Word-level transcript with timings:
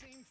vaccine 0.00 0.25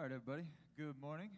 All 0.00 0.08
right, 0.08 0.16
everybody. 0.16 0.48
Good 0.80 0.96
morning. 0.96 1.28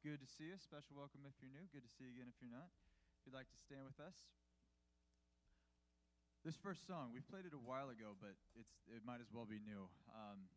Good 0.00 0.24
to 0.24 0.28
see 0.40 0.48
you. 0.48 0.56
Special 0.56 0.96
welcome 0.96 1.20
if 1.28 1.36
you're 1.44 1.52
new. 1.52 1.68
Good 1.68 1.84
to 1.84 1.92
see 2.00 2.08
you 2.08 2.16
again 2.16 2.32
if 2.32 2.40
you're 2.40 2.48
not. 2.48 2.72
If 3.20 3.28
you'd 3.28 3.36
like 3.36 3.52
to 3.52 3.60
stand 3.60 3.84
with 3.84 4.00
us. 4.00 4.16
This 6.40 6.56
first 6.56 6.88
song, 6.88 7.12
we've 7.12 7.28
played 7.28 7.44
it 7.44 7.52
a 7.52 7.60
while 7.60 7.92
ago, 7.92 8.16
but 8.16 8.40
it's 8.56 8.72
it 8.88 9.04
might 9.04 9.20
as 9.20 9.28
well 9.28 9.44
be 9.44 9.60
new. 9.60 9.84
Um, 10.16 10.48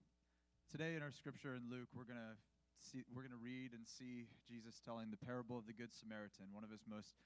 today 0.71 0.95
in 0.95 1.03
our 1.03 1.11
scripture 1.11 1.51
in 1.51 1.67
Luke, 1.67 1.91
we're 1.91 2.07
gonna 2.07 2.39
see 2.79 3.03
we're 3.11 3.27
gonna 3.27 3.43
read 3.43 3.75
and 3.75 3.83
see 3.83 4.31
Jesus 4.47 4.79
telling 4.79 5.11
the 5.11 5.19
parable 5.19 5.59
of 5.59 5.67
the 5.67 5.75
Good 5.75 5.91
Samaritan, 5.91 6.47
one 6.55 6.63
of 6.63 6.71
his 6.71 6.87
most 6.87 7.19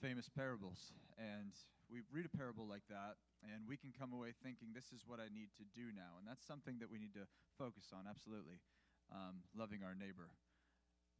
famous 0.00 0.32
parables. 0.32 0.96
And 1.20 1.52
we 1.92 2.00
read 2.08 2.24
a 2.24 2.32
parable 2.32 2.64
like 2.64 2.88
that, 2.88 3.20
and 3.44 3.68
we 3.68 3.76
can 3.76 3.92
come 3.92 4.16
away 4.16 4.32
thinking, 4.32 4.72
"This 4.72 4.96
is 4.96 5.04
what 5.04 5.20
I 5.20 5.28
need 5.28 5.52
to 5.60 5.64
do 5.76 5.92
now," 5.92 6.16
and 6.16 6.24
that's 6.24 6.40
something 6.40 6.80
that 6.80 6.88
we 6.88 6.96
need 6.96 7.12
to 7.20 7.28
focus 7.60 7.92
on. 7.92 8.08
Absolutely 8.08 8.64
um, 9.12 9.44
loving 9.52 9.84
our 9.84 9.94
neighbor. 9.94 10.32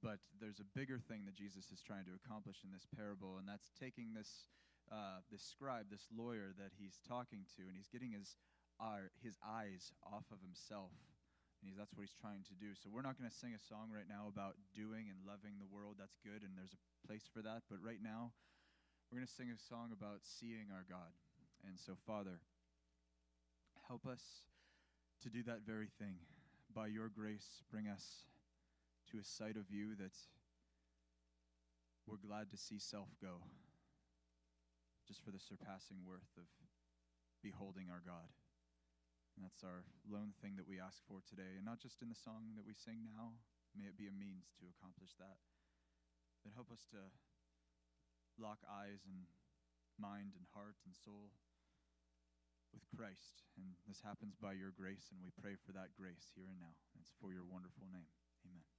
But 0.03 0.19
there's 0.43 0.59
a 0.59 0.67
bigger 0.75 0.99
thing 0.99 1.29
that 1.31 1.39
Jesus 1.39 1.71
is 1.71 1.79
trying 1.79 2.09
to 2.11 2.19
accomplish 2.19 2.67
in 2.67 2.75
this 2.75 2.89
parable, 2.91 3.39
and 3.39 3.47
that's 3.47 3.71
taking 3.79 4.19
this, 4.19 4.51
uh, 4.91 5.23
this 5.31 5.47
scribe, 5.47 5.87
this 5.95 6.11
lawyer 6.11 6.51
that 6.59 6.75
he's 6.75 6.99
talking 7.07 7.47
to, 7.55 7.63
and 7.71 7.79
he's 7.79 7.87
getting 7.87 8.11
his, 8.11 8.35
his 9.23 9.39
eyes 9.47 9.95
off 10.03 10.27
of 10.35 10.43
himself. 10.43 10.91
And 11.63 11.71
that's 11.79 11.95
what 11.95 12.03
he's 12.03 12.19
trying 12.19 12.43
to 12.51 12.59
do. 12.59 12.75
So 12.75 12.91
we're 12.91 13.07
not 13.07 13.15
going 13.15 13.31
to 13.31 13.39
sing 13.39 13.55
a 13.55 13.63
song 13.63 13.95
right 13.95 14.11
now 14.11 14.27
about 14.27 14.59
doing 14.75 15.07
and 15.07 15.23
loving 15.23 15.63
the 15.63 15.71
world. 15.71 15.95
That's 16.03 16.19
good, 16.27 16.43
and 16.43 16.59
there's 16.59 16.75
a 16.75 16.83
place 17.07 17.31
for 17.31 17.39
that. 17.47 17.71
But 17.71 17.79
right 17.79 18.03
now, 18.03 18.35
we're 19.07 19.23
going 19.23 19.31
to 19.31 19.39
sing 19.39 19.55
a 19.55 19.61
song 19.71 19.95
about 19.95 20.27
seeing 20.27 20.75
our 20.75 20.83
God. 20.91 21.15
And 21.63 21.79
so, 21.79 21.95
Father, 22.03 22.43
help 23.87 24.03
us 24.11 24.43
to 25.23 25.31
do 25.31 25.47
that 25.47 25.63
very 25.63 25.87
thing 26.03 26.19
by 26.73 26.89
your 26.89 27.13
grace, 27.13 27.61
bring 27.69 27.85
us 27.85 28.25
to 29.13 29.21
a 29.21 29.25
sight 29.25 29.61
of 29.61 29.69
you 29.69 29.93
that 30.01 30.17
we're 32.09 32.21
glad 32.21 32.49
to 32.51 32.57
see 32.57 32.81
self 32.81 33.13
go, 33.21 33.45
just 35.05 35.21
for 35.21 35.31
the 35.31 35.39
surpassing 35.39 36.01
worth 36.09 36.33
of 36.41 36.49
beholding 37.45 37.93
our 37.93 38.01
God. 38.01 38.33
And 39.37 39.45
that's 39.45 39.61
our 39.65 39.85
lone 40.09 40.33
thing 40.41 40.57
that 40.57 40.69
we 40.69 40.81
ask 40.81 41.05
for 41.05 41.21
today. 41.25 41.61
And 41.61 41.65
not 41.65 41.81
just 41.81 42.01
in 42.01 42.09
the 42.09 42.17
song 42.17 42.57
that 42.57 42.65
we 42.65 42.73
sing 42.73 43.05
now, 43.05 43.37
may 43.77 43.89
it 43.89 44.01
be 44.01 44.09
a 44.09 44.13
means 44.13 44.53
to 44.61 44.69
accomplish 44.69 45.13
that. 45.21 45.41
But 46.41 46.57
help 46.57 46.73
us 46.73 46.89
to 46.93 47.01
lock 48.41 48.65
eyes 48.65 49.05
and 49.05 49.29
mind 50.01 50.37
and 50.37 50.49
heart 50.57 50.81
and 50.89 50.97
soul 50.97 51.37
with 52.73 52.85
Christ. 52.97 53.45
And 53.57 53.77
this 53.87 54.01
happens 54.01 54.35
by 54.41 54.57
your 54.57 54.73
grace, 54.73 55.13
and 55.13 55.21
we 55.21 55.31
pray 55.41 55.55
for 55.61 55.73
that 55.77 55.93
grace 55.95 56.33
here 56.35 56.49
and 56.49 56.59
now. 56.59 56.75
It's 57.01 57.13
for 57.21 57.33
your 57.33 57.45
wonderful 57.45 57.87
name. 57.93 58.09
Amen. 58.49 58.72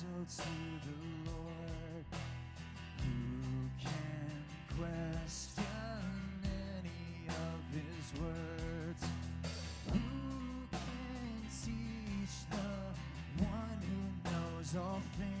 Counsel 0.00 0.44
to 0.44 0.86
the 0.86 1.30
Lord? 1.30 2.04
Who 2.98 3.68
can 3.80 4.44
question 4.78 5.64
any 6.44 7.28
of 7.28 7.60
his 7.74 8.20
words? 8.20 9.02
Who 9.92 9.98
can 10.70 11.42
teach 11.64 12.34
the 12.50 13.44
one 13.44 13.80
who 13.82 14.30
knows 14.30 14.76
all 14.76 15.02
things? 15.18 15.39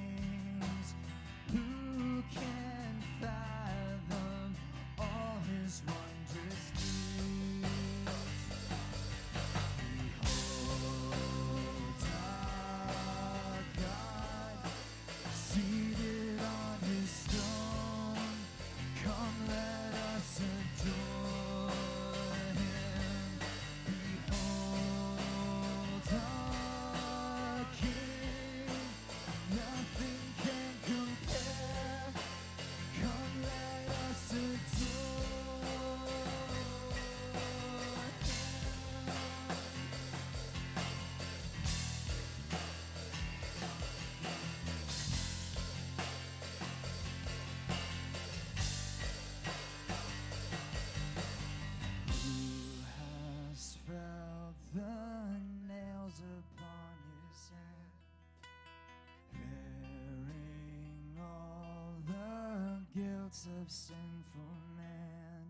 Guilt 63.30 63.46
of 63.62 63.70
sinful 63.70 64.56
man? 64.76 65.44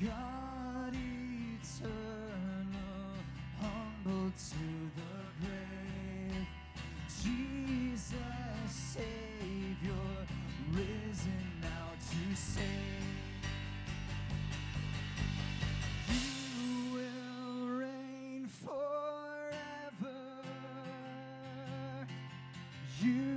God 0.00 0.92
eternal, 1.64 1.96
humble 3.60 4.30
to 4.30 4.66
the 4.96 5.16
grave, 5.40 6.46
Jesus 7.22 8.14
Savior, 8.68 10.26
risen 10.72 11.44
now 11.62 11.88
to 11.98 12.36
save. 12.36 12.64
You 16.08 16.92
will 16.94 17.68
reign 17.68 18.48
forever. 18.48 20.16
You 23.02 23.35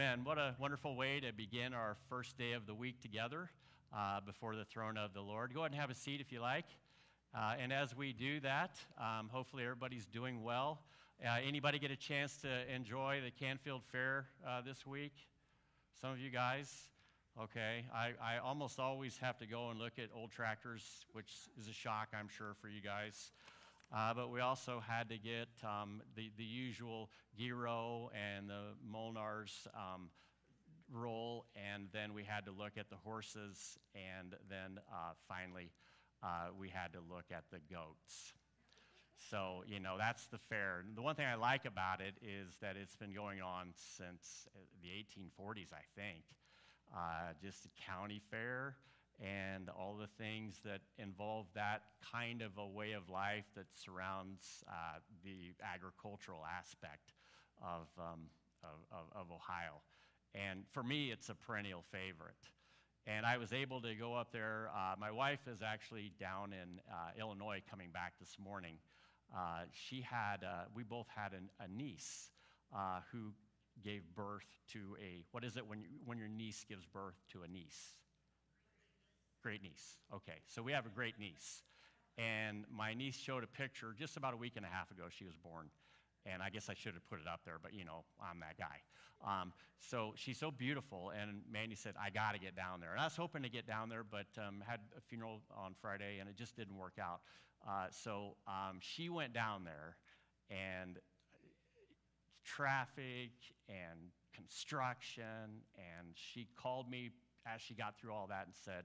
Amen. 0.00 0.20
What 0.22 0.38
a 0.38 0.54
wonderful 0.60 0.94
way 0.94 1.18
to 1.18 1.32
begin 1.32 1.74
our 1.74 1.96
first 2.08 2.38
day 2.38 2.52
of 2.52 2.66
the 2.68 2.74
week 2.74 3.02
together 3.02 3.50
uh, 3.92 4.20
before 4.24 4.54
the 4.54 4.64
throne 4.64 4.96
of 4.96 5.12
the 5.12 5.20
Lord. 5.20 5.52
Go 5.52 5.62
ahead 5.62 5.72
and 5.72 5.80
have 5.80 5.90
a 5.90 5.94
seat 5.94 6.20
if 6.20 6.30
you 6.30 6.40
like. 6.40 6.66
Uh, 7.34 7.54
and 7.60 7.72
as 7.72 7.96
we 7.96 8.12
do 8.12 8.38
that, 8.38 8.76
um, 8.96 9.28
hopefully 9.28 9.64
everybody's 9.64 10.06
doing 10.06 10.44
well. 10.44 10.82
Uh, 11.20 11.38
anybody 11.44 11.80
get 11.80 11.90
a 11.90 11.96
chance 11.96 12.36
to 12.42 12.48
enjoy 12.72 13.20
the 13.24 13.32
Canfield 13.44 13.82
Fair 13.90 14.26
uh, 14.46 14.60
this 14.60 14.86
week? 14.86 15.14
Some 16.00 16.12
of 16.12 16.20
you 16.20 16.30
guys? 16.30 16.72
Okay. 17.42 17.84
I, 17.92 18.12
I 18.22 18.38
almost 18.38 18.78
always 18.78 19.18
have 19.18 19.36
to 19.38 19.46
go 19.46 19.70
and 19.70 19.80
look 19.80 19.94
at 19.98 20.10
old 20.14 20.30
tractors, 20.30 21.06
which 21.12 21.32
is 21.58 21.66
a 21.66 21.72
shock, 21.72 22.10
I'm 22.16 22.28
sure, 22.28 22.54
for 22.62 22.68
you 22.68 22.80
guys. 22.80 23.32
Uh, 23.94 24.12
but 24.12 24.30
we 24.30 24.40
also 24.40 24.82
had 24.86 25.08
to 25.08 25.16
get 25.16 25.48
um, 25.64 26.02
the, 26.14 26.30
the 26.36 26.44
usual 26.44 27.10
Giro 27.38 28.10
and 28.12 28.50
the 28.50 28.74
Molnar's 28.86 29.66
um, 29.74 30.10
roll, 30.92 31.46
and 31.56 31.88
then 31.92 32.12
we 32.12 32.22
had 32.22 32.44
to 32.44 32.50
look 32.50 32.76
at 32.76 32.90
the 32.90 32.96
horses, 32.96 33.78
and 33.94 34.34
then 34.50 34.78
uh, 34.92 35.12
finally 35.26 35.70
uh, 36.22 36.48
we 36.58 36.68
had 36.68 36.92
to 36.92 36.98
look 36.98 37.24
at 37.30 37.44
the 37.50 37.60
goats. 37.72 38.34
So, 39.30 39.64
you 39.66 39.80
know, 39.80 39.96
that's 39.98 40.26
the 40.26 40.38
fair. 40.38 40.84
The 40.94 41.02
one 41.02 41.14
thing 41.14 41.26
I 41.26 41.34
like 41.34 41.64
about 41.64 42.00
it 42.00 42.14
is 42.22 42.56
that 42.60 42.76
it's 42.76 42.94
been 42.94 43.12
going 43.12 43.40
on 43.40 43.72
since 43.74 44.46
uh, 44.54 44.60
the 44.82 44.88
1840s, 44.88 45.72
I 45.72 45.82
think. 46.00 46.24
Uh, 46.94 47.32
just 47.42 47.66
a 47.66 47.68
county 47.90 48.20
fair 48.30 48.76
and 49.20 49.68
all 49.68 49.96
the 49.96 50.06
things 50.22 50.60
that 50.64 50.80
involve 50.98 51.46
that 51.54 51.82
kind 52.12 52.40
of 52.40 52.56
a 52.56 52.66
way 52.66 52.92
of 52.92 53.08
life 53.08 53.44
that 53.56 53.66
surrounds 53.74 54.62
uh, 54.68 54.98
the 55.24 55.54
agricultural 55.62 56.42
aspect 56.46 57.12
of, 57.60 57.88
um, 57.98 58.20
of, 58.62 58.78
of, 58.92 59.22
of 59.22 59.26
Ohio. 59.32 59.82
And 60.34 60.62
for 60.72 60.82
me, 60.82 61.10
it's 61.10 61.28
a 61.30 61.34
perennial 61.34 61.82
favorite. 61.90 62.36
And 63.06 63.24
I 63.24 63.38
was 63.38 63.52
able 63.52 63.80
to 63.80 63.94
go 63.94 64.14
up 64.14 64.32
there. 64.32 64.70
Uh, 64.76 64.94
my 65.00 65.10
wife 65.10 65.48
is 65.50 65.62
actually 65.62 66.12
down 66.20 66.52
in 66.52 66.80
uh, 66.90 67.18
Illinois 67.18 67.62
coming 67.68 67.88
back 67.90 68.12
this 68.20 68.36
morning. 68.38 68.74
Uh, 69.34 69.62
she 69.72 70.02
had, 70.02 70.44
uh, 70.44 70.64
we 70.74 70.82
both 70.84 71.06
had 71.14 71.32
an, 71.32 71.48
a 71.58 71.68
niece 71.68 72.30
uh, 72.74 73.00
who 73.10 73.32
gave 73.82 74.02
birth 74.14 74.46
to 74.72 74.96
a, 75.02 75.24
what 75.32 75.44
is 75.44 75.56
it 75.56 75.66
when, 75.66 75.80
you, 75.80 75.88
when 76.04 76.18
your 76.18 76.28
niece 76.28 76.64
gives 76.68 76.84
birth 76.86 77.16
to 77.32 77.42
a 77.42 77.48
niece? 77.48 77.94
Great 79.42 79.62
niece. 79.62 79.98
Okay, 80.14 80.40
so 80.46 80.62
we 80.62 80.72
have 80.72 80.86
a 80.86 80.90
great 80.90 81.18
niece. 81.18 81.62
And 82.16 82.64
my 82.70 82.94
niece 82.94 83.16
showed 83.16 83.44
a 83.44 83.46
picture 83.46 83.94
just 83.96 84.16
about 84.16 84.34
a 84.34 84.36
week 84.36 84.54
and 84.56 84.66
a 84.66 84.68
half 84.68 84.90
ago. 84.90 85.04
She 85.08 85.24
was 85.24 85.36
born. 85.36 85.70
And 86.26 86.42
I 86.42 86.50
guess 86.50 86.68
I 86.68 86.74
should 86.74 86.94
have 86.94 87.06
put 87.08 87.20
it 87.20 87.28
up 87.28 87.40
there, 87.44 87.58
but 87.62 87.72
you 87.72 87.84
know, 87.84 88.04
I'm 88.20 88.40
that 88.40 88.58
guy. 88.58 88.82
Um, 89.24 89.52
so 89.78 90.12
she's 90.16 90.38
so 90.38 90.50
beautiful. 90.50 91.12
And 91.18 91.42
Mandy 91.50 91.76
said, 91.76 91.94
I 92.00 92.10
got 92.10 92.32
to 92.32 92.40
get 92.40 92.56
down 92.56 92.80
there. 92.80 92.90
And 92.90 93.00
I 93.00 93.04
was 93.04 93.16
hoping 93.16 93.42
to 93.42 93.48
get 93.48 93.66
down 93.66 93.88
there, 93.88 94.02
but 94.04 94.26
um, 94.36 94.62
had 94.66 94.80
a 94.96 95.00
funeral 95.00 95.40
on 95.56 95.74
Friday 95.80 96.18
and 96.18 96.28
it 96.28 96.36
just 96.36 96.56
didn't 96.56 96.76
work 96.76 96.98
out. 97.00 97.20
Uh, 97.66 97.86
so 97.90 98.36
um, 98.46 98.78
she 98.80 99.08
went 99.08 99.32
down 99.32 99.64
there 99.64 99.96
and 100.50 100.98
traffic 102.44 103.30
and 103.68 104.10
construction. 104.34 105.62
And 105.76 106.08
she 106.14 106.48
called 106.60 106.90
me 106.90 107.10
as 107.46 107.60
she 107.60 107.74
got 107.74 107.98
through 107.98 108.12
all 108.12 108.26
that 108.28 108.46
and 108.46 108.54
said, 108.54 108.84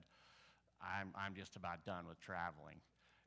I'm, 0.84 1.14
I'm 1.16 1.36
just 1.36 1.56
about 1.56 1.86
done 1.86 2.08
with 2.08 2.20
traveling. 2.20 2.82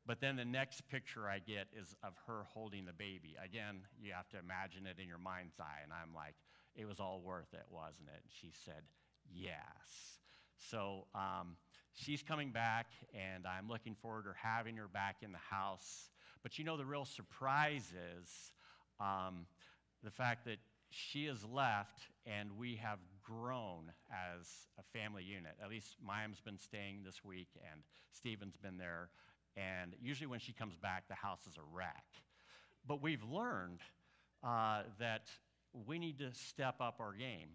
But 0.06 0.20
then 0.20 0.36
the 0.36 0.44
next 0.44 0.88
picture 0.88 1.28
I 1.28 1.40
get 1.40 1.66
is 1.76 1.96
of 2.04 2.12
her 2.26 2.44
holding 2.54 2.84
the 2.84 2.92
baby. 2.92 3.34
Again, 3.42 3.80
you 4.00 4.12
have 4.12 4.28
to 4.28 4.38
imagine 4.38 4.86
it 4.86 5.02
in 5.02 5.08
your 5.08 5.18
mind's 5.18 5.58
eye. 5.58 5.82
And 5.82 5.92
I'm 5.92 6.14
like, 6.14 6.34
it 6.76 6.86
was 6.86 7.00
all 7.00 7.20
worth 7.24 7.52
it, 7.52 7.66
wasn't 7.70 8.08
it? 8.08 8.20
And 8.22 8.30
she 8.30 8.52
said, 8.64 8.82
yes. 9.34 10.20
So 10.70 11.06
um, 11.14 11.56
she's 11.92 12.22
coming 12.22 12.52
back, 12.52 12.86
and 13.14 13.46
I'm 13.46 13.68
looking 13.68 13.94
forward 13.94 14.24
to 14.24 14.32
having 14.40 14.76
her 14.76 14.88
back 14.88 15.16
in 15.22 15.32
the 15.32 15.38
house. 15.38 16.10
But 16.42 16.58
you 16.58 16.64
know, 16.64 16.76
the 16.76 16.84
real 16.84 17.04
surprise 17.04 17.92
is 18.18 18.52
um, 19.00 19.46
the 20.04 20.10
fact 20.10 20.44
that 20.44 20.58
she 20.90 21.26
has 21.26 21.44
left, 21.44 21.98
and 22.26 22.56
we 22.56 22.76
have 22.76 22.98
grown 23.26 23.90
as 24.10 24.46
a 24.78 24.98
family 24.98 25.24
unit. 25.24 25.52
At 25.62 25.68
least 25.68 25.96
Mayim's 26.06 26.40
been 26.40 26.58
staying 26.58 27.02
this 27.04 27.24
week, 27.24 27.48
and 27.72 27.82
Stephen's 28.12 28.56
been 28.56 28.78
there. 28.78 29.10
And 29.56 29.94
usually, 30.00 30.26
when 30.26 30.40
she 30.40 30.52
comes 30.52 30.76
back, 30.76 31.08
the 31.08 31.14
house 31.14 31.46
is 31.46 31.56
a 31.56 31.76
wreck. 31.76 32.04
But 32.86 33.02
we've 33.02 33.22
learned 33.24 33.80
uh, 34.44 34.82
that 34.98 35.28
we 35.86 35.98
need 35.98 36.18
to 36.18 36.32
step 36.32 36.76
up 36.80 37.00
our 37.00 37.12
game. 37.12 37.48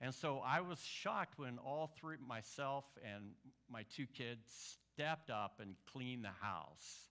And 0.00 0.14
so 0.14 0.40
I 0.46 0.60
was 0.60 0.78
shocked 0.80 1.38
when 1.38 1.58
all 1.58 1.90
three, 1.98 2.16
myself 2.26 2.84
and 3.04 3.30
my 3.70 3.84
two 3.94 4.06
kids, 4.06 4.78
stepped 4.94 5.30
up 5.30 5.60
and 5.60 5.74
cleaned 5.92 6.24
the 6.24 6.46
house. 6.46 7.08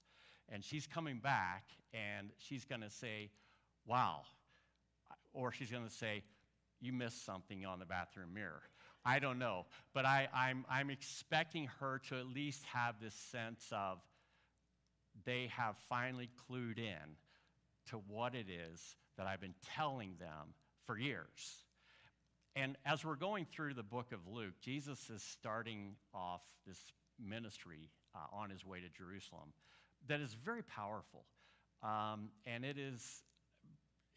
And 0.49 0.63
she's 0.63 0.87
coming 0.87 1.19
back 1.19 1.65
and 1.93 2.29
she's 2.37 2.63
going 2.63 2.81
to 2.81 2.89
say, 2.89 3.31
Wow. 3.85 4.21
Or 5.33 5.51
she's 5.51 5.69
going 5.69 5.85
to 5.85 5.93
say, 5.93 6.23
You 6.79 6.93
missed 6.93 7.25
something 7.25 7.65
on 7.65 7.79
the 7.79 7.85
bathroom 7.85 8.33
mirror. 8.33 8.61
I 9.05 9.19
don't 9.19 9.39
know. 9.39 9.65
But 9.93 10.05
I, 10.05 10.27
I'm, 10.33 10.65
I'm 10.69 10.89
expecting 10.89 11.69
her 11.79 12.01
to 12.09 12.19
at 12.19 12.27
least 12.27 12.63
have 12.73 12.95
this 13.01 13.15
sense 13.31 13.65
of 13.71 13.99
they 15.25 15.49
have 15.55 15.75
finally 15.89 16.29
clued 16.49 16.77
in 16.77 17.15
to 17.89 17.97
what 18.07 18.35
it 18.35 18.47
is 18.49 18.95
that 19.17 19.27
I've 19.27 19.41
been 19.41 19.55
telling 19.75 20.15
them 20.19 20.53
for 20.85 20.97
years. 20.97 21.63
And 22.55 22.75
as 22.85 23.05
we're 23.05 23.15
going 23.15 23.45
through 23.45 23.75
the 23.75 23.83
book 23.83 24.11
of 24.11 24.19
Luke, 24.31 24.53
Jesus 24.61 25.09
is 25.09 25.21
starting 25.21 25.95
off 26.13 26.41
this 26.65 26.79
ministry 27.19 27.89
uh, 28.15 28.35
on 28.35 28.49
his 28.49 28.65
way 28.65 28.79
to 28.79 28.89
Jerusalem 28.89 29.53
that 30.07 30.19
is 30.21 30.33
very 30.33 30.63
powerful. 30.63 31.25
Um, 31.83 32.29
and 32.45 32.65
it 32.65 32.77
is, 32.77 33.23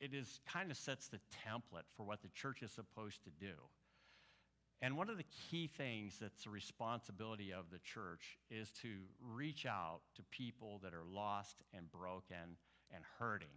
it 0.00 0.14
is 0.14 0.40
kind 0.50 0.70
of 0.70 0.76
sets 0.76 1.08
the 1.08 1.20
template 1.46 1.84
for 1.96 2.04
what 2.04 2.22
the 2.22 2.28
church 2.28 2.62
is 2.62 2.70
supposed 2.70 3.22
to 3.24 3.30
do. 3.30 3.52
And 4.82 4.96
one 4.96 5.10
of 5.10 5.18
the 5.18 5.26
key 5.50 5.66
things 5.66 6.16
that's 6.18 6.46
a 6.46 6.50
responsibility 6.50 7.52
of 7.52 7.66
the 7.70 7.80
church 7.80 8.38
is 8.50 8.70
to 8.82 8.88
reach 9.20 9.66
out 9.66 10.00
to 10.16 10.22
people 10.30 10.80
that 10.82 10.94
are 10.94 11.04
lost 11.04 11.62
and 11.74 11.90
broken 11.90 12.56
and 12.94 13.04
hurting. 13.18 13.48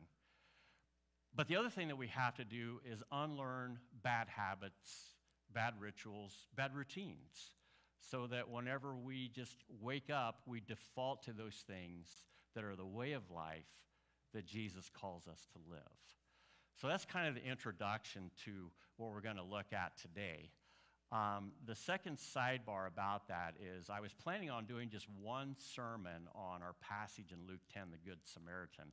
But 1.33 1.47
the 1.47 1.55
other 1.55 1.69
thing 1.69 1.87
that 1.87 1.97
we 1.97 2.07
have 2.07 2.35
to 2.35 2.43
do 2.43 2.81
is 2.85 3.01
unlearn 3.11 3.79
bad 4.03 4.27
habits, 4.27 5.15
bad 5.53 5.75
rituals, 5.79 6.35
bad 6.55 6.75
routines, 6.75 7.51
so 8.11 8.27
that 8.27 8.49
whenever 8.49 8.93
we 8.95 9.31
just 9.33 9.55
wake 9.81 10.09
up, 10.09 10.41
we 10.45 10.59
default 10.59 11.23
to 11.23 11.31
those 11.31 11.63
things 11.65 12.07
that 12.53 12.65
are 12.65 12.75
the 12.75 12.85
way 12.85 13.13
of 13.13 13.31
life 13.31 13.65
that 14.33 14.45
Jesus 14.45 14.89
calls 14.93 15.27
us 15.27 15.47
to 15.53 15.59
live. 15.71 15.79
So 16.77 16.87
that's 16.87 17.05
kind 17.05 17.27
of 17.27 17.35
the 17.35 17.49
introduction 17.49 18.31
to 18.45 18.71
what 18.97 19.11
we're 19.11 19.21
going 19.21 19.37
to 19.37 19.43
look 19.43 19.73
at 19.73 19.97
today. 19.97 20.49
Um, 21.11 21.51
the 21.67 21.75
second 21.75 22.17
sidebar 22.17 22.87
about 22.87 23.27
that 23.27 23.53
is 23.61 23.89
I 23.89 23.99
was 23.99 24.13
planning 24.13 24.49
on 24.49 24.65
doing 24.65 24.89
just 24.89 25.07
one 25.21 25.55
sermon 25.59 26.27
on 26.33 26.63
our 26.63 26.73
passage 26.81 27.31
in 27.31 27.47
Luke 27.47 27.61
10, 27.71 27.83
the 27.91 28.09
Good 28.09 28.17
Samaritan. 28.23 28.85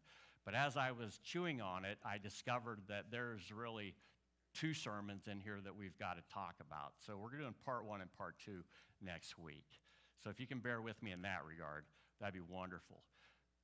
But 0.44 0.54
as 0.54 0.76
I 0.76 0.90
was 0.92 1.18
chewing 1.24 1.60
on 1.60 1.84
it, 1.84 1.98
I 2.04 2.18
discovered 2.18 2.80
that 2.88 3.06
there's 3.10 3.50
really 3.50 3.94
two 4.52 4.74
sermons 4.74 5.28
in 5.28 5.40
here 5.40 5.60
that 5.64 5.74
we've 5.74 5.96
got 5.98 6.16
to 6.16 6.34
talk 6.34 6.56
about. 6.60 6.92
So 6.98 7.16
we're 7.16 7.38
doing 7.38 7.54
part 7.64 7.86
one 7.86 8.00
and 8.00 8.12
part 8.18 8.34
two 8.44 8.64
next 9.00 9.38
week. 9.38 9.66
So 10.22 10.28
if 10.28 10.38
you 10.40 10.46
can 10.46 10.58
bear 10.58 10.82
with 10.82 11.02
me 11.02 11.12
in 11.12 11.22
that 11.22 11.40
regard, 11.48 11.84
that'd 12.20 12.34
be 12.34 12.40
wonderful. 12.40 13.00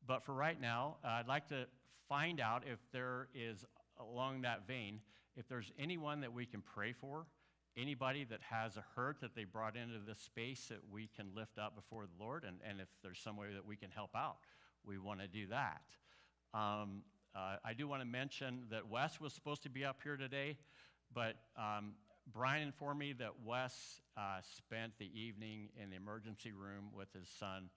But 0.07 0.25
for 0.25 0.33
right 0.33 0.61
now, 0.61 0.97
uh, 1.05 1.09
I'd 1.09 1.29
like 1.29 1.49
to 1.49 1.67
find 2.09 2.41
out 2.41 2.63
if 2.71 2.79
there 2.93 3.29
is, 3.35 3.65
along 4.01 4.43
that 4.43 4.67
vein, 4.67 5.01
if 5.37 5.49
there's 5.49 5.73
anyone 5.79 6.21
that 6.21 6.33
we 6.33 6.47
can 6.47 6.63
pray 6.63 6.93
for 6.93 7.27
anybody 7.77 8.25
that 8.25 8.41
has 8.43 8.77
a 8.77 8.85
hurt 8.95 9.21
that 9.21 9.35
they 9.35 9.45
brought 9.45 9.77
into 9.77 9.99
this 10.07 10.19
space 10.19 10.67
that 10.69 10.81
we 10.91 11.11
can 11.15 11.27
lift 11.35 11.59
up 11.59 11.77
before 11.77 12.07
the 12.07 12.25
Lord, 12.25 12.45
and, 12.45 12.57
and 12.69 12.81
if 12.81 12.89
there's 13.03 13.19
some 13.19 13.37
way 13.37 13.49
that 13.53 13.67
we 13.67 13.77
can 13.77 13.91
help 13.91 14.11
out, 14.17 14.37
we 14.85 14.99
want 14.99 15.21
to 15.21 15.29
do 15.29 15.47
that. 15.49 15.83
Um, 16.55 17.03
uh, 17.35 17.57
I 17.65 17.75
do 17.75 17.87
want 17.87 18.01
to 18.01 18.09
mention 18.09 18.63
that 18.71 18.89
Wes 18.89 19.21
was 19.21 19.35
supposed 19.35 19.63
to 19.65 19.69
be 19.69 19.85
up 19.85 19.99
here 20.03 20.17
today, 20.17 20.57
but 21.13 21.35
um, 21.57 21.93
Brian 22.33 22.63
informed 22.63 22.99
me 22.99 23.13
that 23.15 23.33
Wes 23.45 24.01
uh, 24.17 24.41
spent 24.57 24.93
the 24.99 25.11
evening 25.19 25.69
in 25.81 25.91
the 25.91 25.97
emergency 25.97 26.53
room 26.53 26.87
with 26.97 27.13
his 27.13 27.29
son 27.29 27.69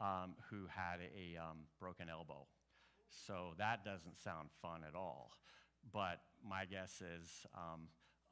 um, 0.00 0.34
who 0.50 0.66
had 0.68 0.98
a 1.00 1.38
um, 1.40 1.58
broken 1.78 2.08
elbow. 2.08 2.46
So 3.26 3.54
that 3.58 3.84
doesn't 3.84 4.18
sound 4.18 4.48
fun 4.60 4.80
at 4.86 4.96
all. 4.96 5.30
But 5.92 6.20
my 6.48 6.64
guess 6.64 7.00
is 7.00 7.46
um, 7.54 7.82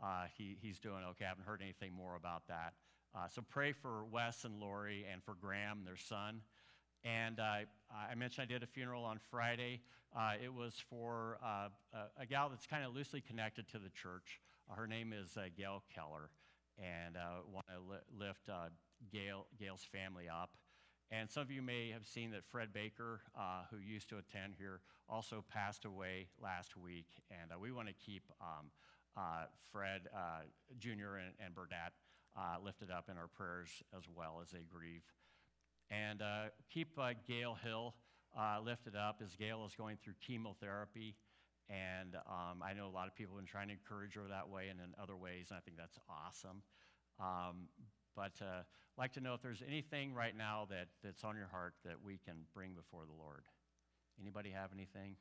uh, 0.02 0.24
he, 0.36 0.56
he's 0.60 0.78
doing 0.78 1.04
okay. 1.10 1.24
I 1.24 1.28
haven't 1.28 1.44
heard 1.44 1.60
anything 1.62 1.92
more 1.92 2.16
about 2.16 2.48
that. 2.48 2.74
Uh, 3.14 3.28
so 3.28 3.42
pray 3.42 3.72
for 3.72 4.04
Wes 4.06 4.44
and 4.44 4.58
Lori 4.58 5.04
and 5.10 5.22
for 5.22 5.34
Graham, 5.34 5.82
their 5.84 5.96
son. 5.96 6.40
And 7.04 7.40
uh, 7.40 7.66
I 7.90 8.14
mentioned 8.14 8.46
I 8.48 8.52
did 8.52 8.62
a 8.62 8.66
funeral 8.66 9.04
on 9.04 9.18
Friday. 9.30 9.80
Uh, 10.16 10.32
it 10.42 10.52
was 10.52 10.74
for 10.88 11.38
uh, 11.44 11.68
a, 12.18 12.26
gal 12.26 12.48
that's 12.48 12.66
kind 12.66 12.84
of 12.84 12.94
loosely 12.94 13.20
connected 13.20 13.68
to 13.68 13.78
the 13.78 13.90
church. 13.90 14.40
Uh, 14.70 14.74
her 14.74 14.86
name 14.86 15.12
is 15.12 15.36
Gail 15.56 15.82
Keller. 15.94 16.30
And 16.78 17.16
uh, 17.16 17.42
want 17.52 17.66
to 17.68 17.80
li- 17.80 18.26
lift 18.26 18.48
Gail, 19.12 19.46
Gail's 19.58 19.84
family 19.92 20.28
up. 20.28 20.50
And 21.12 21.30
some 21.30 21.42
of 21.42 21.50
you 21.50 21.60
may 21.60 21.90
have 21.90 22.06
seen 22.06 22.30
that 22.30 22.42
Fred 22.50 22.72
Baker, 22.72 23.20
uh, 23.38 23.64
who 23.70 23.76
used 23.76 24.08
to 24.08 24.16
attend 24.16 24.54
here, 24.56 24.80
also 25.10 25.44
passed 25.52 25.84
away 25.84 26.28
last 26.42 26.74
week. 26.74 27.04
And 27.30 27.52
uh, 27.52 27.58
we 27.60 27.70
want 27.70 27.88
to 27.88 27.94
keep 27.94 28.22
um, 28.40 28.70
uh, 29.14 29.44
Fred 29.70 30.08
uh, 30.16 30.48
Jr. 30.78 31.20
and, 31.20 31.34
and 31.38 31.54
uh, 32.34 32.56
lifted 32.64 32.90
up 32.90 33.10
in 33.10 33.18
our 33.18 33.28
prayers 33.28 33.68
as 33.94 34.04
well 34.16 34.40
as 34.42 34.50
they 34.50 34.64
grieve. 34.72 35.02
And 35.90 36.22
uh, 36.22 36.44
keep 36.70 36.96
Gail 37.28 37.58
Hill 37.62 37.94
lifted 38.64 38.96
up 38.96 39.20
as 39.22 39.36
Gail 39.36 39.66
is 39.66 39.74
going 39.74 39.98
through 40.02 40.14
chemotherapy. 40.26 41.14
And 41.68 42.16
um, 42.26 42.62
I 42.64 42.72
know 42.72 42.86
a 42.86 42.94
lot 42.94 43.06
of 43.06 43.14
people 43.14 43.36
have 43.36 43.44
been 43.44 43.50
trying 43.50 43.68
to 43.68 43.74
encourage 43.74 44.14
her 44.14 44.24
that 44.30 44.48
way 44.48 44.68
and 44.70 44.80
in 44.80 44.94
other 45.00 45.16
ways, 45.16 45.48
and 45.50 45.58
I 45.58 45.60
think 45.60 45.76
that's 45.76 45.98
awesome. 46.08 46.62
Um, 47.20 47.68
but 48.16 48.32
uh, 48.40 48.62
I'd 48.64 48.98
like 48.98 49.12
to 49.14 49.20
know 49.20 49.34
if 49.34 49.42
there's 49.42 49.62
anything 49.66 50.14
right 50.14 50.36
now 50.36 50.66
that, 50.70 50.88
that's 51.02 51.24
on 51.24 51.36
your 51.36 51.48
heart 51.48 51.74
that 51.84 51.96
we 52.04 52.18
can 52.24 52.44
bring 52.54 52.74
before 52.74 53.02
the 53.06 53.16
Lord. 53.16 53.44
Anybody 54.20 54.50
have 54.50 54.70
anything? 54.74 55.16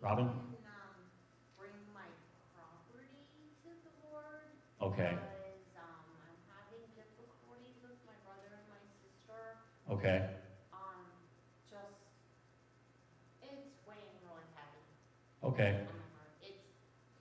Robin? 0.00 0.26
can, 0.28 0.66
um, 0.68 0.98
bring 1.56 1.72
my 1.94 2.04
property 2.52 3.24
to 3.64 3.70
the 3.86 3.94
Lord. 4.10 4.44
Okay. 4.82 5.16
Because, 5.16 5.64
um, 5.80 6.04
I'm 6.20 6.36
having 6.52 6.84
difficulties 6.92 7.80
with 7.80 7.96
my 8.04 8.16
brother 8.26 8.50
and 8.52 8.66
my 8.68 8.82
sister. 9.00 9.40
Okay. 9.88 10.36
Um, 10.74 11.06
just, 11.64 11.96
it's 13.40 13.72
weighing 13.88 14.20
really 14.20 14.44
heavy 14.52 14.84
Okay. 15.46 15.80
on 15.80 15.96
my 15.96 16.08
heart. 16.12 16.34
It's, 16.44 16.68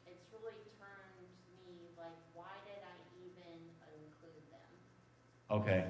it's 0.03 0.25
really 0.35 0.59
turned 0.75 1.31
me, 1.63 1.95
like, 1.95 2.17
why 2.35 2.59
did 2.67 2.83
I 2.83 2.95
even 3.23 3.71
include 3.95 4.43
them? 4.51 4.73
Okay. 5.49 5.85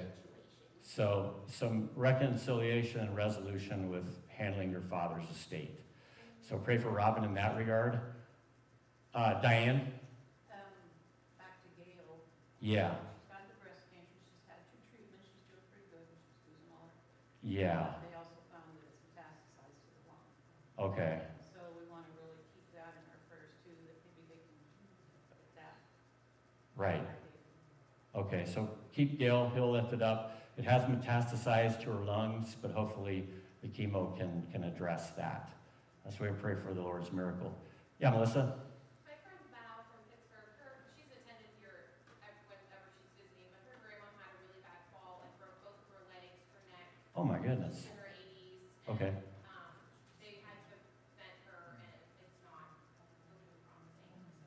So 0.82 1.34
some 1.46 1.90
reconciliation 1.96 3.00
and 3.00 3.16
resolution 3.16 3.90
with 3.90 4.06
handling 4.28 4.70
your 4.70 4.82
father's 4.82 5.28
estate. 5.30 5.80
So 6.48 6.56
pray 6.56 6.78
for 6.78 6.90
Robin 6.90 7.24
in 7.24 7.34
that 7.34 7.56
regard. 7.56 7.98
Uh, 9.14 9.40
Diane? 9.40 9.80
Um, 10.52 10.60
back 11.38 11.58
to 11.64 11.68
Gail. 11.74 12.20
Yeah. 12.60 12.94
She's 12.94 13.32
got 13.32 13.48
the 13.48 13.58
breast 13.64 13.88
cancer, 13.90 14.14
she's 14.28 14.44
had 14.46 14.60
two 14.70 14.78
treatments, 14.92 15.26
she's 15.26 15.42
doing 15.48 15.64
pretty 15.72 15.88
good, 15.90 16.06
she's 16.06 16.38
losing 16.46 16.70
all 16.76 16.86
her. 16.86 17.02
Yeah. 17.42 17.98
They 18.06 18.14
also 18.14 18.38
found 18.52 18.68
that 18.76 18.86
it's 18.86 19.02
metastasized 19.10 19.74
to 19.74 19.90
the 19.90 20.02
lung. 20.06 20.22
Okay. 20.92 21.24
So 21.50 21.58
we 21.74 21.88
want 21.88 22.06
to 22.06 22.12
really 22.20 22.38
keep 22.54 22.68
that 22.76 22.94
in 22.94 23.04
our 23.10 23.18
prayers 23.26 23.56
too, 23.64 23.74
that 23.88 23.98
maybe 24.04 24.28
they 24.28 24.38
can 24.38 24.54
get 25.32 25.48
that. 25.58 25.80
Right. 26.76 27.02
Okay, 28.14 28.46
so 28.46 28.70
keep 28.96 29.18
Gail 29.18 29.50
Hill 29.50 29.70
lift 29.70 29.92
it 29.92 30.00
up. 30.00 30.40
It 30.56 30.64
has 30.64 30.82
metastasized 30.84 31.82
to 31.82 31.92
her 31.92 32.04
lungs, 32.04 32.56
but 32.62 32.70
hopefully 32.70 33.28
the 33.60 33.68
chemo 33.68 34.16
can, 34.16 34.42
can 34.50 34.64
address 34.64 35.10
that. 35.18 35.50
That's 36.02 36.18
why 36.18 36.30
we 36.30 36.36
pray 36.36 36.54
for 36.54 36.72
the 36.72 36.80
Lord's 36.80 37.12
miracle. 37.12 37.52
Yeah, 38.00 38.10
Melissa? 38.10 38.54
Oh 38.56 38.64
My 39.04 39.12
friend 39.20 39.38
Val 39.52 39.84
from 39.84 40.00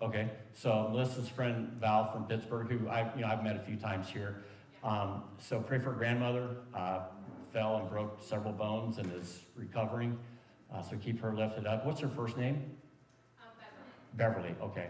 Okay, 0.02 0.30
so 0.54 0.90
Melissa's 0.94 1.28
friend 1.28 1.74
Val 1.82 2.10
from 2.12 2.24
Pittsburgh, 2.24 2.68
who 2.68 2.88
I, 2.88 3.14
you 3.16 3.22
know, 3.22 3.28
I've 3.28 3.44
met 3.44 3.58
a 3.58 3.60
few 3.60 3.76
times 3.76 4.08
here. 4.08 4.44
Um, 4.82 5.24
so 5.38 5.60
pray 5.60 5.78
for 5.78 5.92
her 5.92 5.98
grandmother, 5.98 6.56
uh, 6.74 7.02
fell 7.52 7.76
and 7.78 7.90
broke 7.90 8.18
several 8.22 8.54
bones 8.54 8.98
and 8.98 9.12
is 9.14 9.42
recovering. 9.58 10.18
Uh, 10.74 10.82
so 10.82 10.96
keep 10.96 11.20
her 11.20 11.34
lifted 11.34 11.68
up. 11.68 11.86
What's 11.86 12.00
her 12.00 12.08
first 12.08 12.38
name? 12.38 12.64
Um, 13.42 13.50
Beverly, 14.16 14.54
Beverly, 14.54 14.72
okay. 14.72 14.88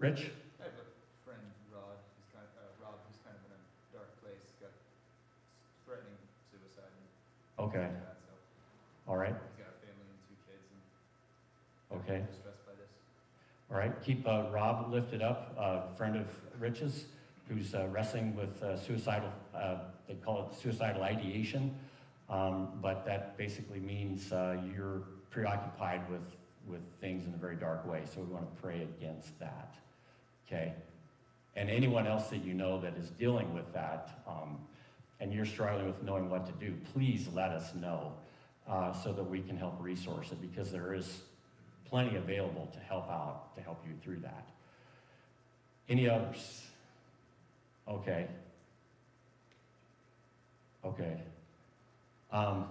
Rich? 0.00 0.32
I 0.58 0.64
have 0.64 0.72
a 0.72 0.86
friend, 1.24 1.38
Rod, 1.72 2.02
who's 2.18 2.26
kind 2.34 2.42
of, 2.50 2.58
uh, 2.58 2.82
Rob, 2.84 2.98
who's 3.06 3.20
kind 3.22 3.36
of 3.38 3.46
in 3.46 3.54
a 3.54 3.60
dark 3.94 4.10
place, 4.24 4.42
got 4.58 4.74
threatening 5.86 6.18
suicide 6.50 6.90
Okay, 7.60 7.78
like 7.78 7.92
that, 7.94 8.16
so 8.26 8.32
all 9.06 9.16
right, 9.16 9.36
okay. 12.10 12.24
All 13.70 13.76
right, 13.76 13.92
keep 14.04 14.26
uh, 14.26 14.46
Rob 14.50 14.92
lifted 14.92 15.22
up, 15.22 15.54
a 15.56 15.96
friend 15.96 16.16
of 16.16 16.26
Rich's, 16.58 17.04
who's 17.48 17.74
uh, 17.74 17.86
wrestling 17.90 18.34
with 18.34 18.60
uh, 18.62 18.76
suicidal, 18.76 19.32
uh, 19.54 19.76
they 20.08 20.14
call 20.14 20.48
it 20.50 20.60
suicidal 20.60 21.02
ideation. 21.02 21.74
Um, 22.28 22.68
but 22.80 23.04
that 23.06 23.36
basically 23.36 23.80
means 23.80 24.32
uh, 24.32 24.56
you're 24.74 25.02
preoccupied 25.30 26.08
with, 26.10 26.22
with 26.66 26.80
things 27.00 27.26
in 27.26 27.34
a 27.34 27.36
very 27.36 27.56
dark 27.56 27.86
way. 27.86 28.02
So 28.12 28.20
we 28.20 28.32
want 28.32 28.54
to 28.54 28.62
pray 28.62 28.82
against 28.82 29.38
that. 29.38 29.74
Okay? 30.46 30.72
And 31.56 31.70
anyone 31.70 32.06
else 32.06 32.28
that 32.28 32.44
you 32.44 32.54
know 32.54 32.80
that 32.80 32.96
is 32.96 33.10
dealing 33.10 33.52
with 33.54 33.72
that, 33.72 34.22
um, 34.26 34.58
and 35.20 35.32
you're 35.32 35.46
struggling 35.46 35.86
with 35.86 36.02
knowing 36.02 36.28
what 36.28 36.46
to 36.46 36.52
do, 36.64 36.74
please 36.92 37.28
let 37.34 37.50
us 37.50 37.74
know 37.74 38.14
uh, 38.68 38.92
so 38.92 39.12
that 39.12 39.24
we 39.24 39.40
can 39.40 39.56
help 39.56 39.76
resource 39.80 40.32
it 40.32 40.40
because 40.40 40.70
there 40.70 40.94
is 40.94 41.22
plenty 41.90 42.16
available 42.16 42.68
to 42.72 42.78
help 42.78 43.10
out, 43.10 43.54
to 43.56 43.60
help 43.60 43.82
you 43.86 43.92
through 44.02 44.20
that. 44.20 44.48
Any 45.88 46.08
others? 46.08 46.62
Okay. 47.88 48.28
Okay. 50.84 51.20
Um, 52.32 52.68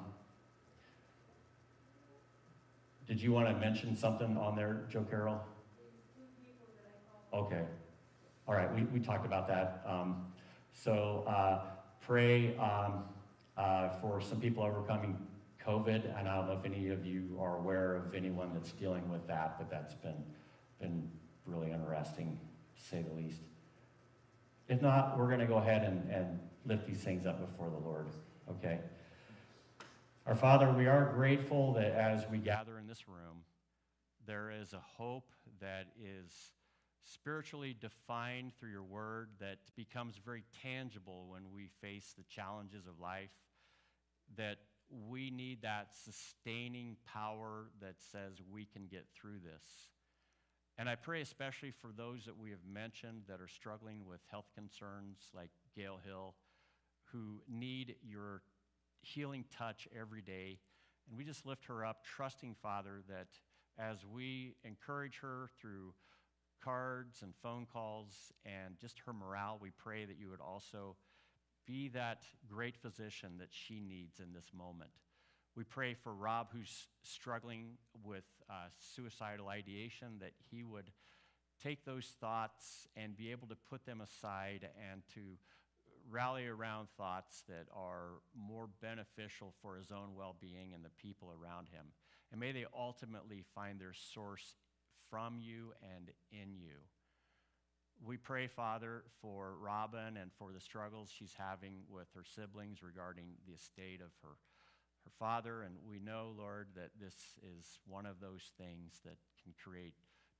did 3.07 3.21
you 3.21 3.33
want 3.33 3.49
to 3.49 3.55
mention 3.55 3.97
something 3.97 4.37
on 4.37 4.55
there, 4.55 4.85
Joe 4.89 5.05
Carroll? 5.09 5.41
Okay. 7.33 7.63
All 8.47 8.55
right, 8.55 8.73
we, 8.73 8.83
we 8.85 8.99
talked 8.99 9.25
about 9.25 9.47
that. 9.49 9.83
Um, 9.85 10.25
so 10.73 11.23
uh, 11.27 11.61
pray 12.01 12.57
um, 12.57 13.03
uh, 13.57 13.89
for 14.01 14.21
some 14.21 14.39
people 14.39 14.63
overcoming 14.63 15.17
COVID, 15.65 16.17
and 16.17 16.27
I 16.27 16.35
don't 16.35 16.47
know 16.47 16.57
if 16.57 16.65
any 16.65 16.89
of 16.89 17.05
you 17.05 17.37
are 17.39 17.57
aware 17.57 17.95
of 17.95 18.15
anyone 18.15 18.51
that's 18.53 18.71
dealing 18.71 19.09
with 19.09 19.25
that, 19.27 19.57
but 19.57 19.69
that's 19.69 19.93
been, 19.95 20.23
been 20.79 21.09
really 21.45 21.71
interesting, 21.71 22.39
to 22.75 22.83
say 22.83 23.01
the 23.01 23.13
least. 23.13 23.41
If 24.67 24.81
not, 24.81 25.17
we're 25.17 25.27
going 25.27 25.39
to 25.39 25.45
go 25.45 25.57
ahead 25.57 25.83
and, 25.83 26.09
and 26.11 26.39
lift 26.65 26.87
these 26.87 26.99
things 26.99 27.25
up 27.25 27.39
before 27.39 27.69
the 27.69 27.77
Lord, 27.77 28.07
okay? 28.49 28.79
Our 30.25 30.35
Father, 30.35 30.71
we 30.71 30.87
are 30.87 31.11
grateful 31.15 31.73
that 31.73 31.91
as 31.93 32.23
we 32.29 32.37
gather 32.37 32.77
in 32.77 32.87
this 32.87 33.07
room, 33.07 33.43
there 34.27 34.51
is 34.51 34.73
a 34.73 34.81
hope 34.97 35.31
that 35.59 35.87
is 35.99 36.31
spiritually 37.03 37.75
defined 37.79 38.53
through 38.59 38.69
your 38.69 38.83
word 38.83 39.29
that 39.39 39.57
becomes 39.75 40.19
very 40.23 40.43
tangible 40.61 41.25
when 41.27 41.51
we 41.51 41.69
face 41.81 42.13
the 42.15 42.23
challenges 42.23 42.85
of 42.85 42.99
life, 42.99 43.31
that 44.37 44.57
we 44.89 45.29
need 45.29 45.61
that 45.61 45.89
sustaining 46.05 46.97
power 47.05 47.69
that 47.81 47.95
says 48.11 48.41
we 48.51 48.65
can 48.65 48.87
get 48.87 49.05
through 49.13 49.39
this. 49.39 49.63
And 50.77 50.87
I 50.87 50.95
pray 50.95 51.21
especially 51.21 51.71
for 51.71 51.91
those 51.95 52.25
that 52.25 52.37
we 52.37 52.51
have 52.51 52.65
mentioned 52.71 53.23
that 53.27 53.41
are 53.41 53.47
struggling 53.47 54.05
with 54.05 54.21
health 54.31 54.49
concerns 54.55 55.17
like 55.35 55.51
Gail 55.75 55.99
Hill, 56.05 56.35
who 57.11 57.41
need 57.49 57.95
your 58.01 58.41
healing 59.01 59.45
touch 59.55 59.87
every 59.97 60.21
day. 60.21 60.59
And 61.07 61.17
we 61.17 61.25
just 61.25 61.45
lift 61.45 61.65
her 61.65 61.83
up, 61.85 62.05
trusting, 62.05 62.55
Father, 62.61 63.01
that 63.09 63.27
as 63.77 64.05
we 64.05 64.55
encourage 64.63 65.19
her 65.19 65.49
through 65.59 65.93
cards 66.63 67.21
and 67.21 67.33
phone 67.41 67.65
calls 67.71 68.31
and 68.45 68.77
just 68.79 68.99
her 69.05 69.13
morale, 69.13 69.57
we 69.61 69.71
pray 69.71 70.05
that 70.05 70.17
you 70.19 70.29
would 70.29 70.41
also 70.41 70.95
be 71.65 71.89
that 71.89 72.23
great 72.47 72.75
physician 72.77 73.37
that 73.39 73.49
she 73.51 73.79
needs 73.79 74.19
in 74.19 74.33
this 74.33 74.51
moment. 74.55 74.91
We 75.55 75.63
pray 75.63 75.93
for 75.93 76.13
Rob, 76.13 76.47
who's 76.53 76.87
struggling 77.03 77.77
with 78.03 78.23
uh, 78.49 78.69
suicidal 78.79 79.49
ideation, 79.49 80.19
that 80.19 80.31
he 80.49 80.63
would 80.63 80.91
take 81.61 81.83
those 81.85 82.13
thoughts 82.21 82.87
and 82.95 83.17
be 83.17 83.31
able 83.31 83.47
to 83.47 83.57
put 83.69 83.85
them 83.85 84.01
aside 84.01 84.69
and 84.91 85.01
to 85.15 85.37
rally 86.09 86.47
around 86.47 86.87
thoughts 86.97 87.43
that 87.47 87.67
are 87.75 88.21
more 88.35 88.69
beneficial 88.81 89.53
for 89.61 89.75
his 89.75 89.91
own 89.91 90.15
well 90.15 90.35
being 90.39 90.73
and 90.73 90.83
the 90.83 90.89
people 91.01 91.31
around 91.31 91.67
him. 91.69 91.85
and 92.31 92.39
may 92.39 92.51
they 92.51 92.65
ultimately 92.77 93.43
find 93.55 93.79
their 93.79 93.93
source 93.93 94.55
from 95.09 95.39
you 95.39 95.73
and 95.95 96.11
in 96.31 96.53
you. 96.53 96.77
We 98.05 98.15
pray, 98.15 98.47
Father, 98.47 99.03
for 99.21 99.55
Robin 99.61 100.15
and 100.15 100.31
for 100.37 100.53
the 100.53 100.61
struggles 100.61 101.11
she's 101.13 101.35
having 101.37 101.83
with 101.89 102.07
her 102.15 102.23
siblings 102.23 102.81
regarding 102.81 103.25
the 103.45 103.53
estate 103.53 103.99
of 103.99 104.11
her, 104.23 104.37
her 105.03 105.11
father. 105.19 105.63
And 105.63 105.75
we 105.87 105.99
know, 105.99 106.31
Lord, 106.37 106.67
that 106.75 106.91
this 106.99 107.15
is 107.43 107.79
one 107.85 108.05
of 108.05 108.21
those 108.21 108.51
things 108.57 109.01
that 109.03 109.17
can 109.43 109.53
create 109.61 109.93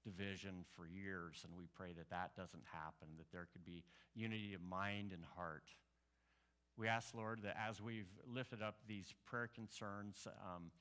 division 0.06 0.64
for 0.76 0.88
years. 0.88 1.44
And 1.44 1.58
we 1.58 1.66
pray 1.76 1.92
that 1.98 2.10
that 2.10 2.32
doesn't 2.36 2.64
happen, 2.72 3.10
that 3.18 3.32
there 3.32 3.48
could 3.52 3.66
be 3.66 3.84
unity 4.16 4.54
of 4.54 4.62
mind 4.62 5.12
and 5.12 5.24
heart. 5.36 5.66
We 6.78 6.88
ask, 6.88 7.14
Lord, 7.14 7.42
that 7.44 7.58
as 7.60 7.82
we've 7.82 8.08
lifted 8.26 8.62
up 8.62 8.78
these 8.88 9.14
prayer 9.26 9.50
concerns, 9.54 10.28
um, 10.48 10.72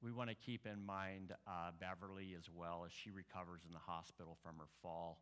we 0.00 0.10
want 0.10 0.30
to 0.30 0.34
keep 0.34 0.66
in 0.66 0.84
mind 0.84 1.32
uh, 1.46 1.70
Beverly 1.78 2.34
as 2.38 2.48
well 2.52 2.84
as 2.86 2.92
she 2.92 3.10
recovers 3.10 3.60
in 3.66 3.72
the 3.72 3.78
hospital 3.78 4.38
from 4.42 4.56
her 4.56 4.68
fall. 4.82 5.20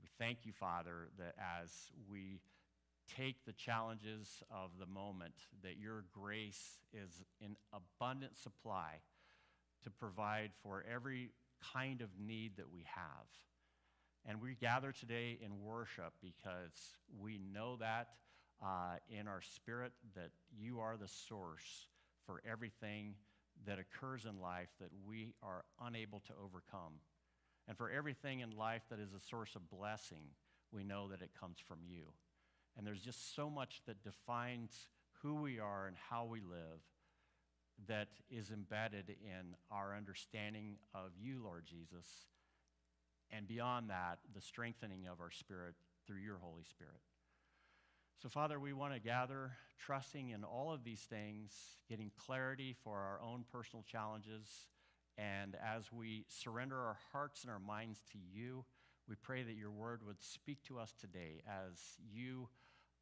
We 0.00 0.08
thank 0.18 0.44
you, 0.44 0.52
Father, 0.52 1.08
that 1.18 1.34
as 1.62 1.70
we 2.10 2.40
take 3.16 3.44
the 3.44 3.52
challenges 3.52 4.42
of 4.50 4.70
the 4.78 4.86
moment, 4.86 5.34
that 5.62 5.78
your 5.78 6.04
grace 6.12 6.78
is 6.92 7.22
in 7.40 7.56
abundant 7.72 8.36
supply 8.36 9.00
to 9.84 9.90
provide 9.90 10.50
for 10.62 10.84
every 10.92 11.30
kind 11.74 12.00
of 12.00 12.08
need 12.18 12.56
that 12.56 12.70
we 12.70 12.84
have. 12.86 13.26
And 14.26 14.42
we 14.42 14.54
gather 14.54 14.92
today 14.92 15.38
in 15.42 15.62
worship 15.62 16.12
because 16.20 16.94
we 17.18 17.38
know 17.52 17.76
that 17.76 18.08
uh, 18.62 18.96
in 19.08 19.26
our 19.28 19.40
spirit 19.40 19.92
that 20.14 20.30
you 20.58 20.80
are 20.80 20.96
the 20.96 21.08
source 21.08 21.88
for 22.26 22.42
everything 22.50 23.14
that 23.66 23.78
occurs 23.78 24.24
in 24.24 24.40
life 24.40 24.68
that 24.80 24.90
we 25.06 25.34
are 25.42 25.64
unable 25.84 26.20
to 26.20 26.32
overcome. 26.42 26.94
And 27.68 27.76
for 27.76 27.90
everything 27.90 28.40
in 28.40 28.50
life 28.50 28.82
that 28.88 28.98
is 28.98 29.12
a 29.12 29.20
source 29.20 29.54
of 29.54 29.68
blessing, 29.68 30.24
we 30.72 30.82
know 30.82 31.08
that 31.08 31.22
it 31.22 31.30
comes 31.38 31.58
from 31.58 31.78
you. 31.86 32.12
And 32.76 32.86
there's 32.86 33.02
just 33.02 33.36
so 33.36 33.50
much 33.50 33.82
that 33.86 34.02
defines 34.02 34.88
who 35.22 35.34
we 35.42 35.60
are 35.60 35.86
and 35.86 35.96
how 36.10 36.24
we 36.24 36.40
live 36.40 36.80
that 37.86 38.08
is 38.30 38.50
embedded 38.50 39.10
in 39.10 39.54
our 39.70 39.94
understanding 39.94 40.76
of 40.94 41.10
you, 41.20 41.42
Lord 41.44 41.64
Jesus. 41.66 42.06
And 43.30 43.46
beyond 43.46 43.90
that, 43.90 44.18
the 44.34 44.40
strengthening 44.40 45.06
of 45.06 45.20
our 45.20 45.30
spirit 45.30 45.74
through 46.06 46.18
your 46.18 46.38
Holy 46.38 46.64
Spirit. 46.64 47.00
So, 48.22 48.28
Father, 48.28 48.58
we 48.58 48.72
want 48.72 48.94
to 48.94 49.00
gather 49.00 49.52
trusting 49.78 50.30
in 50.30 50.42
all 50.42 50.72
of 50.72 50.82
these 50.82 51.02
things, 51.02 51.52
getting 51.88 52.10
clarity 52.16 52.74
for 52.82 52.96
our 52.96 53.20
own 53.22 53.44
personal 53.52 53.84
challenges. 53.84 54.66
And 55.18 55.56
as 55.56 55.92
we 55.92 56.24
surrender 56.28 56.76
our 56.76 56.96
hearts 57.12 57.42
and 57.42 57.50
our 57.50 57.58
minds 57.58 57.98
to 58.12 58.18
you, 58.32 58.64
we 59.08 59.16
pray 59.16 59.42
that 59.42 59.56
your 59.56 59.72
word 59.72 60.02
would 60.06 60.22
speak 60.22 60.62
to 60.64 60.78
us 60.78 60.94
today 61.00 61.42
as 61.46 61.76
you 62.12 62.48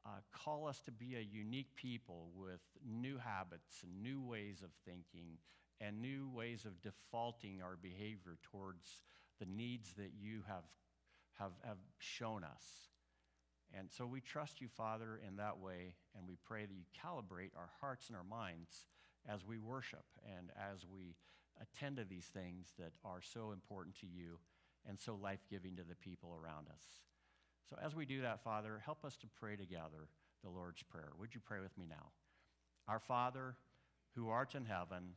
uh, 0.07 0.21
call 0.33 0.67
us 0.67 0.81
to 0.81 0.93
be 0.93 1.17
a 1.17 1.21
unique 1.21 1.75
people 1.75 2.31
with 2.35 2.61
new 2.89 3.19
habits 3.19 3.83
and 3.83 4.03
new 4.03 4.23
ways 4.23 4.63
of 4.63 4.71
thinking 4.85 5.37
and 5.81 6.01
new 6.01 6.31
ways 6.33 6.65
of 6.65 6.81
defaulting 6.81 7.61
our 7.61 7.77
behavior 7.77 8.39
towards 8.43 9.03
the 9.39 9.47
needs 9.47 9.93
that 9.99 10.13
you 10.19 10.43
have, 10.49 10.65
have, 11.39 11.53
have 11.65 11.79
shown 11.99 12.45
us. 12.45 12.89
And 13.77 13.91
so 13.91 14.07
we 14.07 14.21
trust 14.21 14.61
you, 14.61 14.69
Father, 14.69 15.21
in 15.27 15.37
that 15.37 15.59
way, 15.59 15.95
and 16.17 16.27
we 16.27 16.37
pray 16.45 16.65
that 16.65 16.73
you 16.73 16.85
calibrate 17.05 17.51
our 17.57 17.69
hearts 17.81 18.09
and 18.09 18.17
our 18.17 18.25
minds 18.25 18.87
as 19.29 19.45
we 19.45 19.59
worship 19.59 20.05
and 20.25 20.51
as 20.73 20.87
we 20.87 21.17
attend 21.61 21.97
to 21.97 22.05
these 22.05 22.27
things 22.27 22.73
that 22.79 22.93
are 23.05 23.21
so 23.23 23.53
important 23.53 23.99
to 24.01 24.07
you 24.07 24.39
and 24.89 24.99
so 24.99 25.19
life 25.21 25.41
giving 25.51 25.77
to 25.77 25.83
the 25.83 25.95
people 25.97 26.35
around 26.35 26.69
us. 26.69 26.83
So 27.69 27.77
as 27.85 27.95
we 27.95 28.07
do 28.07 28.23
that, 28.23 28.45
Father, 28.45 28.81
help 28.85 29.05
us 29.05 29.17
to 29.19 29.27
pray 29.41 29.57
together 29.57 30.09
the 30.45 30.51
Lord's 30.51 30.83
Prayer. 30.83 31.11
Would 31.19 31.35
you 31.35 31.41
pray 31.45 31.61
with 31.61 31.77
me 31.77 31.87
now? 31.89 32.13
Our 32.87 33.01
Father, 33.01 33.57
who 34.15 34.29
art 34.29 34.55
in 34.55 34.65
heaven, 34.65 35.15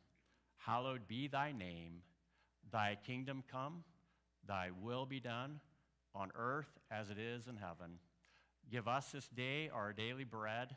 hallowed 0.58 1.08
be 1.08 1.28
thy 1.28 1.52
name. 1.52 2.02
Thy 2.72 2.98
kingdom 3.06 3.44
come, 3.52 3.84
thy 4.48 4.70
will 4.82 5.06
be 5.06 5.20
done, 5.20 5.60
on 6.16 6.32
earth 6.36 6.78
as 6.92 7.10
it 7.10 7.18
is 7.18 7.48
in 7.48 7.58
heaven. 7.58 8.00
Give 8.72 8.88
us 8.88 9.12
this 9.12 9.28
day 9.28 9.70
our 9.74 9.94
daily 9.94 10.24
bread, 10.24 10.76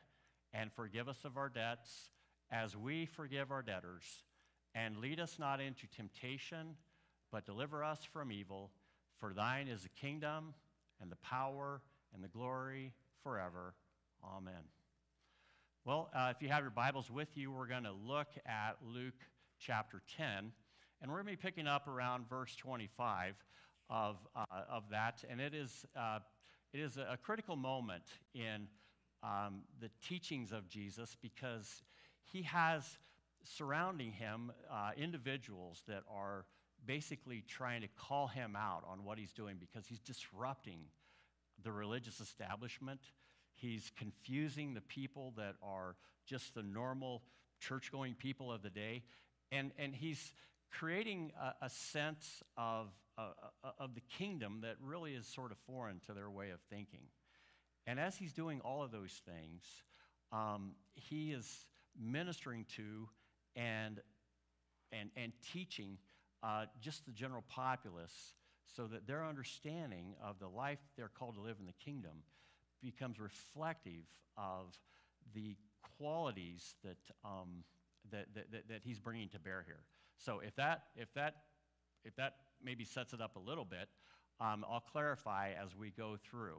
and 0.52 0.72
forgive 0.72 1.08
us 1.08 1.24
of 1.24 1.36
our 1.36 1.48
debts, 1.48 2.10
as 2.50 2.76
we 2.76 3.06
forgive 3.06 3.50
our 3.50 3.62
debtors. 3.62 4.04
And 4.74 4.98
lead 4.98 5.20
us 5.20 5.38
not 5.38 5.60
into 5.60 5.86
temptation, 5.86 6.76
but 7.30 7.44
deliver 7.44 7.84
us 7.84 8.00
from 8.12 8.32
evil. 8.32 8.70
For 9.18 9.34
thine 9.34 9.68
is 9.68 9.82
the 9.82 9.88
kingdom, 9.90 10.54
and 11.00 11.10
the 11.10 11.16
power, 11.16 11.82
and 12.14 12.24
the 12.24 12.28
glory 12.28 12.92
forever. 13.22 13.74
Amen. 14.24 14.62
Well, 15.84 16.10
uh, 16.14 16.32
if 16.34 16.40
you 16.40 16.48
have 16.48 16.62
your 16.62 16.70
Bibles 16.70 17.10
with 17.10 17.36
you, 17.36 17.50
we're 17.50 17.66
going 17.66 17.84
to 17.84 17.92
look 17.92 18.28
at 18.46 18.76
Luke 18.86 19.20
chapter 19.58 20.00
10, 20.16 20.52
and 21.00 21.10
we're 21.10 21.22
going 21.22 21.26
to 21.26 21.32
be 21.32 21.36
picking 21.36 21.66
up 21.66 21.88
around 21.88 22.28
verse 22.28 22.54
25 22.56 23.34
of, 23.90 24.16
uh, 24.36 24.44
of 24.70 24.84
that. 24.90 25.24
And 25.28 25.40
it 25.40 25.54
is, 25.54 25.84
uh, 25.96 26.20
it 26.72 26.80
is 26.80 26.96
a 26.96 27.18
critical 27.20 27.56
moment 27.56 28.04
in 28.34 28.68
um, 29.22 29.62
the 29.80 29.90
teachings 30.06 30.52
of 30.52 30.68
Jesus 30.68 31.16
because 31.20 31.82
he 32.24 32.42
has 32.42 32.98
surrounding 33.44 34.12
him 34.12 34.52
uh, 34.70 34.90
individuals 34.96 35.82
that 35.88 36.02
are 36.10 36.44
basically 36.84 37.44
trying 37.46 37.82
to 37.82 37.88
call 37.88 38.26
him 38.26 38.56
out 38.56 38.84
on 38.88 39.04
what 39.04 39.18
he's 39.18 39.32
doing 39.32 39.56
because 39.58 39.86
he's 39.86 40.00
disrupting 40.00 40.80
the 41.62 41.72
religious 41.72 42.20
establishment. 42.20 43.00
He's 43.54 43.92
confusing 43.96 44.74
the 44.74 44.80
people 44.80 45.32
that 45.36 45.54
are 45.62 45.96
just 46.26 46.54
the 46.54 46.62
normal 46.62 47.22
church 47.60 47.92
going 47.92 48.14
people 48.14 48.50
of 48.50 48.62
the 48.62 48.70
day. 48.70 49.02
And, 49.52 49.70
and 49.78 49.94
he's 49.94 50.32
creating 50.70 51.32
a, 51.40 51.66
a 51.66 51.70
sense 51.70 52.42
of, 52.56 52.88
uh, 53.16 53.28
of 53.78 53.94
the 53.94 54.00
kingdom 54.18 54.60
that 54.62 54.76
really 54.80 55.12
is 55.12 55.26
sort 55.26 55.52
of 55.52 55.58
foreign 55.66 56.00
to 56.06 56.14
their 56.14 56.30
way 56.30 56.50
of 56.50 56.60
thinking. 56.70 57.02
And 57.86 58.00
as 58.00 58.16
he's 58.16 58.32
doing 58.32 58.60
all 58.60 58.82
of 58.82 58.90
those 58.90 59.20
things, 59.26 59.62
um, 60.32 60.72
he 60.94 61.32
is 61.32 61.66
ministering 62.00 62.64
to 62.76 63.08
and, 63.56 64.00
and, 64.92 65.10
and 65.16 65.32
teaching 65.52 65.98
uh, 66.42 66.66
just 66.80 67.06
the 67.06 67.12
general 67.12 67.44
populace 67.48 68.34
so 68.76 68.86
that 68.86 69.06
their 69.06 69.24
understanding 69.24 70.14
of 70.22 70.38
the 70.38 70.48
life 70.48 70.78
they're 70.96 71.08
called 71.08 71.34
to 71.34 71.40
live 71.40 71.56
in 71.60 71.66
the 71.66 71.72
kingdom 71.84 72.22
becomes 72.82 73.20
reflective 73.20 74.04
of 74.36 74.78
the 75.34 75.56
qualities 75.98 76.74
that, 76.82 76.96
um, 77.24 77.64
that, 78.10 78.26
that, 78.34 78.50
that, 78.68 78.80
he's 78.82 78.98
bringing 78.98 79.28
to 79.28 79.38
bear 79.38 79.62
here. 79.66 79.84
So 80.18 80.40
if 80.40 80.56
that, 80.56 80.84
if 80.96 81.12
that, 81.14 81.36
if 82.04 82.16
that 82.16 82.36
maybe 82.62 82.84
sets 82.84 83.12
it 83.12 83.20
up 83.20 83.36
a 83.36 83.38
little 83.38 83.64
bit, 83.64 83.88
um, 84.40 84.64
I'll 84.68 84.80
clarify 84.80 85.50
as 85.62 85.76
we 85.76 85.90
go 85.90 86.16
through 86.28 86.58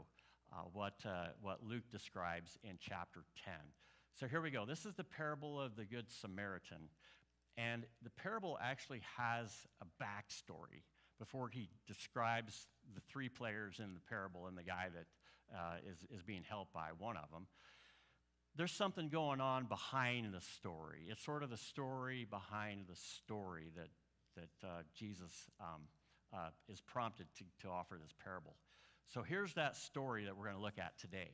uh, 0.51 0.62
what, 0.71 0.93
uh, 1.06 1.27
what 1.41 1.60
Luke 1.63 1.84
describes 1.91 2.58
in 2.63 2.77
chapter 2.79 3.23
10. 3.43 3.53
So 4.19 4.28
here 4.28 4.41
we 4.41 4.52
go. 4.52 4.65
This 4.65 4.86
is 4.86 4.93
the 4.93 5.04
parable 5.04 5.60
of 5.60 5.76
the 5.76 5.86
Good 5.86 6.06
Samaritan. 6.10 6.89
And 7.58 7.86
the 8.04 8.12
parable 8.12 8.60
actually 8.62 9.02
has 9.17 9.52
a 9.82 9.86
backstory 10.04 10.84
before 11.19 11.49
he 11.49 11.69
describes 11.88 12.67
the 12.93 13.02
three 13.10 13.30
players 13.30 13.80
in 13.80 13.95
the 13.95 13.99
parable 14.08 14.45
and 14.45 14.58
the 14.58 14.63
guy 14.63 14.89
that 14.93 15.58
uh, 15.58 15.76
is 15.89 15.97
is, 16.15 16.23
being 16.23 16.43
helped 16.47 16.73
by 16.73 16.89
one 16.97 17.17
of 17.17 17.30
them. 17.32 17.47
There's 18.56 18.71
something 18.71 19.10
going 19.10 19.41
on 19.41 19.65
behind 19.65 20.34
the 20.34 20.41
story. 20.41 21.08
It's 21.10 21.23
sort 21.23 21.41
of 21.41 21.49
the 21.49 21.58
story 21.58 22.26
behind 22.30 22.86
the 22.88 22.95
story 22.95 23.71
that, 23.76 23.89
that 24.36 24.67
uh, 24.67 24.82
Jesus 24.95 25.32
um, 25.60 25.82
uh, 26.32 26.49
is 26.69 26.82
prompted 26.82 27.28
to, 27.38 27.43
to 27.63 27.69
offer 27.69 27.97
this 28.02 28.13
parable. 28.23 28.56
So 29.08 29.23
here's 29.23 29.54
that 29.56 29.76
story 29.76 30.26
that 30.26 30.38
we're 30.38 30.45
going 30.45 30.58
to 30.58 30.62
look 30.62 30.78
at 30.78 30.97
today. 30.99 31.32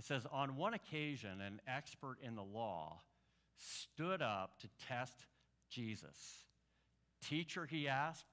It 0.00 0.06
says, 0.06 0.26
On 0.32 0.56
one 0.56 0.72
occasion, 0.72 1.42
an 1.42 1.60
expert 1.68 2.16
in 2.22 2.34
the 2.34 2.42
law 2.42 3.02
stood 3.58 4.22
up 4.22 4.58
to 4.60 4.68
test 4.88 5.26
Jesus. 5.68 6.46
Teacher, 7.22 7.66
he 7.66 7.86
asked, 7.86 8.24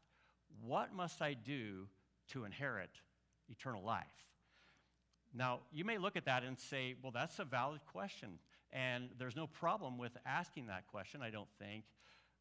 What 0.65 0.95
must 0.95 1.21
I 1.21 1.33
do 1.33 1.89
to 2.29 2.45
inherit 2.45 2.91
eternal 3.49 3.83
life? 3.83 4.05
Now, 5.33 5.59
you 5.73 5.83
may 5.83 5.97
look 5.97 6.15
at 6.15 6.23
that 6.23 6.43
and 6.43 6.57
say, 6.57 6.95
Well, 7.03 7.11
that's 7.11 7.37
a 7.39 7.43
valid 7.43 7.81
question. 7.91 8.39
And 8.71 9.09
there's 9.19 9.35
no 9.35 9.47
problem 9.47 9.97
with 9.97 10.13
asking 10.25 10.67
that 10.67 10.87
question, 10.87 11.21
I 11.21 11.31
don't 11.31 11.51
think. 11.59 11.83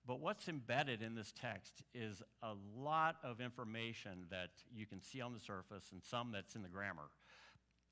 But 0.07 0.21
what's 0.21 0.47
embedded 0.47 1.03
in 1.03 1.17
this 1.17 1.33
text 1.33 1.83
is 1.93 2.23
a 2.45 2.53
lot 2.79 3.17
of 3.25 3.41
information 3.41 4.27
that 4.31 4.51
you 4.73 4.87
can 4.87 5.03
see 5.03 5.21
on 5.21 5.33
the 5.33 5.41
surface 5.41 5.87
and 5.91 6.01
some 6.05 6.31
that's 6.31 6.55
in 6.55 6.63
the 6.63 6.69
grammar. 6.69 7.11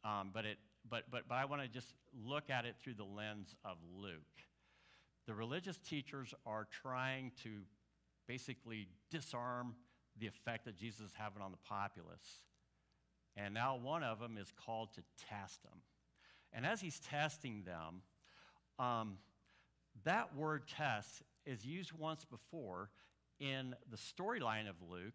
Um, 0.05 0.31
but, 0.33 0.45
it, 0.45 0.59
but, 0.89 1.05
but, 1.11 1.23
but 1.29 1.35
I 1.37 1.45
want 1.45 1.63
to 1.63 1.69
just 1.69 1.95
look 2.27 2.51
at 2.51 2.65
it 2.65 2.77
through 2.83 2.95
the 2.95 3.05
lens 3.05 3.55
of 3.65 3.77
Luke. 3.97 4.13
The 5.27 5.35
religious 5.35 5.79
teachers 5.79 6.35
are 6.47 6.67
trying 6.83 7.33
to 7.43 7.51
basically 8.27 8.89
disarm 9.11 9.75
the 10.19 10.27
effect 10.27 10.67
that 10.67 10.77
Jesus 10.77 11.01
is 11.01 11.13
having 11.17 11.43
on 11.43 11.51
the 11.51 11.59
populace. 11.69 12.41
And 13.37 13.55
now 13.55 13.77
one 13.77 14.03
of 14.03 14.21
them 14.21 14.39
is 14.39 14.53
called 14.65 14.93
to 14.95 15.03
test 15.29 15.63
them. 15.63 15.81
And 16.53 16.65
as 16.65 16.81
he's 16.81 17.01
testing 17.01 17.65
them, 17.65 18.03
um, 18.79 19.19
that 20.05 20.37
word 20.37 20.69
test 20.69 21.23
is 21.47 21.65
used 21.65 21.93
once 21.93 22.25
before 22.25 22.91
in 23.41 23.75
the 23.91 23.97
storyline 23.97 24.69
of 24.69 24.77
Luke, 24.89 25.15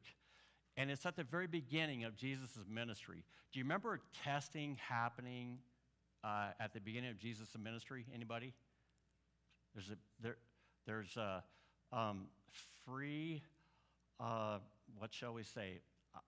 and 0.79 0.89
it's 0.89 1.05
at 1.05 1.17
the 1.17 1.25
very 1.25 1.45
beginning 1.45 2.05
of 2.05 2.15
Jesus' 2.15 2.57
ministry. 2.71 3.25
Do 3.51 3.59
you 3.59 3.65
remember 3.65 3.99
testing 4.23 4.77
happening 4.79 5.57
uh, 6.23 6.51
at 6.57 6.73
the 6.73 6.79
beginning 6.79 7.09
of 7.09 7.19
Jesus' 7.19 7.49
ministry? 7.61 8.05
Anybody? 8.15 8.53
There's 9.75 9.89
a, 9.89 9.97
there, 10.21 10.37
there's 10.87 11.17
a 11.17 11.43
um, 11.91 12.27
free, 12.85 13.43
uh, 14.21 14.59
what 14.97 15.13
shall 15.13 15.33
we 15.33 15.43
say, 15.43 15.81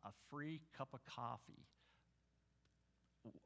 a, 0.03 0.09
free 0.29 0.59
cup 0.77 0.89
of 0.93 0.99
coffee 1.05 1.65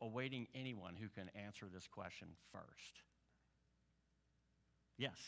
awaiting 0.01 0.47
anyone 0.55 0.95
who 0.99 1.07
can 1.09 1.29
answer 1.35 1.67
this 1.71 1.85
question 1.87 2.29
first. 2.51 3.01
Yes. 4.97 5.19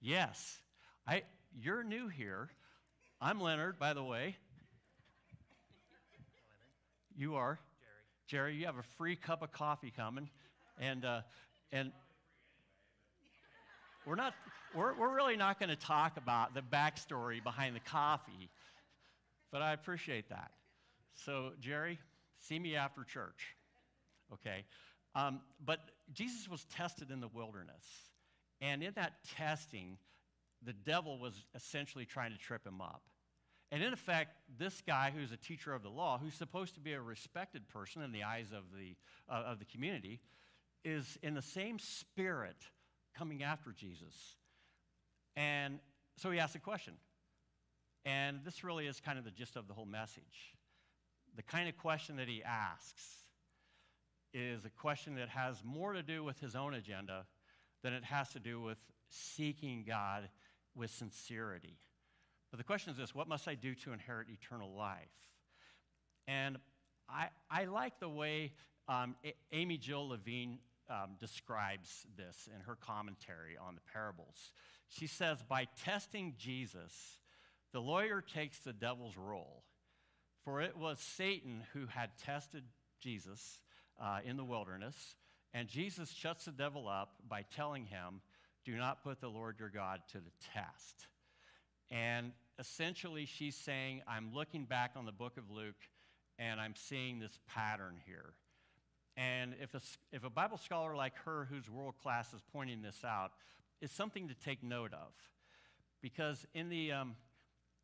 Yes. 0.00 0.60
I, 1.06 1.24
you're 1.60 1.84
new 1.84 2.08
here. 2.08 2.48
I'm 3.20 3.38
Leonard, 3.38 3.78
by 3.78 3.92
the 3.92 4.04
way. 4.04 4.36
You 7.16 7.36
are? 7.36 7.58
Jerry. 8.28 8.52
Jerry, 8.52 8.56
you 8.56 8.66
have 8.66 8.76
a 8.76 8.82
free 8.98 9.16
cup 9.16 9.42
of 9.42 9.50
coffee 9.50 9.92
coming. 9.94 10.28
And, 10.78 11.04
uh, 11.04 11.20
and 11.72 11.92
we're 14.06 14.16
not, 14.16 14.34
we're, 14.74 14.94
we're 14.98 15.14
really 15.14 15.36
not 15.36 15.58
going 15.58 15.70
to 15.70 15.76
talk 15.76 16.18
about 16.18 16.54
the 16.54 16.60
backstory 16.60 17.42
behind 17.42 17.74
the 17.74 17.80
coffee, 17.80 18.50
but 19.50 19.62
I 19.62 19.72
appreciate 19.72 20.28
that. 20.28 20.50
So, 21.14 21.52
Jerry, 21.58 21.98
see 22.40 22.58
me 22.58 22.76
after 22.76 23.02
church. 23.02 23.56
Okay? 24.32 24.64
Um, 25.14 25.40
but 25.64 25.80
Jesus 26.12 26.48
was 26.48 26.66
tested 26.66 27.10
in 27.10 27.20
the 27.20 27.28
wilderness. 27.28 27.84
And 28.60 28.82
in 28.82 28.92
that 28.96 29.14
testing, 29.36 29.96
the 30.62 30.74
devil 30.74 31.18
was 31.18 31.32
essentially 31.54 32.04
trying 32.04 32.32
to 32.32 32.38
trip 32.38 32.66
him 32.66 32.82
up. 32.82 33.02
And 33.72 33.82
in 33.82 33.92
effect, 33.92 34.36
this 34.58 34.80
guy 34.86 35.12
who's 35.14 35.32
a 35.32 35.36
teacher 35.36 35.74
of 35.74 35.82
the 35.82 35.88
law, 35.88 36.18
who's 36.18 36.34
supposed 36.34 36.74
to 36.74 36.80
be 36.80 36.92
a 36.92 37.00
respected 37.00 37.68
person 37.68 38.02
in 38.02 38.12
the 38.12 38.22
eyes 38.22 38.52
of 38.52 38.64
the, 38.76 38.94
uh, 39.28 39.42
of 39.46 39.58
the 39.58 39.64
community, 39.64 40.20
is 40.84 41.18
in 41.22 41.34
the 41.34 41.42
same 41.42 41.78
spirit 41.78 42.56
coming 43.16 43.42
after 43.42 43.72
Jesus. 43.72 44.36
And 45.36 45.80
so 46.16 46.30
he 46.30 46.38
asks 46.38 46.54
a 46.54 46.60
question. 46.60 46.94
And 48.04 48.40
this 48.44 48.62
really 48.62 48.86
is 48.86 49.00
kind 49.00 49.18
of 49.18 49.24
the 49.24 49.32
gist 49.32 49.56
of 49.56 49.66
the 49.66 49.74
whole 49.74 49.84
message. 49.84 50.54
The 51.34 51.42
kind 51.42 51.68
of 51.68 51.76
question 51.76 52.16
that 52.16 52.28
he 52.28 52.42
asks 52.44 53.04
is 54.32 54.64
a 54.64 54.70
question 54.70 55.16
that 55.16 55.28
has 55.28 55.62
more 55.64 55.92
to 55.92 56.02
do 56.02 56.22
with 56.22 56.38
his 56.38 56.54
own 56.54 56.74
agenda 56.74 57.26
than 57.82 57.92
it 57.92 58.04
has 58.04 58.28
to 58.30 58.38
do 58.38 58.60
with 58.60 58.78
seeking 59.08 59.84
God 59.86 60.28
with 60.74 60.90
sincerity. 60.90 61.78
But 62.56 62.64
the 62.64 62.68
question 62.68 62.90
is 62.90 62.96
this 62.96 63.14
what 63.14 63.28
must 63.28 63.48
I 63.48 63.54
do 63.54 63.74
to 63.74 63.92
inherit 63.92 64.28
eternal 64.30 64.72
life? 64.74 65.10
And 66.26 66.56
I, 67.06 67.28
I 67.50 67.66
like 67.66 68.00
the 68.00 68.08
way 68.08 68.52
um, 68.88 69.14
Amy 69.52 69.76
Jill 69.76 70.08
Levine 70.08 70.60
um, 70.88 71.16
describes 71.20 72.06
this 72.16 72.48
in 72.54 72.62
her 72.62 72.74
commentary 72.74 73.58
on 73.60 73.74
the 73.74 73.82
parables. 73.92 74.52
She 74.88 75.06
says, 75.06 75.44
By 75.46 75.66
testing 75.84 76.32
Jesus, 76.38 77.18
the 77.74 77.80
lawyer 77.80 78.22
takes 78.22 78.60
the 78.60 78.72
devil's 78.72 79.18
role. 79.18 79.64
For 80.42 80.62
it 80.62 80.78
was 80.78 80.98
Satan 80.98 81.62
who 81.74 81.84
had 81.84 82.16
tested 82.16 82.64
Jesus 83.02 83.60
uh, 84.00 84.20
in 84.24 84.38
the 84.38 84.44
wilderness, 84.44 85.14
and 85.52 85.68
Jesus 85.68 86.10
shuts 86.10 86.46
the 86.46 86.52
devil 86.52 86.88
up 86.88 87.16
by 87.28 87.42
telling 87.54 87.84
him, 87.84 88.22
Do 88.64 88.78
not 88.78 89.04
put 89.04 89.20
the 89.20 89.28
Lord 89.28 89.56
your 89.60 89.68
God 89.68 90.00
to 90.12 90.20
the 90.20 90.32
test. 90.54 91.08
And 91.90 92.32
essentially, 92.58 93.26
she's 93.26 93.56
saying, 93.56 94.02
I'm 94.06 94.34
looking 94.34 94.64
back 94.64 94.92
on 94.96 95.06
the 95.06 95.12
book 95.12 95.36
of 95.36 95.50
Luke 95.50 95.74
and 96.38 96.60
I'm 96.60 96.74
seeing 96.76 97.18
this 97.18 97.38
pattern 97.48 97.96
here. 98.06 98.34
And 99.16 99.54
if 99.60 99.74
a, 99.74 99.80
if 100.12 100.24
a 100.24 100.30
Bible 100.30 100.58
scholar 100.58 100.94
like 100.94 101.14
her, 101.24 101.46
who's 101.50 101.70
world 101.70 101.94
class, 102.02 102.32
is 102.34 102.40
pointing 102.52 102.82
this 102.82 103.02
out, 103.04 103.32
it's 103.80 103.94
something 103.94 104.28
to 104.28 104.34
take 104.34 104.62
note 104.62 104.92
of. 104.92 105.12
Because 106.02 106.46
in 106.54 106.68
the, 106.68 106.92
um, 106.92 107.16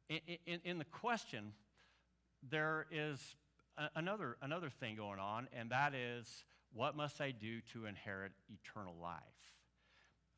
in, 0.08 0.20
in, 0.46 0.60
in, 0.64 0.78
the 0.78 0.84
question, 0.84 1.52
there 2.50 2.86
is 2.90 3.18
a, 3.78 3.88
another, 3.96 4.36
another 4.42 4.68
thing 4.68 4.96
going 4.96 5.18
on, 5.18 5.48
and 5.58 5.70
that 5.70 5.94
is 5.94 6.44
what 6.74 6.96
must 6.96 7.20
I 7.20 7.30
do 7.30 7.60
to 7.72 7.86
inherit 7.86 8.32
eternal 8.52 8.94
life? 9.00 9.20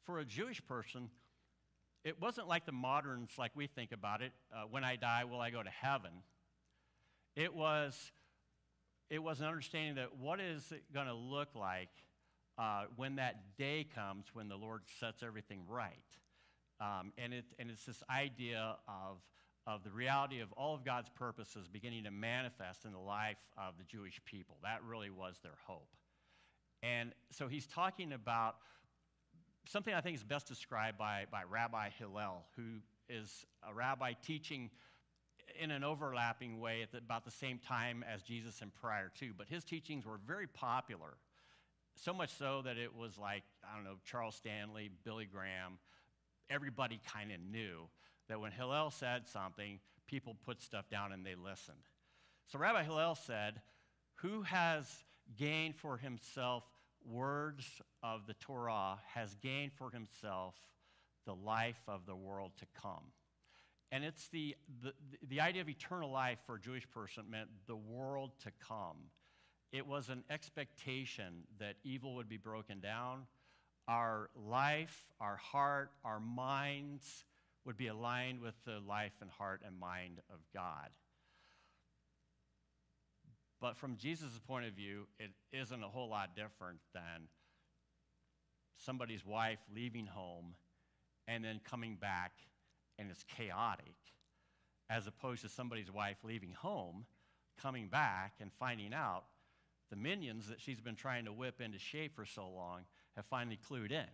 For 0.05 0.19
a 0.21 0.25
Jewish 0.25 0.65
person, 0.65 1.11
it 2.05 2.21
wasn't 2.21 2.49
like 2.49 2.67
the 2.67 2.73
moderns, 2.73 3.31
like 3.39 3.53
we 3.55 3.67
think 3.67 3.93
about 3.93 4.21
it. 4.21 4.33
Uh, 4.55 4.65
when 4.71 4.85
I 4.85 4.97
die, 4.97 5.25
will 5.25 5.41
I 5.41 5.51
go 5.51 5.63
to 5.63 5.71
heaven? 5.71 6.11
It 7.35 7.55
was, 7.55 8.13
it 9.11 9.23
was 9.23 9.41
an 9.41 9.47
understanding 9.47 9.95
that 9.97 10.17
what 10.19 10.39
is 10.39 10.71
it 10.71 10.85
going 10.93 11.07
to 11.07 11.15
look 11.15 11.49
like 11.55 11.89
uh, 12.59 12.85
when 12.97 13.17
that 13.17 13.57
day 13.57 13.87
comes 13.95 14.27
when 14.35 14.49
the 14.49 14.57
Lord 14.57 14.83
sets 15.01 15.23
everything 15.23 15.63
right. 15.69 15.99
Um, 16.81 17.13
and, 17.17 17.33
it, 17.33 17.45
and 17.59 17.71
it's 17.71 17.85
this 17.85 18.03
idea 18.11 18.77
of, 18.87 19.19
of 19.67 19.83
the 19.83 19.91
reality 19.91 20.41
of 20.41 20.53
all 20.53 20.75
of 20.75 20.85
God's 20.85 21.09
purposes 21.09 21.67
beginning 21.69 22.05
to 22.05 22.11
manifest 22.11 22.85
in 22.85 22.93
the 22.93 22.99
life 22.99 23.39
of 23.57 23.79
the 23.79 23.85
Jewish 23.85 24.21
people. 24.25 24.57
That 24.63 24.83
really 24.85 25.11
was 25.11 25.37
their 25.43 25.57
hope. 25.67 25.89
And 26.83 27.13
so 27.31 27.49
he's 27.49 27.67
talking 27.67 28.13
about 28.13 28.57
something 29.67 29.95
I 29.95 30.01
think 30.01 30.17
is 30.17 30.25
best 30.25 30.47
described 30.47 30.99
by, 30.99 31.27
by 31.31 31.43
Rabbi 31.49 31.91
Hillel, 31.99 32.45
who 32.57 32.81
is 33.09 33.45
a 33.69 33.75
rabbi 33.75 34.13
teaching 34.23 34.71
in 35.61 35.71
an 35.71 35.85
overlapping 35.85 36.61
way 36.61 36.83
at 36.83 36.93
the, 36.93 36.99
about 36.99 37.25
the 37.25 37.31
same 37.31 37.59
time 37.59 38.05
as 38.13 38.23
Jesus 38.23 38.61
and 38.61 38.75
prior 38.75 39.11
to. 39.21 39.33
But 39.37 39.49
his 39.49 39.65
teachings 39.65 40.05
were 40.05 40.19
very 40.27 40.47
popular, 40.47 41.15
so 41.95 42.13
much 42.13 42.31
so 42.37 42.63
that 42.65 42.77
it 42.77 42.95
was 42.95 43.19
like, 43.19 43.43
I 43.63 43.75
don't 43.77 43.85
know, 43.85 43.97
Charles 44.05 44.35
Stanley, 44.35 44.91
Billy 45.05 45.27
Graham, 45.27 45.79
everybody 46.51 47.01
kind 47.13 47.31
of 47.33 47.39
knew 47.41 47.89
that 48.29 48.41
when 48.41 48.53
Hillel 48.53 48.91
said 48.91 49.29
something, 49.29 49.79
people 50.07 50.37
put 50.45 50.63
stuff 50.63 50.89
down 50.91 51.13
and 51.13 51.25
they 51.25 51.35
listened. 51.35 51.79
So 52.49 52.59
Rabbi 52.59 52.83
Hillel 52.83 53.15
said, 53.15 53.61
Who 54.17 54.43
has 54.43 54.87
gained 55.37 55.77
for 55.77 55.97
himself 55.97 56.65
words 57.07 57.67
of 58.03 58.27
the 58.27 58.35
Torah 58.35 58.99
has 59.15 59.35
gained 59.37 59.73
for 59.73 59.91
himself 59.91 60.55
the 61.27 61.35
life 61.35 61.81
of 61.89 62.07
the 62.07 62.15
world 62.15 62.53
to 62.59 62.67
come. 62.81 63.13
And 63.93 64.05
it's 64.05 64.29
the, 64.29 64.57
the, 64.83 64.93
the 65.29 65.41
idea 65.41 65.63
of 65.63 65.69
eternal 65.69 66.11
life 66.11 66.39
for 66.47 66.57
a 66.57 66.61
Jewish 66.61 66.89
person 66.91 67.25
meant 67.31 67.49
the 67.67 67.77
world 67.77 68.33
to 68.43 68.51
come. 68.67 68.97
It 69.73 69.87
was 69.87 70.09
an 70.09 70.25
expectation 70.31 71.45
that 71.59 71.77
evil 71.85 72.15
would 72.17 72.29
be 72.29 72.37
broken 72.37 72.81
down. 72.81 73.27
Our 73.87 74.31
life, 74.49 75.05
our 75.21 75.37
heart, 75.37 75.91
our 76.05 76.21
minds 76.21 77.25
would 77.65 77.77
be 77.77 77.89
aligned 77.89 78.41
with 78.41 78.55
the 78.65 78.81
life 78.87 79.13
and 79.21 79.31
heart 79.31 79.63
and 79.67 79.79
mind 79.79 80.21
of 80.31 80.41
God. 80.53 80.91
But 83.65 83.79
from 83.79 83.97
Jesus' 83.97 84.39
point 84.47 84.67
of 84.67 84.75
view, 84.75 85.07
it 85.19 85.31
isn't 85.51 85.83
a 85.83 85.89
whole 85.89 86.11
lot 86.11 86.37
different 86.37 86.81
than 86.93 87.29
somebody's 88.77 89.25
wife 89.25 89.59
leaving 89.75 90.05
home 90.05 90.55
and 91.27 91.43
then 91.43 91.63
coming 91.65 91.97
back 91.97 92.33
and 92.99 93.11
it's 93.11 93.25
chaotic, 93.25 93.95
as 94.91 95.07
opposed 95.07 95.41
to 95.45 95.49
somebody's 95.49 95.91
wife 95.91 96.19
leaving 96.23 96.53
home, 96.53 97.07
coming 97.59 97.89
back 97.89 98.35
and 98.39 98.53
finding 98.53 98.93
out 98.93 99.25
the 99.89 99.97
minions 99.97 100.47
that 100.49 100.61
she's 100.61 100.83
been 100.83 100.95
trying 100.95 101.25
to 101.25 101.33
whip 101.33 101.63
into 101.63 101.79
shape 101.79 102.15
for 102.15 102.27
so 102.27 102.47
long 102.47 102.81
have 103.17 103.25
finally 103.25 103.59
clued 103.67 103.93
in. 103.93 104.05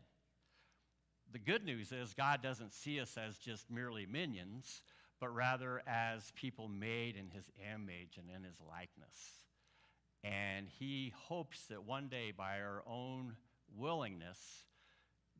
The 1.32 1.40
good 1.40 1.64
news 1.64 1.90
is 1.90 2.14
God 2.14 2.40
doesn't 2.40 2.72
see 2.72 3.00
us 3.00 3.18
as 3.18 3.36
just 3.36 3.68
merely 3.68 4.06
minions, 4.06 4.82
but 5.20 5.34
rather 5.34 5.82
as 5.86 6.32
people 6.34 6.68
made 6.68 7.14
in 7.16 7.28
his 7.28 7.44
image 7.74 8.18
and 8.18 8.30
in 8.34 8.42
his 8.42 8.56
likeness. 8.66 9.44
And 10.24 10.66
he 10.78 11.12
hopes 11.14 11.66
that 11.66 11.84
one 11.84 12.08
day, 12.08 12.32
by 12.36 12.60
our 12.60 12.82
own 12.86 13.36
willingness, 13.76 14.38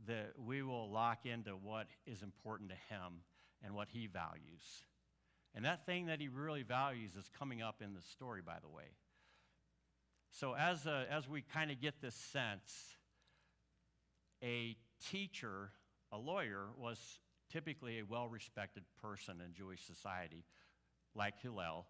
that 0.06 0.32
we 0.38 0.62
will 0.62 0.90
lock 0.90 1.26
into 1.26 1.50
what 1.50 1.86
is 2.06 2.22
important 2.22 2.70
to 2.70 2.94
him 2.94 3.24
and 3.62 3.74
what 3.74 3.88
he 3.90 4.06
values. 4.06 4.84
And 5.54 5.64
that 5.64 5.84
thing 5.84 6.06
that 6.06 6.20
he 6.20 6.28
really 6.28 6.62
values 6.62 7.10
is 7.16 7.28
coming 7.38 7.60
up 7.60 7.82
in 7.82 7.94
the 7.94 8.00
story, 8.00 8.40
by 8.44 8.56
the 8.62 8.68
way. 8.68 8.96
So, 10.32 10.54
as, 10.54 10.86
a, 10.86 11.06
as 11.10 11.28
we 11.28 11.42
kind 11.42 11.70
of 11.70 11.80
get 11.80 12.00
this 12.00 12.14
sense, 12.14 12.96
a 14.42 14.76
teacher, 15.10 15.70
a 16.12 16.18
lawyer, 16.18 16.68
was 16.78 16.98
typically 17.50 17.98
a 17.98 18.04
well 18.04 18.28
respected 18.28 18.84
person 19.02 19.40
in 19.44 19.52
Jewish 19.52 19.84
society, 19.84 20.44
like 21.14 21.38
Hillel. 21.40 21.86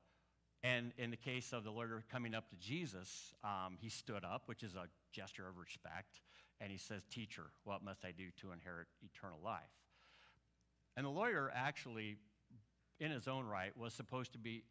And 0.63 0.93
in 0.99 1.11
the 1.11 1.17
case 1.17 1.53
of 1.53 1.65
the 1.65 1.71
lawyer 1.71 2.05
coming 2.13 2.35
up 2.35 2.51
to 2.51 2.57
Jesus, 2.57 3.33
um, 3.43 3.77
he 3.81 3.89
stood 3.89 4.25
up, 4.25 4.43
which 4.47 4.63
is 4.63 4.75
a 4.75 4.89
gesture 5.11 5.49
of 5.49 5.57
respect, 5.57 6.21
and 6.61 6.71
he 6.71 6.77
says, 6.77 7.03
Teacher, 7.11 7.47
what 7.65 7.83
must 7.83 8.05
I 8.05 8.11
do 8.11 8.25
to 8.43 8.53
inherit 8.53 8.87
eternal 9.03 9.39
life? 9.43 9.63
And 10.97 11.07
the 11.07 11.11
lawyer 11.11 11.51
actually, 11.55 12.17
in 12.99 13.11
his 13.11 13.27
own 13.27 13.47
right, 13.47 13.75
was 13.77 13.95
supposed 13.95 14.33
to 14.33 14.39
be 14.39 14.65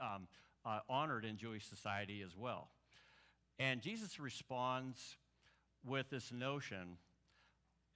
um, 0.00 0.28
uh, 0.66 0.80
honored 0.88 1.24
in 1.24 1.38
Jewish 1.38 1.66
society 1.66 2.22
as 2.22 2.36
well. 2.36 2.68
And 3.58 3.80
Jesus 3.80 4.20
responds 4.20 5.16
with 5.84 6.10
this 6.10 6.32
notion, 6.32 6.98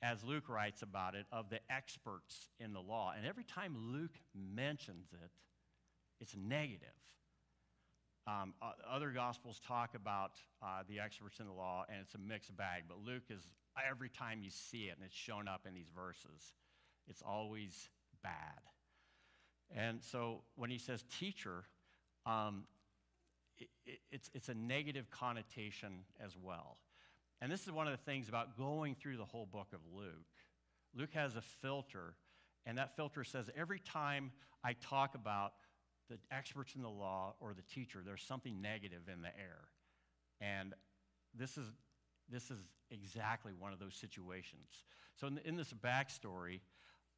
as 0.04 0.22
Luke 0.22 0.48
writes 0.50 0.82
about 0.82 1.14
it, 1.14 1.24
of 1.32 1.48
the 1.48 1.60
experts 1.70 2.50
in 2.60 2.74
the 2.74 2.80
law. 2.80 3.14
And 3.16 3.26
every 3.26 3.44
time 3.44 3.74
Luke 3.90 4.18
mentions 4.34 5.06
it, 5.12 5.30
it's 6.20 6.36
negative. 6.36 6.88
Um, 8.26 8.52
other 8.90 9.10
gospels 9.10 9.60
talk 9.66 9.94
about 9.94 10.32
uh, 10.62 10.82
the 10.88 11.00
experts 11.00 11.40
in 11.40 11.46
the 11.46 11.52
law, 11.52 11.84
and 11.88 11.98
it's 12.02 12.14
a 12.14 12.18
mixed 12.18 12.54
bag. 12.56 12.84
But 12.86 12.98
Luke 13.04 13.24
is 13.30 13.48
every 13.90 14.10
time 14.10 14.42
you 14.42 14.50
see 14.50 14.84
it, 14.84 14.96
and 14.96 15.04
it's 15.04 15.16
shown 15.16 15.48
up 15.48 15.62
in 15.66 15.74
these 15.74 15.90
verses, 15.94 16.52
it's 17.08 17.22
always 17.26 17.88
bad. 18.22 18.60
And 19.74 20.02
so 20.02 20.42
when 20.56 20.70
he 20.70 20.78
says 20.78 21.02
teacher, 21.18 21.64
um, 22.26 22.64
i 23.60 23.64
i- 23.88 23.98
it's, 24.12 24.30
it's 24.34 24.48
a 24.50 24.54
negative 24.54 25.10
connotation 25.10 26.04
as 26.22 26.36
well. 26.36 26.76
And 27.44 27.52
this 27.52 27.64
is 27.66 27.72
one 27.72 27.86
of 27.86 27.92
the 27.92 28.02
things 28.10 28.30
about 28.30 28.56
going 28.56 28.94
through 28.94 29.18
the 29.18 29.24
whole 29.26 29.44
book 29.44 29.74
of 29.74 29.80
Luke. 29.94 30.08
Luke 30.96 31.12
has 31.12 31.36
a 31.36 31.42
filter, 31.42 32.14
and 32.64 32.78
that 32.78 32.96
filter 32.96 33.22
says 33.22 33.50
every 33.54 33.80
time 33.80 34.32
I 34.64 34.72
talk 34.72 35.14
about 35.14 35.52
the 36.08 36.16
experts 36.30 36.74
in 36.74 36.80
the 36.80 36.88
law 36.88 37.34
or 37.40 37.52
the 37.52 37.60
teacher, 37.60 38.00
there's 38.02 38.22
something 38.22 38.62
negative 38.62 39.10
in 39.12 39.20
the 39.20 39.28
air. 39.28 39.68
And 40.40 40.72
this 41.34 41.58
is, 41.58 41.66
this 42.30 42.50
is 42.50 42.56
exactly 42.90 43.52
one 43.52 43.74
of 43.74 43.78
those 43.78 43.94
situations. 43.94 44.82
So, 45.20 45.26
in, 45.26 45.38
in 45.44 45.54
this 45.54 45.74
backstory, 45.74 46.60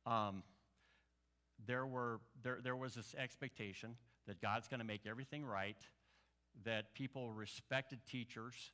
um, 0.07 0.43
there, 1.69 1.87
were, 1.87 2.19
there, 2.43 2.59
there 2.65 2.75
was 2.75 2.97
this 2.97 3.15
expectation 3.17 3.95
that 4.27 4.43
God's 4.43 4.67
going 4.67 4.81
to 4.81 4.87
make 4.87 5.07
everything 5.07 5.45
right, 5.45 5.79
that 6.65 6.95
people 6.95 7.33
respected 7.33 8.01
teachers, 8.11 8.73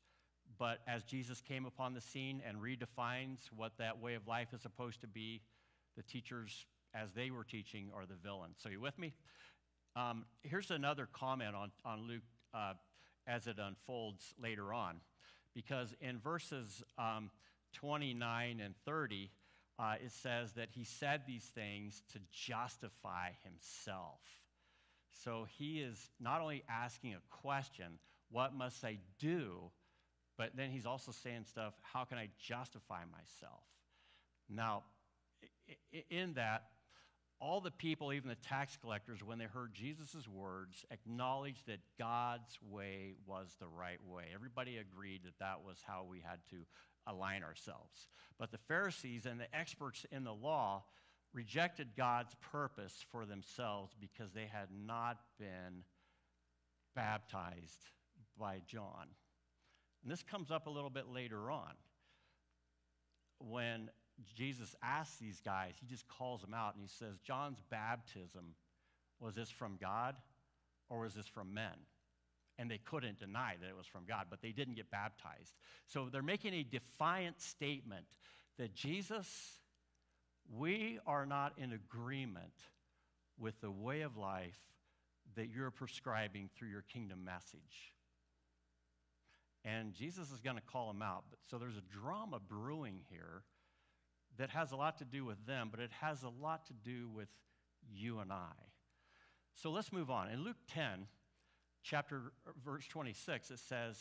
but 0.59 0.79
as 0.87 1.03
Jesus 1.05 1.41
came 1.41 1.67
upon 1.67 1.95
the 1.95 2.01
scene 2.01 2.43
and 2.47 2.59
redefines 2.59 3.39
what 3.55 3.73
that 3.79 4.01
way 4.01 4.15
of 4.15 4.27
life 4.27 4.49
is 4.53 4.63
supposed 4.63 5.01
to 5.01 5.07
be, 5.07 5.43
the 5.97 6.03
teachers, 6.03 6.67
as 6.95 7.13
they 7.13 7.31
were 7.31 7.45
teaching, 7.45 7.91
are 7.95 8.07
the 8.07 8.15
villains. 8.15 8.57
So, 8.59 8.69
you 8.69 8.81
with 8.81 8.99
me? 8.99 9.13
Um, 9.95 10.25
here's 10.43 10.71
another 10.71 11.09
comment 11.13 11.55
on, 11.55 11.71
on 11.85 12.07
Luke 12.07 12.23
uh, 12.55 12.75
as 13.27 13.47
it 13.47 13.57
unfolds 13.59 14.35
later 14.43 14.73
on, 14.73 14.97
because 15.55 15.95
in 16.01 16.19
verses 16.19 16.83
um, 16.99 17.31
29 17.75 18.61
and 18.61 18.75
30, 18.85 19.31
uh, 19.79 19.95
it 20.03 20.13
says 20.13 20.53
that 20.53 20.69
he 20.71 20.85
said 20.85 21.23
these 21.27 21.45
things 21.45 22.03
to 22.13 22.19
justify 22.31 23.31
himself. 23.45 24.21
So 25.25 25.47
he 25.59 25.81
is 25.81 26.11
not 26.21 26.41
only 26.41 26.65
asking 26.69 27.15
a 27.15 27.21
question, 27.31 27.99
what 28.31 28.55
must 28.55 28.85
I 28.85 28.99
do? 29.19 29.71
But 30.39 30.57
then 30.57 30.71
he's 30.71 30.87
also 30.87 31.13
saying 31.13 31.45
stuff, 31.45 31.75
how 31.83 32.05
can 32.05 32.19
I 32.19 32.29
justify 32.39 33.03
myself? 33.11 33.63
Now, 34.49 34.85
in 36.11 36.35
that, 36.35 36.65
all 37.41 37.61
the 37.61 37.73
people, 37.73 38.13
even 38.13 38.29
the 38.29 38.37
tax 38.37 38.79
collectors, 38.81 39.23
when 39.23 39.39
they 39.39 39.47
heard 39.47 39.75
Jesus' 39.75 40.29
words, 40.29 40.85
acknowledged 40.91 41.67
that 41.67 41.81
God's 41.99 42.57
way 42.71 43.15
was 43.27 43.57
the 43.59 43.67
right 43.67 43.99
way. 44.07 44.27
Everybody 44.33 44.79
agreed 44.79 45.23
that 45.25 45.39
that 45.41 45.65
was 45.67 45.79
how 45.85 46.07
we 46.09 46.21
had 46.21 46.39
to 46.51 46.59
align 47.07 47.43
ourselves. 47.43 48.09
But 48.39 48.53
the 48.53 48.59
Pharisees 48.69 49.27
and 49.27 49.41
the 49.41 49.55
experts 49.55 50.07
in 50.13 50.23
the 50.23 50.33
law 50.33 50.85
rejected 51.35 51.97
God's 51.97 52.35
purpose 52.53 53.05
for 53.11 53.27
themselves 53.27 53.93
because 54.01 54.33
they 54.33 54.47
had 54.53 54.69
not 54.71 55.19
been 55.39 55.83
baptized 56.95 57.87
by 58.39 58.61
John. 58.67 59.09
And 60.03 60.11
this 60.11 60.23
comes 60.23 60.51
up 60.51 60.67
a 60.67 60.71
little 60.71 60.91
bit 60.91 61.09
later 61.09 61.51
on. 61.51 61.73
When 63.39 63.91
Jesus 64.35 64.75
asks 64.83 65.17
these 65.17 65.41
guys, 65.41 65.75
he 65.81 65.87
just 65.87 66.07
calls 66.09 66.41
them 66.41 66.55
out 66.55 66.75
and 66.75 66.83
he 66.83 66.89
says, 66.89 67.19
John's 67.25 67.63
baptism, 67.71 68.55
was 69.21 69.35
this 69.35 69.51
from 69.51 69.79
God 69.81 70.17
or 70.89 71.01
was 71.01 71.15
this 71.15 71.27
from 71.27 71.55
men? 71.55 71.87
And 72.59 72.71
they 72.71 72.79
couldn't 72.79 73.19
deny 73.19 73.55
that 73.61 73.69
it 73.69 73.77
was 73.77 73.87
from 73.87 74.05
God, 74.07 74.27
but 74.29 74.43
they 74.43 74.53
didn't 74.53 74.75
get 74.75 74.91
baptized. 74.91 75.55
So 75.87 76.09
they're 76.13 76.23
making 76.23 76.55
a 76.55 76.63
defiant 76.63 77.41
statement 77.41 78.05
that 78.59 78.75
Jesus, 78.75 79.59
we 80.55 80.99
are 81.07 81.25
not 81.25 81.55
in 81.57 81.73
agreement 81.73 82.53
with 83.39 83.61
the 83.61 83.71
way 83.71 84.03
of 84.03 84.17
life 84.17 84.59
that 85.35 85.49
you're 85.49 85.71
prescribing 85.71 86.51
through 86.55 86.69
your 86.69 86.83
kingdom 86.83 87.25
message. 87.25 87.95
And 89.65 89.93
Jesus 89.93 90.33
is 90.33 90.41
going 90.41 90.57
to 90.57 90.63
call 90.63 90.89
them 90.89 91.03
out. 91.03 91.25
But, 91.31 91.39
so 91.49 91.59
there's 91.59 91.77
a 91.77 91.83
drama 91.83 92.41
brewing 92.41 93.01
here 93.09 93.45
that 94.39 94.51
has 94.51 94.73
a 94.73 94.77
lot 94.77 94.99
to 94.99 95.05
do 95.05 95.25
with 95.25 95.45
them, 95.47 95.69
but 95.71 95.81
it 95.81 95.91
has 96.01 96.23
a 96.23 96.29
lot 96.29 96.67
to 96.67 96.73
do 96.73 97.09
with 97.09 97.29
you 97.93 98.19
and 98.19 98.33
I. 98.33 98.53
So 99.55 99.71
let's 99.71 99.93
move 99.93 100.11
on. 100.11 100.31
In 100.31 100.43
Luke 100.43 100.57
10, 100.73 101.07
chapter 101.83 102.33
verse 102.65 102.87
26, 102.89 103.51
it 103.51 103.59
says, 103.59 103.97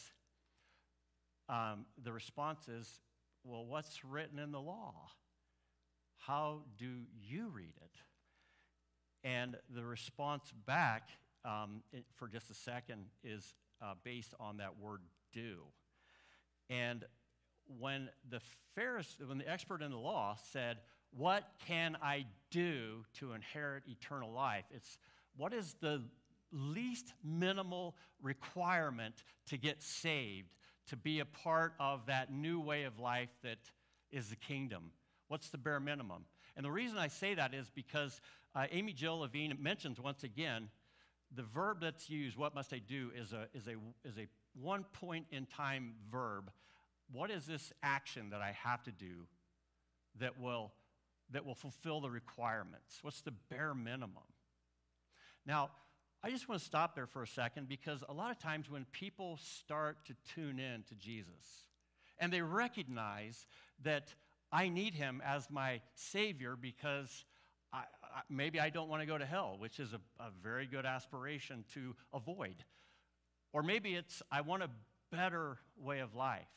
um, 1.50 1.86
the 2.02 2.14
response 2.14 2.68
is, 2.68 3.02
well, 3.44 3.66
what's 3.66 4.06
written 4.06 4.40
in 4.40 4.52
the 4.52 4.62
law? 4.62 4.94
How 6.18 6.62
do 6.78 6.90
you 7.20 7.50
read 7.50 7.74
it? 7.82 9.28
And 9.28 9.58
the 9.70 9.84
response 9.84 10.52
back 10.66 11.10
um, 11.44 11.82
for 12.16 12.28
just 12.28 12.50
a 12.50 12.54
second 12.54 13.06
is 13.24 13.56
uh, 13.82 13.94
based 14.04 14.34
on 14.40 14.58
that 14.58 14.80
word 14.80 15.02
do. 15.32 15.58
And 16.70 17.06
when 17.80 18.10
the 18.30 18.42
Pharisee, 18.78 19.28
when 19.28 19.38
the 19.38 19.50
expert 19.50 19.82
in 19.82 19.92
the 19.92 19.98
law 19.98 20.38
said, 20.52 20.78
What 21.12 21.44
can 21.68 21.98
I 22.02 22.26
do 22.50 23.06
to 23.20 23.34
inherit 23.34 23.84
eternal 23.88 24.32
life? 24.32 24.66
It's 24.72 24.98
what 25.36 25.54
is 25.54 25.76
the 25.80 26.04
least 26.52 27.14
minimal 27.24 27.96
requirement 28.22 29.24
to 29.48 29.58
get 29.58 29.82
saved, 29.82 30.50
to 30.88 30.98
be 30.98 31.20
a 31.20 31.26
part 31.26 31.74
of 31.80 32.06
that 32.08 32.32
new 32.32 32.60
way 32.60 32.84
of 32.84 33.00
life 33.00 33.30
that 33.44 33.60
is 34.12 34.30
the 34.30 34.36
kingdom? 34.36 34.92
What's 35.28 35.50
the 35.50 35.58
bare 35.58 35.80
minimum? 35.80 36.26
And 36.58 36.66
the 36.66 36.72
reason 36.72 36.98
I 36.98 37.08
say 37.08 37.36
that 37.36 37.54
is 37.54 37.70
because 37.74 38.20
uh, 38.54 38.68
Amy 38.72 38.92
Jill 38.92 39.20
Levine 39.20 39.58
mentions 39.62 40.00
once 40.00 40.24
again 40.24 40.70
the 41.34 41.44
verb 41.44 41.78
that's 41.82 42.10
used, 42.10 42.38
what 42.38 42.54
must 42.54 42.74
I 42.74 42.80
do, 42.80 43.12
is 43.16 43.32
a, 43.32 43.48
is 43.54 43.68
a, 43.68 43.76
is 44.08 44.18
a 44.18 44.28
one 44.60 44.86
point 44.94 45.26
in 45.32 45.46
time 45.46 45.94
verb. 46.12 46.52
What 47.12 47.32
is 47.32 47.46
this 47.46 47.74
action 47.84 48.30
that 48.30 48.42
I 48.42 48.56
have 48.64 48.84
to 48.84 48.92
do 48.92 49.28
that 50.20 50.40
will, 50.40 50.72
that 51.32 51.46
will 51.46 51.56
fulfill 51.56 52.02
the 52.02 52.10
requirements? 52.10 53.00
What's 53.02 53.22
the 53.22 53.34
bare 53.50 53.74
minimum? 53.74 54.24
Now, 55.46 55.72
I 56.24 56.30
just 56.30 56.48
want 56.48 56.62
to 56.62 56.66
stop 56.66 56.96
there 56.96 57.08
for 57.08 57.24
a 57.24 57.28
second 57.28 57.68
because 57.68 58.04
a 58.08 58.14
lot 58.14 58.32
of 58.32 58.38
times 58.38 58.70
when 58.70 58.86
people 58.92 59.40
start 59.42 60.06
to 60.06 60.16
tune 60.36 60.60
in 60.60 60.84
to 60.90 60.96
Jesus 60.96 61.66
and 62.20 62.32
they 62.32 62.42
recognize 62.42 63.48
that 63.84 64.14
I 64.52 64.70
need 64.70 64.94
him 64.94 65.22
as 65.26 65.50
my 65.50 65.82
Savior 65.96 66.56
because 66.60 67.26
I, 67.74 67.80
I, 68.04 68.22
maybe 68.30 68.60
I 68.60 68.70
don't 68.70 68.90
want 68.90 69.02
to 69.02 69.08
go 69.08 69.18
to 69.18 69.26
hell, 69.26 69.56
which 69.58 69.80
is 69.80 69.94
a, 69.94 70.24
a 70.24 70.30
very 70.44 70.68
good 70.68 70.86
aspiration 70.86 71.64
to 71.74 71.96
avoid. 72.14 72.64
Or 73.54 73.64
maybe 73.64 73.96
it's 73.96 74.22
I 74.32 74.42
want 74.42 74.64
a 74.64 74.70
better 75.12 75.58
way 75.78 76.00
of 76.00 76.16
life. 76.16 76.48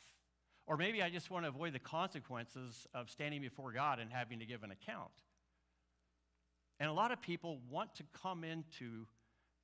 Or 0.67 0.77
maybe 0.77 1.03
I 1.03 1.09
just 1.09 1.29
want 1.29 1.45
to 1.45 1.49
avoid 1.49 1.73
the 1.73 1.79
consequences 1.79 2.87
of 2.93 3.09
standing 3.09 3.41
before 3.41 3.71
God 3.71 3.99
and 3.99 4.11
having 4.11 4.39
to 4.39 4.45
give 4.45 4.63
an 4.63 4.71
account. 4.71 5.11
And 6.79 6.89
a 6.89 6.93
lot 6.93 7.11
of 7.11 7.21
people 7.21 7.59
want 7.69 7.95
to 7.95 8.03
come 8.21 8.43
into 8.43 9.05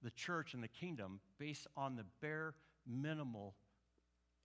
the 0.04 0.12
church 0.12 0.54
and 0.54 0.64
the 0.64 0.68
kingdom 0.68 1.20
based 1.40 1.68
on 1.76 1.96
the 1.96 2.06
bare 2.22 2.54
minimal 2.88 3.56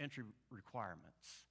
entry 0.00 0.24
requirements. 0.50 1.44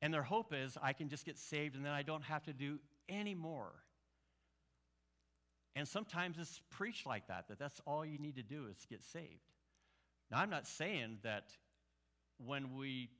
And 0.00 0.12
their 0.12 0.22
hope 0.22 0.52
is 0.54 0.76
I 0.80 0.92
can 0.92 1.08
just 1.08 1.24
get 1.24 1.38
saved 1.38 1.76
and 1.76 1.84
then 1.84 1.92
I 1.92 2.02
don't 2.02 2.24
have 2.24 2.44
to 2.44 2.52
do 2.52 2.78
any 3.08 3.34
more. 3.34 3.72
And 5.74 5.86
sometimes 5.86 6.38
it's 6.38 6.60
preached 6.70 7.06
like 7.06 7.28
that, 7.28 7.48
that 7.48 7.58
that's 7.58 7.80
all 7.86 8.04
you 8.04 8.18
need 8.18 8.36
to 8.36 8.42
do 8.42 8.66
is 8.70 8.76
get 8.88 9.02
saved. 9.02 9.52
Now, 10.32 10.38
I'm 10.38 10.48
not 10.48 10.66
saying 10.66 11.18
that 11.24 11.52
when 12.38 12.74
we 12.74 13.10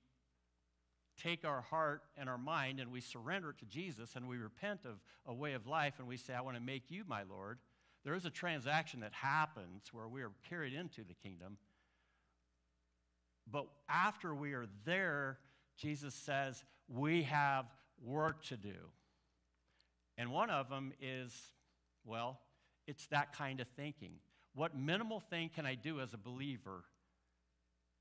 take 1.22 1.44
our 1.44 1.60
heart 1.60 2.02
and 2.16 2.26
our 2.26 2.38
mind 2.38 2.80
and 2.80 2.90
we 2.90 3.02
surrender 3.02 3.50
it 3.50 3.58
to 3.58 3.66
Jesus 3.66 4.16
and 4.16 4.26
we 4.26 4.38
repent 4.38 4.80
of 4.86 4.98
a 5.26 5.34
way 5.34 5.52
of 5.52 5.66
life 5.66 5.94
and 5.98 6.08
we 6.08 6.16
say, 6.16 6.32
I 6.32 6.40
want 6.40 6.56
to 6.56 6.62
make 6.62 6.90
you 6.90 7.04
my 7.06 7.22
Lord, 7.22 7.58
there 8.02 8.14
is 8.14 8.24
a 8.24 8.30
transaction 8.30 9.00
that 9.00 9.12
happens 9.12 9.82
where 9.92 10.08
we 10.08 10.22
are 10.22 10.30
carried 10.48 10.72
into 10.72 11.02
the 11.04 11.12
kingdom. 11.12 11.58
But 13.50 13.66
after 13.90 14.34
we 14.34 14.54
are 14.54 14.66
there, 14.86 15.38
Jesus 15.76 16.14
says, 16.14 16.64
we 16.88 17.24
have 17.24 17.66
work 18.02 18.42
to 18.44 18.56
do. 18.56 18.74
And 20.16 20.32
one 20.32 20.48
of 20.48 20.70
them 20.70 20.94
is, 20.98 21.34
well, 22.06 22.40
it's 22.86 23.06
that 23.08 23.36
kind 23.36 23.60
of 23.60 23.68
thinking. 23.76 24.14
What 24.54 24.74
minimal 24.74 25.20
thing 25.20 25.50
can 25.54 25.66
I 25.66 25.74
do 25.74 26.00
as 26.00 26.14
a 26.14 26.18
believer 26.18 26.84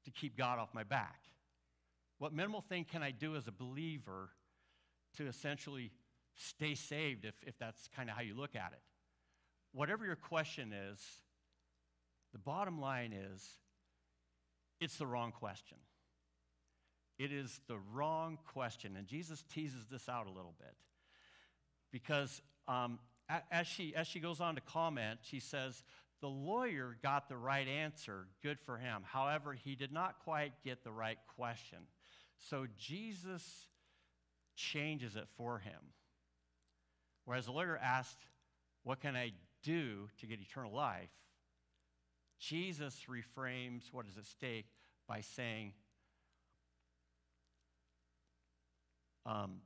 to 0.05 0.11
keep 0.11 0.37
God 0.37 0.59
off 0.59 0.69
my 0.73 0.83
back? 0.83 1.21
What 2.17 2.33
minimal 2.33 2.61
thing 2.61 2.85
can 2.85 3.01
I 3.01 3.11
do 3.11 3.35
as 3.35 3.47
a 3.47 3.51
believer 3.51 4.29
to 5.17 5.27
essentially 5.27 5.91
stay 6.35 6.75
saved, 6.75 7.25
if, 7.25 7.35
if 7.45 7.57
that's 7.57 7.87
kind 7.95 8.09
of 8.09 8.15
how 8.15 8.21
you 8.21 8.35
look 8.35 8.55
at 8.55 8.73
it? 8.73 8.81
Whatever 9.73 10.05
your 10.05 10.15
question 10.15 10.73
is, 10.73 10.99
the 12.33 12.39
bottom 12.39 12.79
line 12.79 13.13
is 13.13 13.47
it's 14.79 14.97
the 14.97 15.05
wrong 15.05 15.31
question. 15.31 15.77
It 17.19 17.31
is 17.31 17.61
the 17.67 17.77
wrong 17.93 18.39
question. 18.53 18.95
And 18.97 19.05
Jesus 19.05 19.43
teases 19.53 19.85
this 19.85 20.09
out 20.09 20.25
a 20.25 20.31
little 20.31 20.55
bit. 20.57 20.75
Because 21.91 22.41
um, 22.67 22.99
as, 23.51 23.67
she, 23.67 23.95
as 23.95 24.07
she 24.07 24.19
goes 24.19 24.41
on 24.41 24.55
to 24.55 24.61
comment, 24.61 25.19
she 25.21 25.39
says, 25.39 25.83
The 26.21 26.27
lawyer 26.27 26.97
got 27.01 27.27
the 27.27 27.37
right 27.37 27.67
answer, 27.67 28.27
good 28.43 28.59
for 28.59 28.77
him. 28.77 29.01
However, 29.03 29.53
he 29.53 29.75
did 29.75 29.91
not 29.91 30.19
quite 30.23 30.53
get 30.63 30.83
the 30.83 30.91
right 30.91 31.17
question. 31.35 31.79
So 32.37 32.67
Jesus 32.77 33.67
changes 34.55 35.15
it 35.15 35.27
for 35.35 35.59
him. 35.59 35.93
Whereas 37.25 37.45
the 37.45 37.51
lawyer 37.51 37.77
asked, 37.81 38.27
What 38.83 39.01
can 39.01 39.15
I 39.15 39.31
do 39.63 40.09
to 40.19 40.27
get 40.27 40.39
eternal 40.39 40.73
life? 40.73 41.09
Jesus 42.39 43.01
reframes 43.09 43.83
what 43.91 44.07
is 44.07 44.17
at 44.17 44.25
stake 44.25 44.65
by 45.07 45.21
saying, 45.21 45.73
um, 49.25 49.61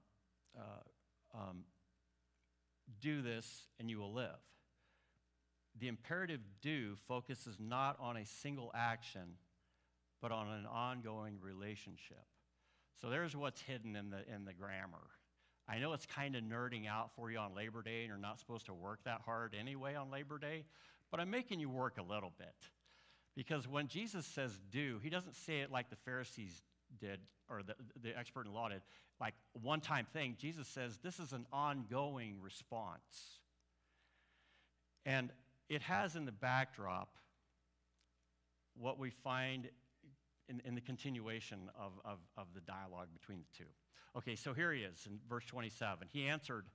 uh, 0.58 1.38
um, 1.38 1.64
do 3.02 3.22
this 3.22 3.68
and 3.80 3.90
you 3.90 4.00
will 4.00 4.14
live. 4.14 4.40
The 5.80 5.88
imperative 5.88 6.42
do 6.62 6.96
focuses 7.08 7.58
not 7.60 7.98
on 8.00 8.18
a 8.18 8.26
single 8.26 8.72
action, 8.74 9.38
but 10.22 10.32
on 10.32 10.48
an 10.48 10.66
ongoing 10.66 11.38
relationship. 11.42 12.26
So 13.02 13.10
there's 13.10 13.36
what's 13.36 13.62
hidden 13.62 13.96
in 13.96 14.10
the, 14.10 14.20
in 14.34 14.46
the 14.46 14.54
grammar. 14.54 15.04
I 15.68 15.80
know 15.80 15.94
it's 15.94 16.06
kind 16.06 16.36
of 16.36 16.44
nerding 16.44 16.88
out 16.88 17.12
for 17.16 17.30
you 17.30 17.38
on 17.40 17.56
Labor 17.56 17.82
Day, 17.82 18.00
and 18.00 18.08
you're 18.08 18.18
not 18.18 18.40
supposed 18.40 18.68
to 18.68 18.74
work 18.74 19.00
that 19.06 19.22
hard 19.26 19.56
anyway 19.60 19.96
on 19.96 20.12
Labor 20.12 20.38
Day, 20.38 20.64
but 21.12 21.20
I'm 21.20 21.30
making 21.30 21.60
you 21.60 21.70
work 21.70 21.98
a 21.98 22.04
little 22.04 22.32
bit. 22.38 22.56
Because 23.36 23.68
when 23.68 23.88
Jesus 23.88 24.26
says 24.26 24.58
do, 24.72 25.00
he 25.04 25.10
doesn't 25.10 25.36
say 25.36 25.60
it 25.60 25.72
like 25.72 25.90
the 25.90 25.98
Pharisees 25.98 26.62
did, 27.00 27.20
or 27.50 27.62
the, 27.64 27.76
the 28.02 28.18
expert 28.18 28.46
in 28.46 28.54
law 28.54 28.70
did, 28.70 28.82
like 29.20 29.34
one 29.62 29.82
time 29.82 30.08
thing. 30.14 30.36
Jesus 30.40 30.68
says 30.68 31.00
this 31.04 31.20
is 31.20 31.34
an 31.34 31.46
ongoing 31.52 32.38
response. 32.42 33.40
And 35.06 35.32
it 35.70 35.82
has 35.82 36.16
in 36.16 36.26
the 36.26 36.32
backdrop 36.32 37.18
what 38.78 39.00
we 39.00 39.10
find 39.10 39.70
in, 40.48 40.62
in 40.66 40.76
the 40.76 40.82
continuation 40.82 41.70
of, 41.80 41.94
of, 42.04 42.20
of 42.38 42.48
the 42.54 42.62
dialogue 42.62 43.08
between 43.14 43.40
the 43.40 43.58
two. 43.58 43.70
Okay, 44.18 44.36
so 44.36 44.54
here 44.54 44.72
he 44.72 44.82
is 44.82 45.06
in 45.10 45.20
verse 45.28 45.46
27. 45.46 46.08
He 46.12 46.28
answered, 46.28 46.66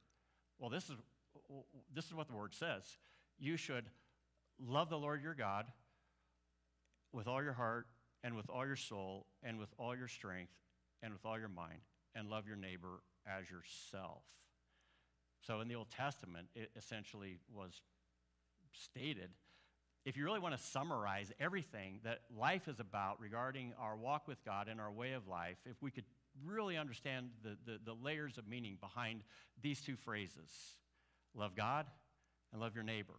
Well, 0.58 0.70
this 0.70 0.84
is, 0.84 0.96
this 1.94 2.06
is 2.06 2.14
what 2.14 2.28
the 2.28 2.34
word 2.34 2.54
says. 2.54 2.82
You 3.38 3.56
should 3.56 3.84
love 4.58 4.90
the 4.90 4.98
Lord 4.98 5.22
your 5.22 5.34
God 5.34 5.66
with 7.12 7.26
all 7.26 7.42
your 7.42 7.52
heart 7.52 7.86
and 8.22 8.36
with 8.36 8.50
all 8.50 8.66
your 8.66 8.76
soul 8.76 9.26
and 9.42 9.58
with 9.58 9.70
all 9.78 9.96
your 9.96 10.08
strength 10.08 10.52
and 11.02 11.12
with 11.12 11.24
all 11.24 11.38
your 11.38 11.48
mind 11.48 11.80
and 12.14 12.28
love 12.28 12.46
your 12.46 12.56
neighbor 12.56 13.02
as 13.26 13.50
yourself. 13.50 14.22
So 15.40 15.60
in 15.60 15.68
the 15.68 15.74
Old 15.74 15.90
Testament, 15.90 16.48
it 16.54 16.70
essentially 16.76 17.38
was 17.54 17.80
stated 18.72 19.30
if 20.04 20.16
you 20.16 20.24
really 20.24 20.40
want 20.40 20.56
to 20.56 20.62
summarize 20.62 21.30
everything 21.38 22.00
that 22.04 22.20
life 22.36 22.68
is 22.68 22.80
about 22.80 23.20
regarding 23.20 23.74
our 23.78 23.96
walk 23.96 24.26
with 24.26 24.42
God 24.44 24.66
and 24.68 24.80
our 24.80 24.90
way 24.90 25.12
of 25.12 25.28
life, 25.28 25.58
if 25.66 25.76
we 25.82 25.90
could 25.90 26.04
really 26.44 26.78
understand 26.78 27.30
the, 27.42 27.56
the, 27.66 27.78
the, 27.84 27.92
layers 27.92 28.38
of 28.38 28.48
meaning 28.48 28.78
behind 28.80 29.22
these 29.60 29.80
two 29.80 29.96
phrases 29.96 30.50
love 31.34 31.54
God 31.54 31.86
and 32.52 32.60
love 32.60 32.74
your 32.74 32.84
neighbor. 32.84 33.14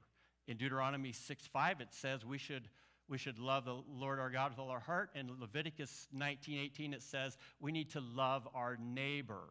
In 0.47 0.58
Deuteronomy 0.58 1.12
6 1.12 1.45
5, 1.47 1.82
it 1.82 1.89
says 1.91 2.26
we 2.26 2.39
should, 2.39 2.68
we 3.08 3.18
should 3.18 3.38
love 3.38 3.66
the 3.66 3.78
Lord 3.88 4.20
our 4.20 4.32
God 4.32 4.52
with 4.52 4.60
all 4.60 4.70
our 4.70 4.80
heart. 4.80 5.12
In 5.14 5.30
Leviticus 5.39 6.08
19 6.12 6.58
18, 6.58 6.93
it 6.93 7.04
says 7.04 7.38
we 7.60 7.72
need 7.72 7.91
to 7.91 8.02
love 8.02 8.47
our 8.56 8.78
neighbor. 8.82 9.43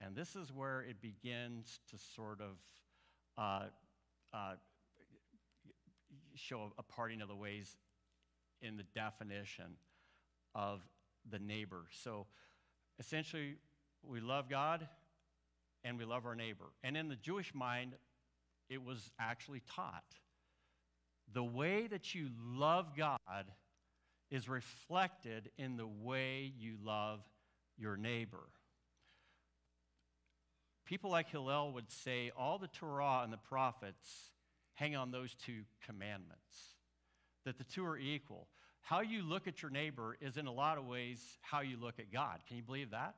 And 0.00 0.16
this 0.16 0.34
is 0.34 0.52
where 0.52 0.82
it 0.82 1.00
begins 1.00 1.78
to 1.90 1.98
sort 2.14 2.40
of 2.40 2.56
uh, 3.38 3.66
uh, 4.36 4.56
show 6.34 6.72
a 6.78 6.82
parting 6.82 7.22
of 7.22 7.28
the 7.28 7.34
ways 7.34 7.76
in 8.60 8.76
the 8.76 8.84
definition 8.94 9.76
of 10.54 10.80
the 11.30 11.38
neighbor. 11.38 11.84
So 12.02 12.26
essentially, 12.98 13.56
we 14.02 14.20
love 14.20 14.48
God 14.48 14.86
and 15.84 15.98
we 15.98 16.04
love 16.04 16.26
our 16.26 16.34
neighbor. 16.34 16.66
And 16.82 16.96
in 16.96 17.08
the 17.08 17.16
Jewish 17.16 17.54
mind, 17.54 17.92
it 18.68 18.84
was 18.84 19.10
actually 19.18 19.62
taught. 19.74 20.04
The 21.32 21.44
way 21.44 21.86
that 21.86 22.14
you 22.14 22.28
love 22.38 22.96
God 22.96 23.46
is 24.30 24.48
reflected 24.48 25.50
in 25.56 25.76
the 25.76 25.86
way 25.86 26.52
you 26.58 26.76
love 26.84 27.20
your 27.78 27.96
neighbor. 27.96 28.44
People 30.86 31.10
like 31.10 31.28
Hillel 31.28 31.72
would 31.72 31.90
say 31.90 32.30
all 32.38 32.58
the 32.58 32.68
Torah 32.68 33.22
and 33.24 33.32
the 33.32 33.38
prophets 33.38 34.30
hang 34.74 34.94
on 34.94 35.10
those 35.10 35.34
two 35.34 35.62
commandments, 35.84 36.76
that 37.44 37.58
the 37.58 37.64
two 37.64 37.84
are 37.84 37.98
equal. 37.98 38.46
How 38.82 39.00
you 39.00 39.22
look 39.22 39.48
at 39.48 39.62
your 39.62 39.70
neighbor 39.70 40.16
is, 40.20 40.36
in 40.36 40.46
a 40.46 40.52
lot 40.52 40.78
of 40.78 40.86
ways, 40.86 41.20
how 41.40 41.60
you 41.60 41.76
look 41.76 41.98
at 41.98 42.12
God. 42.12 42.38
Can 42.46 42.56
you 42.56 42.62
believe 42.62 42.92
that? 42.92 43.16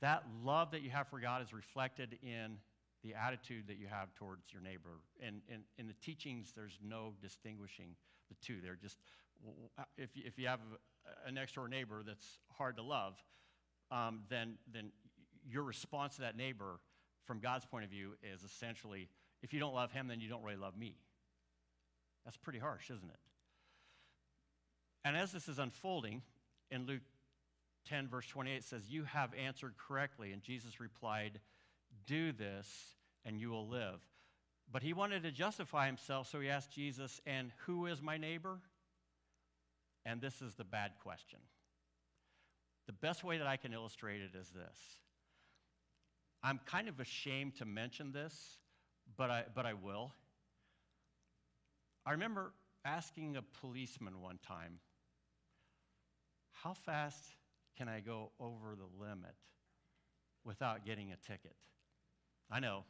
That 0.00 0.24
love 0.44 0.70
that 0.70 0.82
you 0.82 0.90
have 0.90 1.08
for 1.08 1.18
God 1.18 1.42
is 1.42 1.52
reflected 1.52 2.16
in 2.22 2.58
the 3.02 3.14
attitude 3.14 3.64
that 3.66 3.76
you 3.78 3.88
have 3.88 4.14
towards 4.14 4.52
your 4.52 4.62
neighbor. 4.62 5.00
And 5.20 5.40
in 5.78 5.86
the 5.88 5.94
teachings, 5.94 6.52
there's 6.54 6.78
no 6.86 7.14
distinguishing 7.20 7.96
the 8.28 8.36
two. 8.40 8.60
They're 8.62 8.78
just, 8.80 8.98
if 9.98 10.38
you, 10.38 10.46
have 10.46 10.60
a, 11.26 11.28
a 11.28 11.32
next 11.32 11.54
door 11.54 11.68
neighbor 11.68 12.02
that's 12.06 12.38
hard 12.56 12.76
to 12.76 12.82
love, 12.82 13.14
um, 13.90 14.20
then, 14.30 14.54
then 14.72 14.90
your 15.50 15.62
response 15.62 16.16
to 16.16 16.22
that 16.22 16.36
neighbor, 16.36 16.80
from 17.24 17.40
God's 17.40 17.64
point 17.64 17.84
of 17.84 17.90
view, 17.90 18.12
is 18.22 18.42
essentially 18.42 19.08
if 19.42 19.52
you 19.52 19.60
don't 19.60 19.74
love 19.74 19.92
him, 19.92 20.08
then 20.08 20.20
you 20.20 20.28
don't 20.28 20.42
really 20.42 20.56
love 20.56 20.76
me. 20.76 20.96
That's 22.24 22.36
pretty 22.38 22.58
harsh, 22.58 22.90
isn't 22.90 23.10
it? 23.10 23.18
And 25.04 25.16
as 25.18 25.32
this 25.32 25.48
is 25.48 25.58
unfolding, 25.58 26.22
in 26.70 26.86
Luke 26.86 27.02
10, 27.88 28.08
verse 28.08 28.26
28, 28.26 28.56
it 28.56 28.64
says, 28.64 28.88
You 28.88 29.04
have 29.04 29.34
answered 29.34 29.74
correctly. 29.76 30.32
And 30.32 30.42
Jesus 30.42 30.80
replied, 30.80 31.40
Do 32.06 32.32
this, 32.32 32.66
and 33.26 33.38
you 33.38 33.50
will 33.50 33.68
live. 33.68 34.00
But 34.72 34.82
he 34.82 34.94
wanted 34.94 35.24
to 35.24 35.30
justify 35.30 35.86
himself, 35.86 36.30
so 36.30 36.40
he 36.40 36.48
asked 36.48 36.72
Jesus, 36.72 37.20
And 37.26 37.52
who 37.66 37.84
is 37.84 38.00
my 38.00 38.16
neighbor? 38.16 38.58
And 40.06 40.22
this 40.22 40.40
is 40.40 40.54
the 40.54 40.64
bad 40.64 40.92
question. 41.02 41.38
The 42.86 42.92
best 42.92 43.24
way 43.24 43.38
that 43.38 43.46
I 43.46 43.58
can 43.58 43.74
illustrate 43.74 44.22
it 44.22 44.34
is 44.34 44.48
this 44.50 44.78
I'm 46.44 46.60
kind 46.66 46.90
of 46.90 47.00
ashamed 47.00 47.56
to 47.56 47.64
mention 47.64 48.12
this, 48.12 48.58
but 49.16 49.30
I, 49.30 49.44
but 49.54 49.64
I 49.64 49.72
will. 49.72 50.12
I 52.04 52.12
remember 52.12 52.52
asking 52.84 53.38
a 53.38 53.42
policeman 53.60 54.20
one 54.20 54.38
time, 54.46 54.78
How 56.52 56.74
fast 56.74 57.24
can 57.78 57.88
I 57.88 58.00
go 58.00 58.32
over 58.38 58.76
the 58.76 59.02
limit 59.02 59.34
without 60.44 60.84
getting 60.84 61.12
a 61.12 61.16
ticket? 61.16 61.56
I 62.50 62.60
know, 62.60 62.84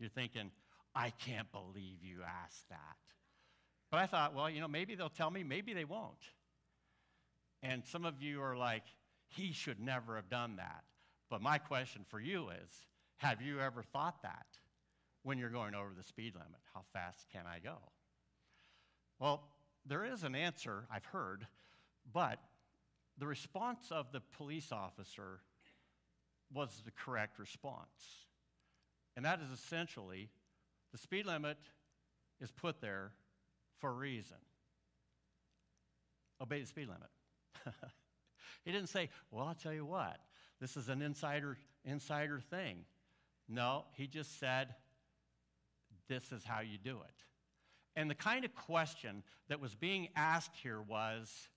you're 0.00 0.08
thinking, 0.08 0.50
I 0.92 1.10
can't 1.10 1.50
believe 1.52 2.02
you 2.02 2.22
asked 2.44 2.68
that. 2.70 2.96
But 3.92 4.00
I 4.00 4.06
thought, 4.06 4.34
well, 4.34 4.50
you 4.50 4.60
know, 4.60 4.66
maybe 4.66 4.96
they'll 4.96 5.08
tell 5.08 5.30
me, 5.30 5.44
maybe 5.44 5.72
they 5.72 5.84
won't. 5.84 6.24
And 7.62 7.84
some 7.86 8.04
of 8.04 8.20
you 8.20 8.42
are 8.42 8.56
like, 8.56 8.82
he 9.28 9.52
should 9.52 9.78
never 9.78 10.16
have 10.16 10.28
done 10.28 10.56
that. 10.56 10.82
But 11.30 11.42
my 11.42 11.58
question 11.58 12.04
for 12.08 12.18
you 12.18 12.48
is, 12.48 12.87
have 13.18 13.42
you 13.42 13.60
ever 13.60 13.82
thought 13.82 14.22
that? 14.22 14.46
when 15.22 15.36
you're 15.36 15.50
going 15.50 15.74
over 15.74 15.90
the 15.94 16.02
speed 16.02 16.34
limit. 16.34 16.60
How 16.74 16.80
fast 16.94 17.26
can 17.30 17.42
I 17.46 17.58
go? 17.58 17.76
Well, 19.18 19.42
there 19.84 20.04
is 20.04 20.24
an 20.24 20.34
answer 20.34 20.86
I've 20.90 21.04
heard, 21.04 21.46
but 22.12 22.38
the 23.18 23.26
response 23.26 23.90
of 23.90 24.12
the 24.12 24.22
police 24.38 24.72
officer 24.72 25.40
was 26.52 26.82
the 26.84 26.92
correct 26.92 27.38
response. 27.38 28.26
And 29.16 29.24
that 29.26 29.40
is 29.40 29.50
essentially 29.50 30.30
the 30.92 30.98
speed 30.98 31.26
limit 31.26 31.58
is 32.40 32.50
put 32.50 32.80
there 32.80 33.12
for 33.80 33.90
a 33.90 33.94
reason. 33.94 34.38
Obey 36.40 36.60
the 36.60 36.66
speed 36.66 36.88
limit. 36.88 37.74
he 38.64 38.72
didn't 38.72 38.88
say, 38.88 39.10
Well, 39.30 39.46
I'll 39.46 39.54
tell 39.54 39.74
you 39.74 39.84
what, 39.84 40.18
this 40.58 40.76
is 40.76 40.88
an 40.88 41.02
insider, 41.02 41.58
insider 41.84 42.40
thing. 42.40 42.84
No, 43.48 43.84
he 43.92 44.06
just 44.06 44.38
said, 44.38 44.74
This 46.08 46.32
is 46.32 46.44
how 46.44 46.60
you 46.60 46.78
do 46.78 46.98
it. 46.98 47.24
And 47.96 48.10
the 48.10 48.14
kind 48.14 48.44
of 48.44 48.54
question 48.54 49.22
that 49.48 49.60
was 49.60 49.74
being 49.74 50.08
asked 50.14 50.54
here 50.62 50.80
was, 50.80 51.48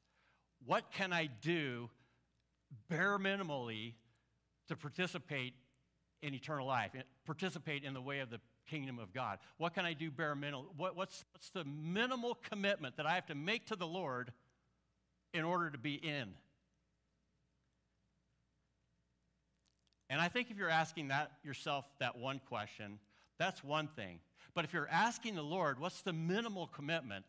What 0.66 0.92
can 0.92 1.12
I 1.12 1.30
do 1.42 1.90
bare 2.90 3.20
minimally 3.20 3.94
to 4.70 4.76
participate 4.76 5.54
in 6.24 6.34
eternal 6.34 6.66
life, 6.66 6.92
participate 7.26 7.84
in 7.84 7.94
the 7.94 8.02
way 8.02 8.20
of 8.20 8.30
the 8.30 8.40
kingdom 8.68 8.98
of 8.98 9.14
God? 9.14 9.40
What 9.58 9.74
can 9.74 9.86
I 9.86 9.94
do 9.94 10.10
bare 10.10 10.36
minimum? 10.36 10.68
What, 10.78 10.96
what's, 10.96 11.26
what's 11.34 11.50
the 11.50 11.66
minimal 11.66 12.36
commitment 12.36 12.98
that 12.98 13.06
I 13.06 13.16
have 13.16 13.26
to 13.28 13.36
make 13.36 13.68
to 13.68 13.76
the 13.76 13.88
Lord 13.88 14.32
in 15.34 15.44
order 15.44 15.70
to 15.70 15.78
be 15.78 15.96
in? 15.96 16.30
And 20.12 20.20
I 20.20 20.28
think 20.28 20.52
if 20.52 20.58
you're 20.58 20.70
asking 20.70 21.08
that 21.08 21.32
yourself 21.42 21.86
that 22.00 22.18
one 22.18 22.42
question, 22.50 23.00
that's 23.40 23.64
one 23.64 23.88
thing. 23.88 24.20
But 24.54 24.66
if 24.66 24.74
you're 24.74 24.90
asking 24.92 25.36
the 25.36 25.42
Lord, 25.42 25.80
what's 25.80 26.02
the 26.02 26.12
minimal 26.12 26.68
commitment? 26.68 27.24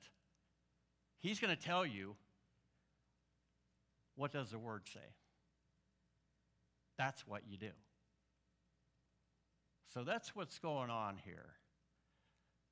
He's 1.21 1.39
going 1.39 1.57
to 1.57 1.63
tell 1.63 1.87
you, 1.87 2.17
what 4.17 4.33
does 4.33 4.51
the 4.51 4.59
word 4.59 4.83
say? 4.93 5.15
That's 6.99 7.25
what 7.25 7.43
you 7.49 7.57
do. 7.57 7.71
So 9.95 10.03
that's 10.03 10.35
what's 10.35 10.59
going 10.59 10.91
on 10.91 11.19
here. 11.25 11.51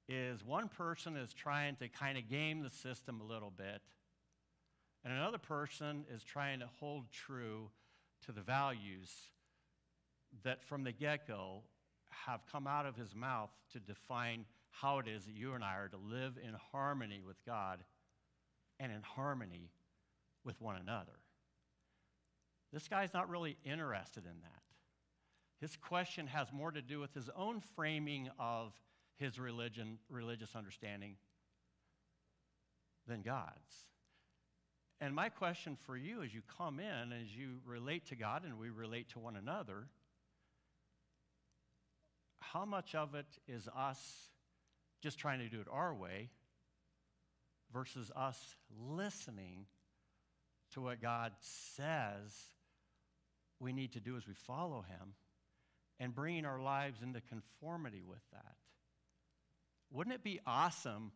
Is 0.08 0.44
one 0.44 0.68
person 0.68 1.16
is 1.16 1.32
trying 1.32 1.76
to 1.76 1.88
kind 1.88 2.18
of 2.18 2.28
game 2.28 2.64
the 2.64 2.70
system 2.70 3.20
a 3.20 3.32
little 3.32 3.52
bit, 3.56 3.80
and 5.04 5.12
another 5.14 5.38
person 5.38 6.04
is 6.12 6.24
trying 6.24 6.58
to 6.58 6.66
hold 6.80 7.12
true 7.12 7.70
to 8.26 8.32
the 8.32 8.40
values 8.40 9.08
that 10.45 10.62
from 10.64 10.85
the 10.85 10.93
get 10.93 11.26
go 11.26 11.62
have 12.26 12.41
come 12.51 12.66
out 12.66 12.87
of 12.87 12.97
his 12.97 13.14
mouth 13.14 13.51
to 13.72 13.81
define 13.81 14.45
how 14.70 14.99
it 14.99 15.09
is 15.09 15.24
that 15.24 15.35
you 15.35 15.55
and 15.55 15.64
I 15.64 15.76
are 15.76 15.89
to 15.89 15.97
live 15.97 16.39
in 16.43 16.55
harmony 16.72 17.20
with 17.24 17.45
God 17.45 17.83
and 18.78 18.93
in 18.93 19.03
harmony 19.03 19.70
with 20.45 20.61
one 20.61 20.76
another. 20.76 21.18
This 22.72 22.89
guy's 22.89 23.12
not 23.12 23.28
really 23.28 23.57
interested 23.64 24.24
in 24.24 24.41
that. 24.43 24.62
His 25.61 25.76
question 25.76 26.26
has 26.28 26.53
more 26.53 26.70
to 26.70 26.81
do 26.81 27.01
with 27.01 27.12
his 27.12 27.28
own 27.37 27.61
framing 27.76 28.31
of 28.39 28.72
his 29.16 29.39
religion, 29.39 29.99
religious 30.09 30.57
understanding 30.57 31.16
than 33.07 33.22
God's. 33.22 33.87
And 35.01 35.14
my 35.14 35.28
question 35.28 35.76
for 35.87 35.97
you 35.97 36.22
as 36.22 36.33
you 36.33 36.43
come 36.57 36.78
in, 36.78 37.12
as 37.12 37.35
you 37.35 37.61
relate 37.66 38.07
to 38.07 38.16
God 38.16 38.45
and 38.45 38.59
we 38.59 38.70
relate 38.70 39.11
to 39.11 39.18
one 39.18 39.37
another, 39.37 39.89
how 42.41 42.64
much 42.64 42.95
of 42.95 43.14
it 43.14 43.26
is 43.47 43.68
us 43.76 44.28
just 45.01 45.18
trying 45.18 45.38
to 45.38 45.49
do 45.49 45.61
it 45.61 45.66
our 45.70 45.95
way 45.95 46.30
versus 47.72 48.11
us 48.16 48.57
listening 48.78 49.66
to 50.74 50.80
what 50.80 51.01
God 51.01 51.32
says 51.41 52.32
we 53.59 53.72
need 53.72 53.93
to 53.93 54.01
do 54.01 54.16
as 54.16 54.26
we 54.26 54.34
follow 54.34 54.82
Him 54.88 55.14
and 55.99 56.14
bringing 56.14 56.45
our 56.45 56.61
lives 56.61 57.03
into 57.03 57.20
conformity 57.20 58.03
with 58.07 58.22
that? 58.32 58.57
Wouldn't 59.93 60.14
it 60.14 60.24
be 60.24 60.41
awesome 60.47 61.12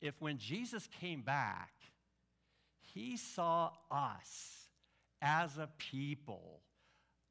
if 0.00 0.14
when 0.20 0.38
Jesus 0.38 0.88
came 1.00 1.22
back, 1.22 1.72
He 2.80 3.16
saw 3.16 3.70
us 3.90 4.68
as 5.20 5.58
a 5.58 5.68
people 5.78 6.60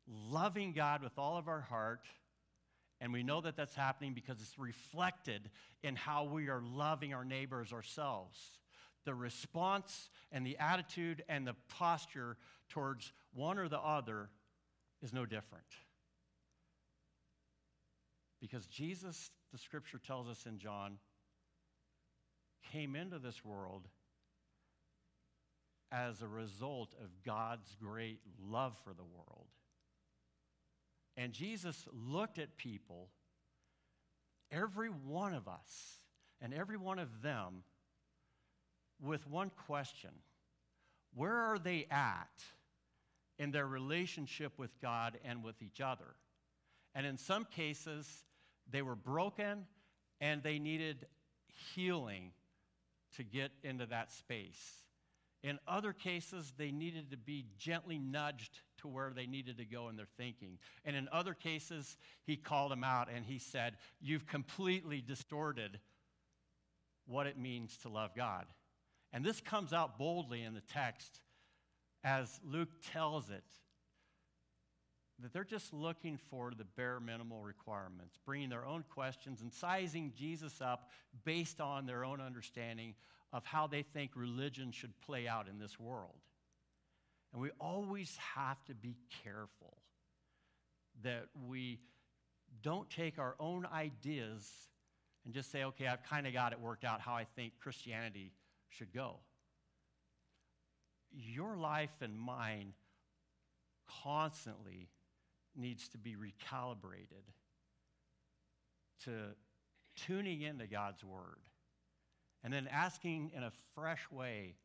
loving 0.08 0.74
God 0.74 1.02
with 1.02 1.18
all 1.18 1.38
of 1.38 1.48
our 1.48 1.62
heart? 1.62 2.02
And 3.00 3.14
we 3.14 3.24
know 3.24 3.42
that 3.42 3.56
that's 3.56 3.76
happening 3.76 4.14
because 4.14 4.42
it's 4.42 4.58
reflected 4.58 5.50
in 5.84 5.96
how 5.96 6.24
we 6.24 6.50
are 6.50 6.62
loving 6.62 7.14
our 7.14 7.24
neighbors 7.24 7.72
ourselves. 7.72 8.40
The 9.06 9.14
response 9.14 10.10
and 10.32 10.46
the 10.46 10.58
attitude 10.58 11.24
and 11.30 11.46
the 11.46 11.56
posture 11.70 12.38
towards 12.70 13.14
one 13.34 13.60
or 13.60 13.70
the 13.70 13.80
other 13.80 14.30
is 15.02 15.14
no 15.14 15.26
different. 15.26 15.66
Because 18.42 18.66
Jesus, 18.66 19.32
the 19.52 19.58
scripture 19.58 20.00
tells 20.00 20.28
us 20.28 20.46
in 20.46 20.58
John, 20.58 20.98
came 22.72 22.96
into 22.96 23.20
this 23.20 23.46
world 23.46 23.88
as 25.92 26.22
a 26.22 26.28
result 26.28 26.94
of 27.02 27.24
God's 27.24 27.76
great 27.82 28.20
love 28.44 28.76
for 28.84 28.94
the 28.94 29.04
world. 29.04 29.48
And 31.18 31.34
Jesus 31.34 31.88
looked 31.92 32.38
at 32.38 32.58
people, 32.58 33.10
every 34.52 34.90
one 34.90 35.34
of 35.34 35.48
us, 35.48 36.00
and 36.40 36.54
every 36.54 36.78
one 36.78 37.00
of 37.00 37.24
them, 37.24 37.64
with 39.02 39.28
one 39.28 39.52
question 39.66 40.12
Where 41.16 41.36
are 41.36 41.60
they 41.60 41.88
at 41.90 42.30
in 43.40 43.52
their 43.52 43.68
relationship 43.68 44.54
with 44.58 44.80
God 44.80 45.18
and 45.26 45.44
with 45.44 45.62
each 45.62 45.82
other? 45.82 46.16
And 46.94 47.06
in 47.06 47.18
some 47.18 47.46
cases, 47.46 48.24
they 48.70 48.82
were 48.82 48.96
broken 48.96 49.66
and 50.20 50.42
they 50.42 50.60
needed 50.60 51.06
healing 51.74 52.32
to 53.16 53.24
get 53.24 53.52
into 53.64 53.86
that 53.88 54.12
space. 54.12 54.84
In 55.44 55.60
other 55.68 55.94
cases, 55.94 56.54
they 56.58 56.72
needed 56.72 57.12
to 57.12 57.18
be 57.18 57.46
gently 57.58 58.00
nudged 58.00 58.62
where 58.88 59.12
they 59.16 59.26
needed 59.26 59.58
to 59.58 59.66
go 59.66 59.90
in 59.90 59.96
their 59.96 60.08
thinking. 60.18 60.58
And 60.86 60.96
in 60.96 61.08
other 61.12 61.34
cases, 61.34 61.98
he 62.26 62.36
called 62.36 62.72
them 62.72 62.84
out 62.84 63.10
and 63.14 63.26
he 63.26 63.40
said, 63.40 63.78
You've 64.00 64.28
completely 64.28 65.02
distorted 65.02 65.80
what 67.06 67.28
it 67.28 67.38
means 67.38 67.78
to 67.78 67.90
love 67.90 68.12
God. 68.16 68.46
And 69.14 69.24
this 69.24 69.42
comes 69.42 69.74
out 69.74 69.98
boldly 69.98 70.44
in 70.44 70.54
the 70.54 70.62
text 70.62 71.22
as 72.04 72.40
Luke 72.44 72.70
tells 72.92 73.30
it 73.30 73.44
that 75.20 75.34
they're 75.34 75.44
just 75.44 75.74
looking 75.74 76.18
for 76.30 76.52
the 76.56 76.64
bare 76.64 77.00
minimal 77.00 77.42
requirements, 77.42 78.20
bringing 78.26 78.50
their 78.50 78.66
own 78.66 78.84
questions 78.90 79.42
and 79.42 79.52
sizing 79.52 80.14
Jesus 80.16 80.62
up 80.62 80.90
based 81.26 81.60
on 81.60 81.86
their 81.86 82.06
own 82.06 82.22
understanding 82.22 82.94
of 83.34 83.44
how 83.46 83.68
they 83.68 83.82
think 83.82 84.12
religion 84.16 84.72
should 84.72 85.00
play 85.02 85.28
out 85.28 85.48
in 85.48 85.58
this 85.60 85.80
world. 85.80 86.22
And 87.34 87.42
we 87.42 87.50
always 87.60 88.18
have 88.36 88.64
to 88.66 88.74
be 88.74 88.96
careful 89.24 89.78
that 91.04 91.26
we 91.48 91.80
don't 92.62 92.90
take 92.90 93.20
our 93.20 93.36
own 93.40 93.68
ideas 93.72 94.50
and 95.26 95.34
just 95.34 95.52
say, 95.52 95.64
okay, 95.66 95.88
I've 95.88 96.04
kind 96.04 96.26
of 96.26 96.34
got 96.34 96.54
it 96.54 96.60
worked 96.60 96.86
out 96.86 97.02
how 97.02 97.14
I 97.14 97.26
think 97.36 97.54
Christianity 97.62 98.32
should 98.70 98.94
go. 98.94 99.18
Your 101.12 101.58
life 101.58 102.02
and 102.02 102.18
mine 102.18 102.74
constantly 104.04 104.90
needs 105.56 105.90
to 105.90 105.98
be 105.98 106.16
recalibrated 106.16 107.26
to 109.04 109.12
tuning 109.96 110.42
into 110.42 110.68
God's 110.68 111.04
Word 111.04 111.40
and 112.44 112.54
then 112.54 112.68
asking 112.72 113.32
in 113.36 113.44
a 113.44 113.52
fresh 113.76 114.10
way 114.12 114.56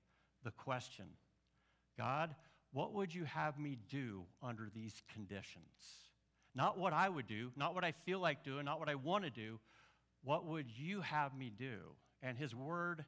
the 0.44 0.50
question 0.50 1.06
God, 1.98 2.34
what 2.72 2.94
would 2.94 3.14
you 3.14 3.24
have 3.24 3.58
me 3.58 3.78
do 3.90 4.22
under 4.42 4.68
these 4.74 5.02
conditions? 5.12 5.64
Not 6.54 6.78
what 6.78 6.92
I 6.92 7.08
would 7.08 7.26
do, 7.26 7.50
not 7.56 7.74
what 7.74 7.84
I 7.84 7.92
feel 7.92 8.18
like 8.18 8.44
doing, 8.44 8.64
not 8.64 8.78
what 8.78 8.88
I 8.88 8.94
want 8.94 9.24
to 9.24 9.30
do. 9.30 9.58
What 10.24 10.46
would 10.46 10.66
you 10.70 11.00
have 11.00 11.36
me 11.36 11.50
do? 11.56 11.78
And 12.22 12.36
His 12.36 12.54
Word 12.54 13.04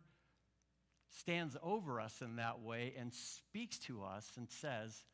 stands 1.11 1.57
over 1.63 2.01
us 2.01 2.21
in 2.21 2.37
that 2.37 2.61
way 2.61 2.95
and 2.99 3.13
speaks 3.13 3.79
to 3.81 4.03
us 4.03 4.31
and 4.37 4.49
says, 4.51 5.05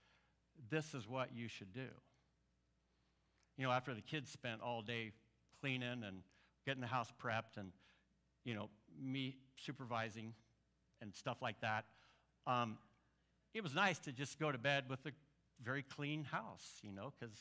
This 0.71 0.95
is 0.95 1.09
what 1.09 1.35
you 1.35 1.49
should 1.49 1.73
do. 1.73 1.89
You 3.57 3.67
know, 3.67 3.73
after 3.73 3.95
the 3.95 4.01
kids 4.01 4.31
spent 4.31 4.63
all 4.63 4.83
day 4.83 5.13
cleaning 5.61 6.03
and 6.05 6.23
getting 6.65 6.81
the 6.81 6.87
house 6.87 7.13
prepped 7.23 7.57
and, 7.57 7.73
you 8.45 8.55
know, 8.55 8.71
me 8.99 9.37
supervising 9.57 10.33
and 11.03 11.15
stuff 11.15 11.43
like 11.43 11.61
that, 11.61 11.85
um, 12.47 12.79
it 13.55 13.63
was 13.63 13.75
nice 13.75 13.99
to 14.01 14.13
just 14.13 14.39
go 14.39 14.53
to 14.53 14.59
bed 14.59 14.85
with 14.89 15.05
a 15.07 15.11
very 15.63 15.83
clean 15.83 16.25
house, 16.25 16.79
you 16.83 16.93
know, 16.93 17.13
because 17.19 17.37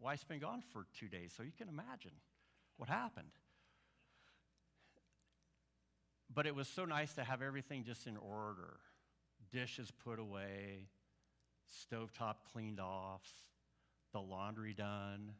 wife's 0.00 0.24
been 0.24 0.40
gone 0.40 0.62
for 0.72 0.86
two 0.98 1.08
days, 1.08 1.32
so 1.36 1.42
you 1.42 1.52
can 1.56 1.68
imagine 1.68 2.12
what 2.76 2.88
happened. 2.88 3.30
But 6.32 6.46
it 6.46 6.54
was 6.54 6.68
so 6.68 6.84
nice 6.84 7.14
to 7.14 7.24
have 7.24 7.40
everything 7.42 7.84
just 7.84 8.06
in 8.06 8.16
order 8.16 8.78
dishes 9.50 9.90
put 10.04 10.18
away, 10.18 10.88
stovetop 11.90 12.36
cleaned 12.52 12.80
off, 12.80 13.22
the 14.12 14.20
laundry 14.20 14.74
done, 14.74 15.32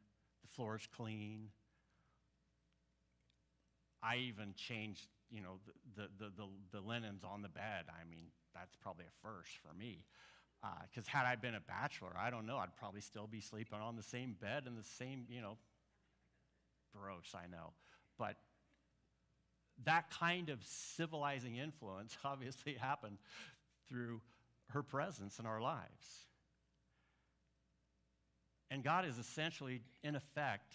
the 0.42 0.49
floors 0.49 0.88
clean. 0.96 1.49
I 4.03 4.16
even 4.16 4.55
changed, 4.55 5.07
you 5.30 5.42
know, 5.42 5.59
the, 5.96 6.03
the, 6.03 6.24
the, 6.24 6.30
the, 6.36 6.49
the 6.72 6.80
linens 6.80 7.22
on 7.24 7.42
the 7.42 7.49
bed. 7.49 7.84
I 7.88 8.09
mean, 8.09 8.26
that's 8.55 8.76
probably 8.76 9.05
a 9.05 9.26
first 9.26 9.51
for 9.59 9.74
me. 9.74 10.05
Uh, 10.62 10.68
because 10.88 11.07
had 11.07 11.24
I 11.24 11.36
been 11.36 11.55
a 11.55 11.61
bachelor, 11.61 12.11
I 12.18 12.30
don't 12.30 12.46
know, 12.46 12.57
I'd 12.57 12.74
probably 12.76 13.01
still 13.01 13.28
be 13.28 13.40
sleeping 13.40 13.78
on 13.78 13.94
the 13.94 14.03
same 14.03 14.36
bed 14.40 14.64
and 14.66 14.76
the 14.76 14.88
same, 14.99 15.24
you 15.28 15.40
know, 15.40 15.57
gross, 16.92 17.32
I 17.34 17.46
know. 17.46 17.72
But 18.18 18.36
that 19.84 20.11
kind 20.11 20.49
of 20.49 20.59
civilizing 20.64 21.57
influence 21.57 22.16
obviously 22.24 22.74
happened 22.74 23.18
through 23.88 24.20
her 24.70 24.82
presence 24.82 25.38
in 25.38 25.46
our 25.46 25.61
lives. 25.61 26.26
And 28.70 28.84
God 28.84 29.07
is 29.07 29.16
essentially, 29.16 29.80
in 30.03 30.14
effect, 30.14 30.72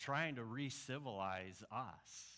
trying 0.00 0.34
to 0.36 0.44
re 0.44 0.68
civilize 0.68 1.62
us. 1.70 2.33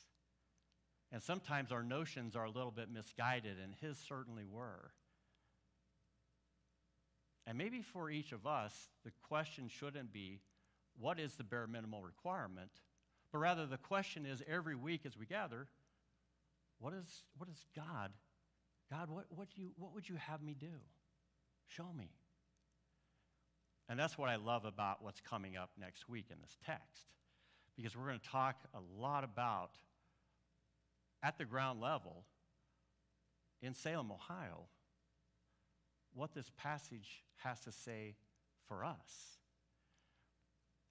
And 1.13 1.23
sometimes 1.23 1.73
our 1.73 1.83
notions 1.83 2.35
are 2.35 2.45
a 2.45 2.51
little 2.51 2.73
bit 2.73 2.91
misguided, 2.91 3.57
and 3.63 3.75
His 3.81 3.97
certainly 3.97 4.45
were. 4.45 4.91
And 7.47 7.57
maybe 7.57 7.81
for 7.81 8.11
each 8.11 8.33
of 8.33 8.47
us, 8.47 8.73
the 9.05 9.13
question 9.29 9.69
shouldn't 9.69 10.13
be, 10.13 10.41
what 10.99 11.21
is 11.21 11.35
the 11.35 11.45
bare 11.45 11.67
minimal 11.67 12.03
requirement? 12.03 12.71
But 13.33 13.39
rather, 13.39 13.67
the 13.67 13.77
question 13.77 14.27
is 14.27 14.43
every 14.49 14.75
week 14.75 15.03
as 15.07 15.17
we 15.17 15.27
gather, 15.27 15.69
what 16.81 16.93
is, 16.93 17.23
what 17.39 17.49
is 17.49 17.65
God? 17.75 18.11
God, 18.91 19.11
what, 19.11 19.27
what, 19.31 19.49
do 19.55 19.63
you, 19.63 19.71
what 19.79 19.95
would 19.95 20.09
you 20.09 20.17
have 20.17 20.43
me 20.43 20.57
do? 20.59 20.75
Show 21.69 21.87
me. 21.97 22.11
And 23.89 23.99
that's 23.99 24.19
what 24.19 24.29
I 24.29 24.37
love 24.37 24.65
about 24.65 25.03
what's 25.03 25.21
coming 25.21 25.57
up 25.57 25.71
next 25.79 26.09
week 26.09 26.27
in 26.31 26.37
this 26.41 26.57
text. 26.67 27.05
Because 27.77 27.97
we're 27.97 28.07
going 28.07 28.19
to 28.19 28.29
talk 28.29 28.57
a 28.75 29.01
lot 29.01 29.23
about, 29.23 29.71
at 31.27 31.39
the 31.39 31.45
ground 31.45 31.81
level, 31.81 32.25
in 33.61 33.75
Salem, 33.75 34.13
Ohio, 34.13 34.69
what 36.15 36.33
this 36.35 36.53
passage 36.57 37.25
has 37.39 37.59
to 37.61 37.73
say 37.73 38.15
for 38.69 38.85
us. 38.85 39.39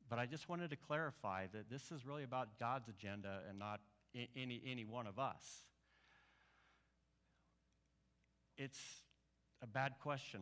But 0.10 0.20
I 0.20 0.26
just 0.26 0.50
wanted 0.50 0.72
to 0.72 0.76
clarify 0.76 1.48
that 1.54 1.70
this 1.70 1.90
is 1.90 2.06
really 2.06 2.24
about 2.24 2.60
God's 2.60 2.90
agenda 2.90 3.40
and 3.50 3.58
not 3.58 3.80
any, 4.36 4.62
any 4.70 4.84
one 4.84 5.08
of 5.08 5.20
us. 5.20 5.64
It's 8.58 8.80
a 9.64 9.68
bad 9.68 9.94
question. 10.02 10.42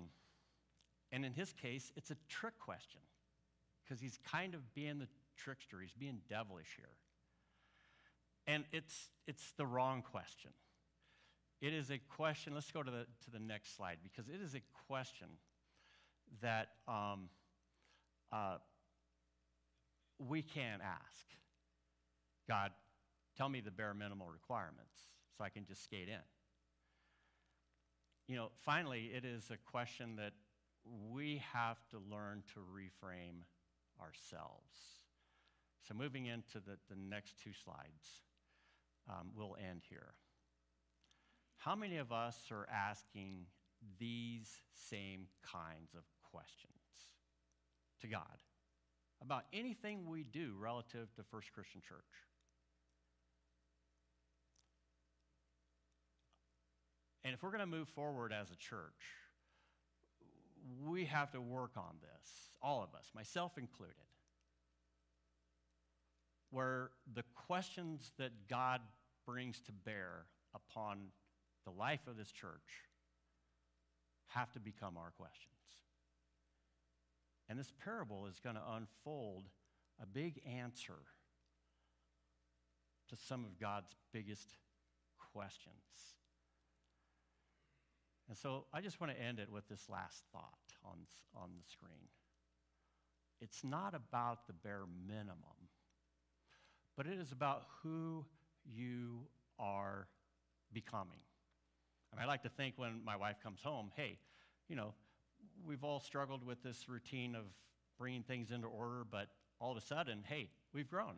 And 1.12 1.24
in 1.24 1.34
his 1.34 1.54
case, 1.54 1.92
it's 1.96 2.10
a 2.10 2.18
trick 2.28 2.58
question 2.58 3.02
because 3.84 4.02
he's 4.02 4.18
kind 4.32 4.56
of 4.56 4.74
being 4.74 4.98
the 4.98 5.08
trickster, 5.38 5.80
he's 5.82 5.94
being 5.94 6.18
devilish 6.28 6.74
here. 6.78 6.98
And 8.48 8.66
it's, 8.72 9.10
it's 9.28 9.54
the 9.58 9.66
wrong 9.66 10.02
question. 10.02 10.52
It 11.62 11.74
is 11.74 11.90
a 11.92 11.98
question, 11.98 12.54
let's 12.54 12.72
go 12.72 12.84
to 12.84 12.92
the, 12.92 13.06
to 13.24 13.32
the 13.32 13.40
next 13.40 13.78
slide, 13.78 14.00
because 14.04 14.28
it 14.28 14.42
is 14.42 14.54
a 14.54 14.62
question 14.88 15.28
that 16.42 16.70
um, 16.88 17.30
uh, 18.32 18.58
we 20.20 20.42
can't 20.42 20.82
ask 20.82 21.28
God, 22.48 22.72
tell 23.38 23.50
me 23.50 23.62
the 23.62 23.72
bare 23.72 23.94
minimal 23.94 24.28
requirements 24.28 24.96
so 25.38 25.44
I 25.44 25.50
can 25.50 25.66
just 25.66 25.84
skate 25.84 26.10
in. 26.10 26.20
You 28.28 28.36
know, 28.36 28.50
finally, 28.66 29.12
it 29.16 29.26
is 29.26 29.50
a 29.52 29.58
question 29.72 30.16
that 30.18 30.34
we 31.12 31.42
have 31.54 31.78
to 31.92 31.98
learn 32.12 32.44
to 32.54 32.60
reframe 32.60 33.44
ourselves. 34.02 35.02
So, 35.88 35.94
moving 35.94 36.26
into 36.28 36.60
the, 36.60 36.78
the 36.90 36.96
next 36.96 37.36
two 37.44 37.52
slides, 37.54 38.22
um, 39.10 39.30
we'll 39.36 39.58
end 39.70 39.82
here. 39.90 40.14
How 41.58 41.76
many 41.76 41.98
of 41.98 42.12
us 42.12 42.38
are 42.52 42.68
asking 42.72 43.46
these 44.00 44.50
same 44.74 45.28
kinds 45.42 45.94
of 45.96 46.04
questions 46.32 46.74
to 48.02 48.08
God 48.08 48.42
about 49.22 49.44
anything 49.54 50.08
we 50.10 50.24
do 50.24 50.56
relative 50.60 51.14
to 51.16 51.24
First 51.24 51.54
Christian 51.54 51.82
Church? 51.82 52.02
And 57.24 57.34
if 57.34 57.42
we're 57.42 57.52
going 57.52 57.62
to 57.62 57.66
move 57.66 57.88
forward 57.90 58.34
as 58.34 58.52
a 58.52 58.56
church, 58.56 59.00
we 60.86 61.06
have 61.06 61.32
to 61.32 61.42
work 61.42 61.72
on 61.78 61.96
this, 62.02 62.30
all 62.62 62.84
of 62.84 62.94
us, 62.98 63.12
myself 63.16 63.58
included, 63.58 63.96
where 66.54 66.92
the 67.16 67.24
questions 67.48 68.12
that 68.20 68.48
God 68.48 68.80
brings 69.26 69.60
to 69.62 69.72
bear 69.72 70.26
upon 70.54 71.08
the 71.66 71.72
life 71.72 72.08
of 72.08 72.16
this 72.16 72.32
church 72.32 72.84
have 74.28 74.52
to 74.52 74.60
become 74.60 74.96
our 74.98 75.12
questions. 75.18 75.50
And 77.50 77.58
this 77.58 77.72
parable 77.84 78.28
is 78.28 78.40
going 78.40 78.56
to 78.56 78.62
unfold 78.76 79.50
a 80.02 80.06
big 80.06 80.42
answer 80.48 81.00
to 83.10 83.16
some 83.16 83.46
of 83.46 83.60
God's 83.60 83.96
biggest 84.12 84.56
questions. 85.34 85.74
And 88.30 88.38
so 88.38 88.66
I 88.74 88.82
just 88.82 89.02
want 89.02 89.12
to 89.12 89.22
end 89.22 89.40
it 89.40 89.52
with 89.52 89.68
this 89.68 89.90
last 89.90 90.24
thought 90.32 90.74
on, 90.86 90.98
on 91.36 91.50
the 91.58 91.70
screen. 91.72 92.08
It's 93.42 93.64
not 93.64 93.94
about 93.94 94.48
the 94.48 94.54
bare 94.54 94.86
minimum, 95.08 95.70
but 96.96 97.08
it 97.08 97.20
is 97.20 97.32
about 97.32 97.64
who 97.82 98.26
you 98.66 99.28
are 99.60 100.08
becoming. 100.72 101.20
And 102.12 102.22
I 102.22 102.26
like 102.26 102.44
to 102.44 102.50
think 102.50 102.76
when 102.78 103.02
my 103.04 103.16
wife 103.16 103.38
comes 103.42 103.62
home, 103.64 103.92
hey, 103.96 104.20
you 104.70 104.76
know, 104.76 104.94
we've 105.66 105.84
all 105.84 106.00
struggled 106.00 106.46
with 106.46 106.62
this 106.62 106.88
routine 106.88 107.36
of 107.36 107.46
bringing 107.98 108.24
things 108.24 108.52
into 108.52 108.68
order, 108.68 109.04
but 109.10 109.30
all 109.60 109.72
of 109.72 109.78
a 109.78 109.82
sudden, 109.82 110.24
hey, 110.28 110.50
we've 110.74 110.90
grown. 110.90 111.16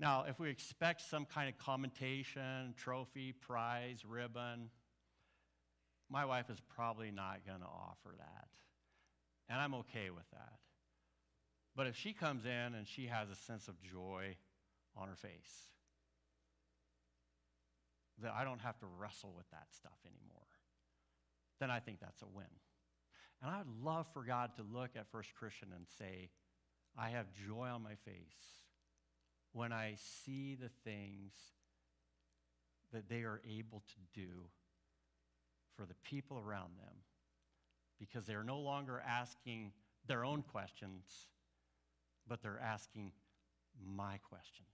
Now, 0.00 0.24
if 0.28 0.38
we 0.38 0.48
expect 0.48 1.02
some 1.02 1.24
kind 1.24 1.48
of 1.48 1.58
commentation, 1.58 2.74
trophy, 2.76 3.32
prize, 3.32 4.04
ribbon, 4.08 4.70
my 6.10 6.24
wife 6.24 6.50
is 6.50 6.58
probably 6.74 7.10
not 7.10 7.40
going 7.46 7.60
to 7.60 7.66
offer 7.66 8.14
that. 8.16 8.48
And 9.48 9.60
I'm 9.60 9.74
okay 9.74 10.10
with 10.10 10.28
that. 10.32 10.58
But 11.78 11.86
if 11.86 11.94
she 11.94 12.12
comes 12.12 12.44
in 12.44 12.74
and 12.74 12.88
she 12.88 13.06
has 13.06 13.30
a 13.30 13.36
sense 13.36 13.68
of 13.68 13.80
joy 13.80 14.34
on 14.96 15.06
her 15.06 15.14
face, 15.14 15.68
that 18.20 18.34
I 18.36 18.42
don't 18.42 18.60
have 18.60 18.76
to 18.80 18.86
wrestle 18.98 19.32
with 19.36 19.48
that 19.52 19.68
stuff 19.70 20.00
anymore, 20.04 20.42
then 21.60 21.70
I 21.70 21.78
think 21.78 22.00
that's 22.00 22.20
a 22.22 22.26
win. 22.26 22.46
And 23.40 23.48
I 23.52 23.58
would 23.58 23.84
love 23.84 24.06
for 24.12 24.24
God 24.24 24.56
to 24.56 24.64
look 24.64 24.90
at 24.96 25.06
First 25.12 25.36
Christian 25.38 25.68
and 25.72 25.86
say, 26.00 26.30
I 26.98 27.10
have 27.10 27.26
joy 27.46 27.68
on 27.68 27.84
my 27.84 27.94
face 27.94 28.58
when 29.52 29.72
I 29.72 29.94
see 30.24 30.56
the 30.56 30.70
things 30.82 31.32
that 32.92 33.08
they 33.08 33.20
are 33.20 33.40
able 33.48 33.84
to 33.86 34.20
do 34.20 34.48
for 35.76 35.86
the 35.86 35.94
people 36.02 36.42
around 36.44 36.70
them 36.76 36.96
because 38.00 38.26
they're 38.26 38.42
no 38.42 38.58
longer 38.58 39.00
asking 39.06 39.70
their 40.08 40.24
own 40.24 40.42
questions, 40.42 41.28
but 42.28 42.42
they're 42.42 42.60
asking 42.62 43.12
my 43.84 44.18
questions. 44.28 44.68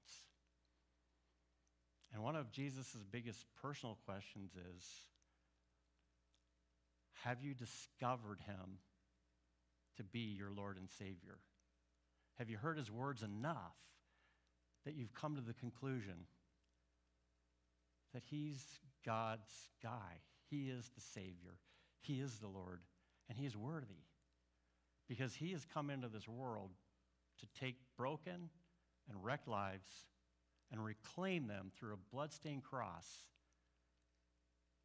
And 2.12 2.22
one 2.22 2.36
of 2.36 2.52
Jesus' 2.52 2.96
biggest 3.10 3.44
personal 3.60 3.98
questions 4.04 4.52
is 4.76 4.84
Have 7.24 7.42
you 7.42 7.54
discovered 7.54 8.40
him 8.46 8.78
to 9.96 10.04
be 10.04 10.34
your 10.36 10.50
Lord 10.50 10.76
and 10.76 10.88
Savior? 10.98 11.38
Have 12.38 12.50
you 12.50 12.56
heard 12.56 12.78
his 12.78 12.90
words 12.90 13.22
enough 13.22 13.76
that 14.84 14.94
you've 14.94 15.14
come 15.14 15.36
to 15.36 15.40
the 15.40 15.54
conclusion 15.54 16.26
that 18.12 18.22
he's 18.28 18.64
God's 19.04 19.68
guy? 19.82 20.20
He 20.50 20.68
is 20.70 20.90
the 20.94 21.00
Savior, 21.00 21.58
He 22.00 22.20
is 22.20 22.38
the 22.38 22.48
Lord, 22.48 22.80
and 23.28 23.38
He 23.38 23.46
is 23.46 23.56
worthy 23.56 24.04
because 25.08 25.34
He 25.34 25.52
has 25.52 25.66
come 25.72 25.90
into 25.90 26.08
this 26.08 26.28
world 26.28 26.70
to 27.44 27.60
take 27.60 27.76
broken 27.96 28.50
and 29.08 29.24
wrecked 29.24 29.48
lives 29.48 29.88
and 30.70 30.84
reclaim 30.84 31.46
them 31.46 31.70
through 31.76 31.94
a 31.94 32.14
bloodstained 32.14 32.64
cross. 32.64 33.06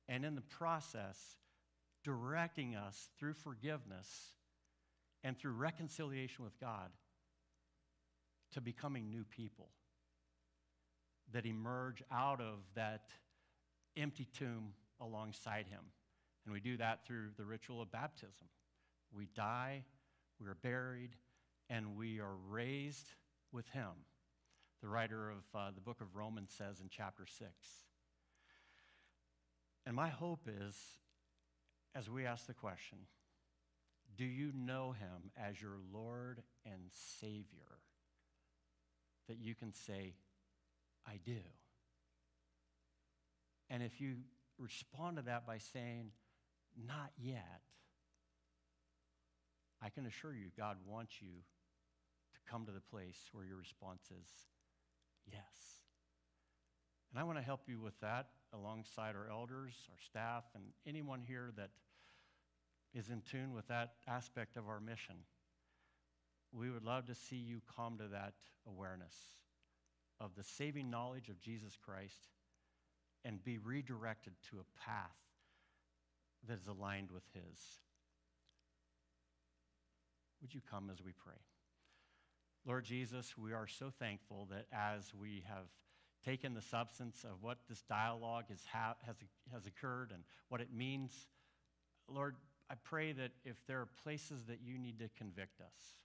And 0.07 0.25
in 0.25 0.35
the 0.35 0.41
process, 0.41 1.17
directing 2.03 2.75
us 2.75 3.09
through 3.17 3.33
forgiveness 3.33 4.33
and 5.23 5.37
through 5.37 5.51
reconciliation 5.51 6.43
with 6.43 6.59
God 6.59 6.89
to 8.53 8.61
becoming 8.61 9.09
new 9.09 9.23
people 9.23 9.69
that 11.31 11.45
emerge 11.45 12.01
out 12.11 12.41
of 12.41 12.59
that 12.75 13.09
empty 13.95 14.27
tomb 14.37 14.73
alongside 14.99 15.67
him. 15.67 15.81
And 16.45 16.53
we 16.53 16.59
do 16.59 16.77
that 16.77 17.05
through 17.05 17.29
the 17.37 17.45
ritual 17.45 17.81
of 17.81 17.91
baptism, 17.91 18.47
We 19.15 19.27
die, 19.35 19.83
we 20.39 20.47
are 20.47 20.55
buried, 20.55 21.15
and 21.69 21.95
we 21.95 22.19
are 22.19 22.35
raised 22.49 23.13
with 23.51 23.67
him. 23.69 23.91
The 24.81 24.87
writer 24.87 25.29
of 25.29 25.43
uh, 25.53 25.71
the 25.73 25.81
book 25.81 26.01
of 26.01 26.15
Romans 26.15 26.53
says 26.57 26.79
in 26.79 26.87
chapter 26.89 27.25
6. 27.25 27.49
And 29.85 29.95
my 29.95 30.09
hope 30.09 30.47
is, 30.47 30.75
as 31.95 32.09
we 32.09 32.25
ask 32.25 32.47
the 32.47 32.53
question, 32.53 32.99
do 34.17 34.25
you 34.25 34.51
know 34.55 34.93
him 34.93 35.31
as 35.37 35.61
your 35.61 35.77
Lord 35.93 36.41
and 36.65 36.81
Savior? 37.19 37.79
That 39.27 39.37
you 39.39 39.53
can 39.55 39.73
say, 39.73 40.15
I 41.07 41.19
do. 41.23 41.39
And 43.69 43.83
if 43.83 44.01
you 44.01 44.17
respond 44.57 45.17
to 45.17 45.23
that 45.23 45.45
by 45.45 45.59
saying, 45.59 46.11
not 46.87 47.11
yet, 47.17 47.61
I 49.81 49.89
can 49.89 50.05
assure 50.05 50.33
you 50.33 50.47
God 50.57 50.77
wants 50.85 51.21
you 51.21 51.43
come 52.49 52.65
to 52.65 52.71
the 52.71 52.81
place 52.81 53.29
where 53.31 53.45
your 53.45 53.57
response 53.57 54.03
is 54.11 54.27
yes. 55.31 55.79
And 57.11 57.19
I 57.19 57.23
want 57.23 57.37
to 57.37 57.43
help 57.43 57.61
you 57.67 57.79
with 57.79 57.99
that 58.01 58.27
alongside 58.53 59.15
our 59.15 59.29
elders, 59.31 59.73
our 59.89 59.97
staff, 60.03 60.43
and 60.55 60.63
anyone 60.87 61.21
here 61.25 61.51
that 61.57 61.69
is 62.93 63.09
in 63.09 63.21
tune 63.21 63.53
with 63.53 63.67
that 63.67 63.93
aspect 64.07 64.57
of 64.57 64.67
our 64.67 64.79
mission. 64.79 65.15
We 66.51 66.69
would 66.69 66.83
love 66.83 67.05
to 67.07 67.15
see 67.15 67.35
you 67.35 67.61
come 67.75 67.97
to 67.97 68.07
that 68.07 68.33
awareness 68.67 69.15
of 70.19 70.31
the 70.35 70.43
saving 70.43 70.89
knowledge 70.89 71.29
of 71.29 71.39
Jesus 71.39 71.77
Christ 71.83 72.29
and 73.23 73.43
be 73.43 73.57
redirected 73.57 74.33
to 74.49 74.57
a 74.57 74.79
path 74.85 75.15
that 76.47 76.59
is 76.59 76.67
aligned 76.67 77.11
with 77.11 77.23
His. 77.33 77.59
Would 80.41 80.53
you 80.53 80.61
come 80.69 80.89
as 80.91 81.03
we 81.03 81.11
pray? 81.11 81.35
Lord 82.65 82.85
Jesus, 82.85 83.37
we 83.37 83.53
are 83.53 83.67
so 83.67 83.89
thankful 83.89 84.47
that 84.51 84.67
as 84.73 85.13
we 85.13 85.43
have 85.47 85.67
taken 86.25 86.53
the 86.53 86.61
substance 86.61 87.23
of 87.23 87.41
what 87.41 87.57
this 87.69 87.81
dialogue 87.83 88.45
has, 88.49 88.63
ha- 88.71 88.95
has, 89.05 89.15
has 89.51 89.65
occurred 89.65 90.11
and 90.13 90.23
what 90.49 90.61
it 90.61 90.73
means, 90.73 91.27
Lord, 92.07 92.35
I 92.69 92.75
pray 92.83 93.13
that 93.13 93.31
if 93.45 93.55
there 93.65 93.79
are 93.79 93.87
places 94.03 94.45
that 94.45 94.59
you 94.63 94.77
need 94.77 94.99
to 94.99 95.09
convict 95.17 95.61
us, 95.61 95.95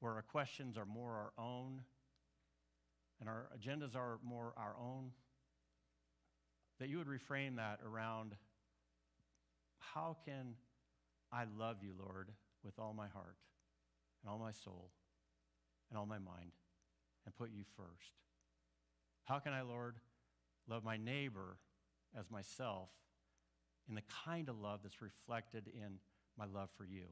where 0.00 0.12
our 0.12 0.22
questions 0.22 0.76
are 0.76 0.84
more 0.84 1.12
our 1.12 1.32
own 1.42 1.82
and 3.20 3.28
our 3.28 3.48
agendas 3.56 3.94
are 3.94 4.18
more 4.24 4.52
our 4.56 4.74
own, 4.80 5.12
that 6.80 6.88
you 6.88 6.98
would 6.98 7.06
reframe 7.06 7.56
that 7.56 7.78
around 7.86 8.34
how 9.78 10.16
can 10.24 10.54
I 11.32 11.44
love 11.56 11.76
you, 11.82 11.92
Lord, 11.96 12.30
with 12.64 12.78
all 12.80 12.92
my 12.92 13.06
heart 13.06 13.36
and 14.22 14.30
all 14.30 14.38
my 14.38 14.50
soul 14.50 14.90
and 15.92 15.98
all 15.98 16.06
my 16.06 16.18
mind 16.18 16.52
and 17.26 17.36
put 17.36 17.50
you 17.52 17.64
first? 17.76 18.12
How 19.24 19.38
can 19.38 19.52
I, 19.52 19.60
Lord, 19.60 19.96
love 20.66 20.82
my 20.82 20.96
neighbor 20.96 21.58
as 22.18 22.30
myself 22.30 22.88
in 23.86 23.94
the 23.94 24.02
kind 24.24 24.48
of 24.48 24.58
love 24.58 24.80
that's 24.82 25.02
reflected 25.02 25.68
in 25.68 25.98
my 26.38 26.46
love 26.46 26.70
for 26.78 26.86
you? 26.86 27.04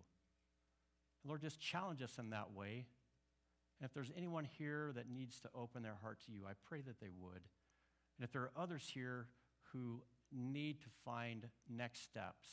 Lord, 1.26 1.42
just 1.42 1.60
challenge 1.60 2.00
us 2.00 2.16
in 2.18 2.30
that 2.30 2.52
way. 2.54 2.86
And 3.78 3.86
if 3.86 3.92
there's 3.92 4.10
anyone 4.16 4.46
here 4.58 4.92
that 4.94 5.10
needs 5.10 5.40
to 5.40 5.50
open 5.54 5.82
their 5.82 5.98
heart 6.00 6.20
to 6.24 6.32
you, 6.32 6.46
I 6.48 6.52
pray 6.66 6.80
that 6.80 7.00
they 7.00 7.10
would. 7.20 7.42
And 8.18 8.24
if 8.24 8.32
there 8.32 8.42
are 8.42 8.52
others 8.56 8.90
here 8.92 9.26
who 9.72 10.00
need 10.32 10.80
to 10.80 10.86
find 11.04 11.46
next 11.68 12.02
steps 12.02 12.48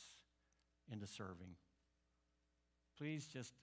into 0.92 1.06
serving, 1.06 1.56
please 2.98 3.26
just 3.26 3.54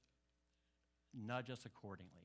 nudge 1.14 1.52
us 1.52 1.66
accordingly. 1.66 2.25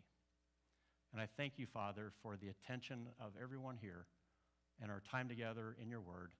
And 1.13 1.21
I 1.21 1.27
thank 1.37 1.59
you, 1.59 1.67
Father, 1.67 2.13
for 2.23 2.37
the 2.37 2.49
attention 2.49 3.09
of 3.19 3.33
everyone 3.41 3.77
here 3.81 4.07
and 4.81 4.91
our 4.91 5.03
time 5.11 5.29
together 5.29 5.77
in 5.83 5.91
your 5.91 6.01
word. 6.01 6.31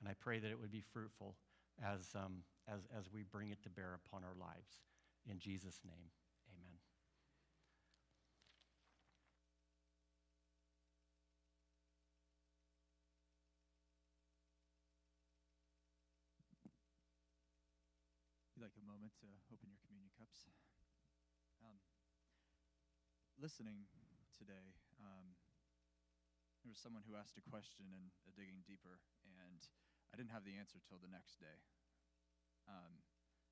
And 0.00 0.08
I 0.08 0.14
pray 0.18 0.38
that 0.40 0.50
it 0.50 0.58
would 0.58 0.72
be 0.72 0.82
fruitful 0.92 1.36
as, 1.82 2.10
um, 2.14 2.42
as, 2.68 2.80
as 2.96 3.06
we 3.12 3.22
bring 3.22 3.50
it 3.50 3.62
to 3.62 3.70
bear 3.70 3.98
upon 4.04 4.24
our 4.24 4.34
lives. 4.34 4.82
In 5.30 5.38
Jesus' 5.38 5.80
name, 5.84 6.10
amen. 6.50 6.76
You'd 18.54 18.62
like 18.62 18.76
a 18.76 18.86
moment 18.90 19.12
to 19.20 19.26
open 19.52 19.68
your 19.70 19.78
communion 19.86 20.10
cups. 20.18 20.50
Um, 21.62 21.76
listening 23.40 23.86
today, 24.36 24.76
um, 25.00 25.36
there 26.62 26.72
was 26.72 26.80
someone 26.80 27.04
who 27.08 27.16
asked 27.16 27.40
a 27.40 27.44
question 27.48 27.88
and 27.92 28.12
uh, 28.24 28.32
digging 28.36 28.60
deeper, 28.68 29.00
and 29.24 29.60
I 30.12 30.20
didn't 30.20 30.32
have 30.36 30.44
the 30.44 30.56
answer 30.56 30.78
till 30.84 31.00
the 31.00 31.10
next 31.10 31.40
day. 31.40 31.58
Um, 32.68 33.00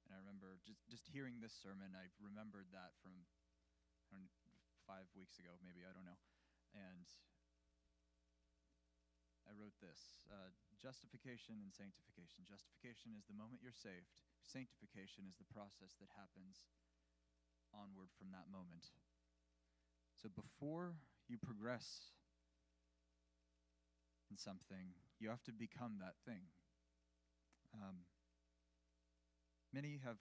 and 0.04 0.12
I 0.12 0.20
remember 0.20 0.60
just 0.68 0.84
just 0.92 1.08
hearing 1.08 1.40
this 1.40 1.56
sermon. 1.56 1.96
I 1.96 2.12
remembered 2.20 2.68
that 2.76 2.92
from 3.00 3.24
five 4.84 5.08
weeks 5.16 5.40
ago, 5.40 5.56
maybe 5.64 5.80
I 5.82 5.96
don't 5.96 6.04
know, 6.04 6.20
and 6.76 7.08
I 9.48 9.56
wrote 9.56 9.76
this 9.80 10.20
uh, 10.28 10.52
Justification 10.84 11.64
and 11.64 11.72
sanctification. 11.72 12.44
Justification 12.44 13.16
is 13.16 13.24
the 13.24 13.36
moment 13.36 13.64
you're 13.64 13.72
saved, 13.72 14.12
sanctification 14.44 15.24
is 15.24 15.40
the 15.40 15.48
process 15.48 15.96
that 15.96 16.12
happens 16.12 16.68
onward 17.72 18.12
from 18.12 18.28
that 18.36 18.52
moment. 18.52 18.92
So 20.24 20.30
before 20.32 20.96
you 21.28 21.36
progress 21.36 22.16
in 24.30 24.38
something, 24.38 24.96
you 25.20 25.28
have 25.28 25.44
to 25.44 25.52
become 25.52 26.00
that 26.00 26.16
thing. 26.24 26.48
Um, 27.76 28.08
many 29.68 30.00
have 30.00 30.16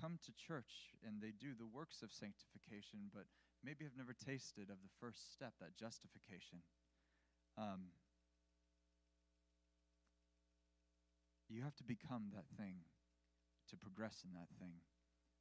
come 0.00 0.22
to 0.22 0.30
church 0.30 0.94
and 1.02 1.18
they 1.18 1.34
do 1.34 1.58
the 1.58 1.66
works 1.66 2.06
of 2.06 2.14
sanctification, 2.14 3.10
but 3.10 3.26
maybe 3.66 3.82
have 3.82 3.98
never 3.98 4.14
tasted 4.14 4.70
of 4.70 4.78
the 4.78 4.94
first 5.02 5.34
step, 5.34 5.58
that 5.58 5.74
justification. 5.74 6.62
Um, 7.58 7.90
you 11.50 11.66
have 11.66 11.74
to 11.82 11.84
become 11.84 12.30
that 12.30 12.46
thing 12.54 12.86
to 13.70 13.76
progress 13.76 14.22
in 14.22 14.38
that 14.38 14.54
thing. 14.62 14.78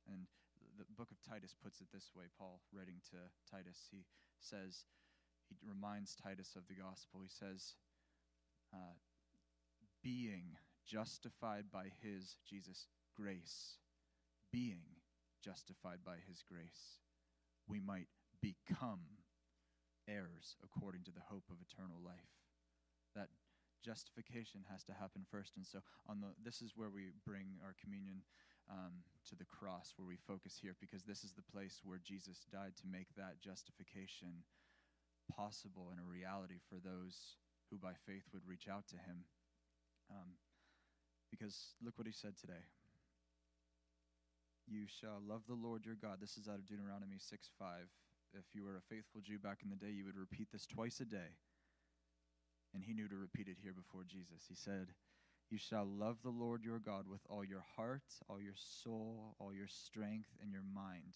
And 0.10 0.26
the 0.78 0.86
book 0.98 1.10
of 1.12 1.18
Titus 1.26 1.56
puts 1.58 1.82
it 1.82 1.88
this 1.94 2.12
way 2.16 2.26
Paul, 2.38 2.62
writing 2.72 3.02
to 3.12 3.18
Titus, 3.50 3.90
he 3.92 4.06
says, 4.40 4.86
he 5.50 5.56
reminds 5.66 6.16
Titus 6.16 6.56
of 6.56 6.68
the 6.68 6.76
gospel. 6.76 7.22
He 7.22 7.32
says, 7.32 7.74
uh, 8.74 8.96
being 10.04 10.56
justified 10.86 11.66
by 11.72 11.90
his, 12.02 12.38
Jesus, 12.48 12.88
grace, 13.16 13.78
being 14.52 14.84
justified 15.44 16.00
by 16.06 16.18
his 16.28 16.44
grace, 16.44 17.00
we 17.68 17.80
might 17.80 18.08
become 18.42 19.02
heirs 20.08 20.56
according 20.64 21.04
to 21.04 21.12
the 21.12 21.26
hope 21.28 21.44
of 21.50 21.58
eternal 21.60 21.98
life. 22.04 22.38
That 23.16 23.30
justification 23.84 24.66
has 24.72 24.84
to 24.86 24.94
happen 24.94 25.24
first. 25.30 25.56
And 25.56 25.66
so 25.66 25.80
on 26.08 26.22
the 26.22 26.36
this 26.44 26.62
is 26.62 26.74
where 26.76 26.90
we 26.90 27.12
bring 27.26 27.60
our 27.64 27.76
communion 27.80 28.22
um, 28.70 29.04
to 29.30 29.36
the 29.36 29.48
cross, 29.48 29.94
where 29.96 30.08
we 30.08 30.18
focus 30.28 30.60
here, 30.62 30.76
because 30.80 31.04
this 31.04 31.24
is 31.24 31.34
the 31.34 31.46
place 31.52 31.82
where 31.84 32.00
Jesus 32.04 32.46
died 32.52 32.76
to 32.80 32.88
make 32.88 33.08
that 33.16 33.40
justification 33.44 34.44
possible 35.32 35.92
and 35.92 36.00
a 36.00 36.08
reality 36.08 36.60
for 36.70 36.80
those 36.80 37.36
who 37.70 37.78
by 37.78 37.92
faith 38.08 38.24
would 38.32 38.48
reach 38.48 38.68
out 38.72 38.88
to 38.88 38.96
him. 38.96 39.28
Um, 40.12 40.40
because 41.32 41.76
look 41.84 41.98
what 41.98 42.08
he 42.08 42.14
said 42.16 42.40
today. 42.40 42.64
You 44.68 44.84
shall 44.88 45.20
love 45.24 45.44
the 45.48 45.56
Lord 45.56 45.86
your 45.86 45.96
God. 45.96 46.20
This 46.20 46.38
is 46.38 46.48
out 46.48 46.60
of 46.60 46.68
Deuteronomy 46.68 47.20
6 47.20 47.50
5. 47.60 47.88
If 48.36 48.44
you 48.54 48.64
were 48.64 48.76
a 48.76 48.90
faithful 48.92 49.22
Jew 49.22 49.40
back 49.40 49.60
in 49.64 49.70
the 49.70 49.80
day, 49.80 49.92
you 49.92 50.04
would 50.04 50.20
repeat 50.20 50.52
this 50.52 50.68
twice 50.68 51.00
a 51.00 51.06
day. 51.08 51.40
And 52.76 52.84
he 52.84 52.94
knew 52.94 53.08
to 53.08 53.16
repeat 53.16 53.48
it 53.48 53.58
here 53.64 53.72
before 53.72 54.04
Jesus. 54.04 54.44
He 54.48 54.56
said, 54.56 54.92
You 55.50 55.58
shall 55.58 55.88
love 55.88 56.18
the 56.24 56.36
Lord 56.36 56.64
your 56.64 56.80
God 56.80 57.08
with 57.08 57.22
all 57.30 57.44
your 57.44 57.64
heart, 57.76 58.04
all 58.28 58.40
your 58.42 58.58
soul, 58.58 59.36
all 59.40 59.54
your 59.54 59.68
strength, 59.68 60.28
and 60.42 60.52
your 60.52 60.66
mind, 60.76 61.16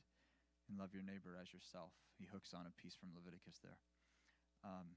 and 0.69 0.79
love 0.79 0.93
your 0.93 1.03
neighbor 1.03 1.35
as 1.35 1.51
yourself. 1.51 1.91
He 2.17 2.27
hooks 2.31 2.53
on 2.55 2.63
a 2.63 2.81
piece 2.81 2.95
from 2.95 3.11
Leviticus 3.11 3.59
there. 3.61 3.77
Um, 4.63 4.95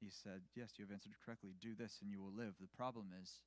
he 0.00 0.10
said, 0.10 0.42
Yes, 0.54 0.76
you 0.76 0.84
have 0.84 0.92
answered 0.92 1.16
correctly. 1.24 1.56
Do 1.58 1.74
this 1.74 1.98
and 2.02 2.10
you 2.10 2.20
will 2.20 2.34
live. 2.34 2.54
The 2.60 2.76
problem 2.76 3.06
is, 3.22 3.40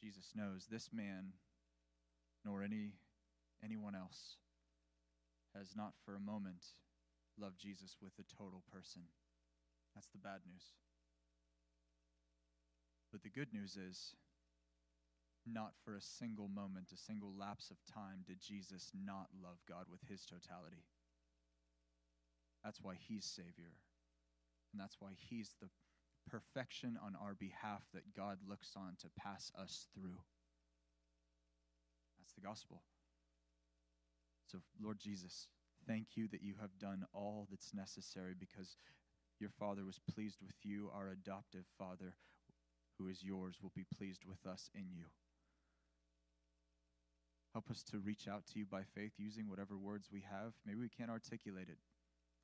Jesus 0.00 0.30
knows 0.36 0.66
this 0.70 0.90
man, 0.92 1.34
nor 2.44 2.62
any 2.62 2.94
anyone 3.64 3.96
else, 3.96 4.36
has 5.56 5.74
not 5.74 5.94
for 6.04 6.14
a 6.14 6.20
moment 6.20 6.76
loved 7.38 7.58
Jesus 7.58 7.96
with 8.00 8.14
the 8.16 8.24
total 8.24 8.62
person. 8.70 9.02
That's 9.94 10.08
the 10.08 10.18
bad 10.18 10.40
news. 10.46 10.76
But 13.12 13.22
the 13.22 13.30
good 13.30 13.52
news 13.52 13.76
is 13.76 14.14
not 15.46 15.72
for 15.84 15.94
a 15.94 16.02
single 16.02 16.48
moment, 16.48 16.90
a 16.92 16.98
single 16.98 17.32
lapse 17.38 17.70
of 17.70 17.76
time, 17.92 18.24
did 18.26 18.40
Jesus 18.40 18.90
not 18.92 19.28
love 19.40 19.58
God 19.68 19.86
with 19.90 20.00
his 20.08 20.26
totality. 20.26 20.82
That's 22.64 22.82
why 22.82 22.94
he's 22.98 23.24
Savior. 23.24 23.78
And 24.72 24.80
that's 24.80 24.96
why 24.98 25.10
he's 25.14 25.54
the 25.60 25.68
perfection 26.28 26.98
on 27.04 27.14
our 27.14 27.34
behalf 27.34 27.82
that 27.94 28.14
God 28.14 28.38
looks 28.48 28.72
on 28.76 28.96
to 29.00 29.08
pass 29.16 29.52
us 29.56 29.86
through. 29.94 30.18
That's 32.18 32.34
the 32.34 32.40
gospel. 32.40 32.82
So, 34.50 34.58
Lord 34.82 34.98
Jesus, 34.98 35.46
thank 35.86 36.08
you 36.16 36.26
that 36.28 36.42
you 36.42 36.54
have 36.60 36.78
done 36.80 37.04
all 37.12 37.46
that's 37.50 37.72
necessary 37.72 38.34
because 38.38 38.76
your 39.38 39.50
Father 39.50 39.84
was 39.84 40.00
pleased 40.12 40.38
with 40.42 40.56
you. 40.62 40.90
Our 40.92 41.10
adoptive 41.10 41.64
Father, 41.78 42.14
who 42.98 43.08
is 43.08 43.22
yours, 43.22 43.56
will 43.62 43.72
be 43.74 43.86
pleased 43.96 44.24
with 44.26 44.46
us 44.46 44.70
in 44.74 44.86
you. 44.90 45.04
Help 47.52 47.70
us 47.70 47.82
to 47.84 47.98
reach 47.98 48.28
out 48.28 48.46
to 48.52 48.58
you 48.58 48.66
by 48.66 48.82
faith 48.82 49.12
using 49.16 49.48
whatever 49.48 49.78
words 49.78 50.08
we 50.12 50.22
have. 50.30 50.52
Maybe 50.66 50.80
we 50.80 50.88
can't 50.90 51.10
articulate 51.10 51.68
it. 51.68 51.78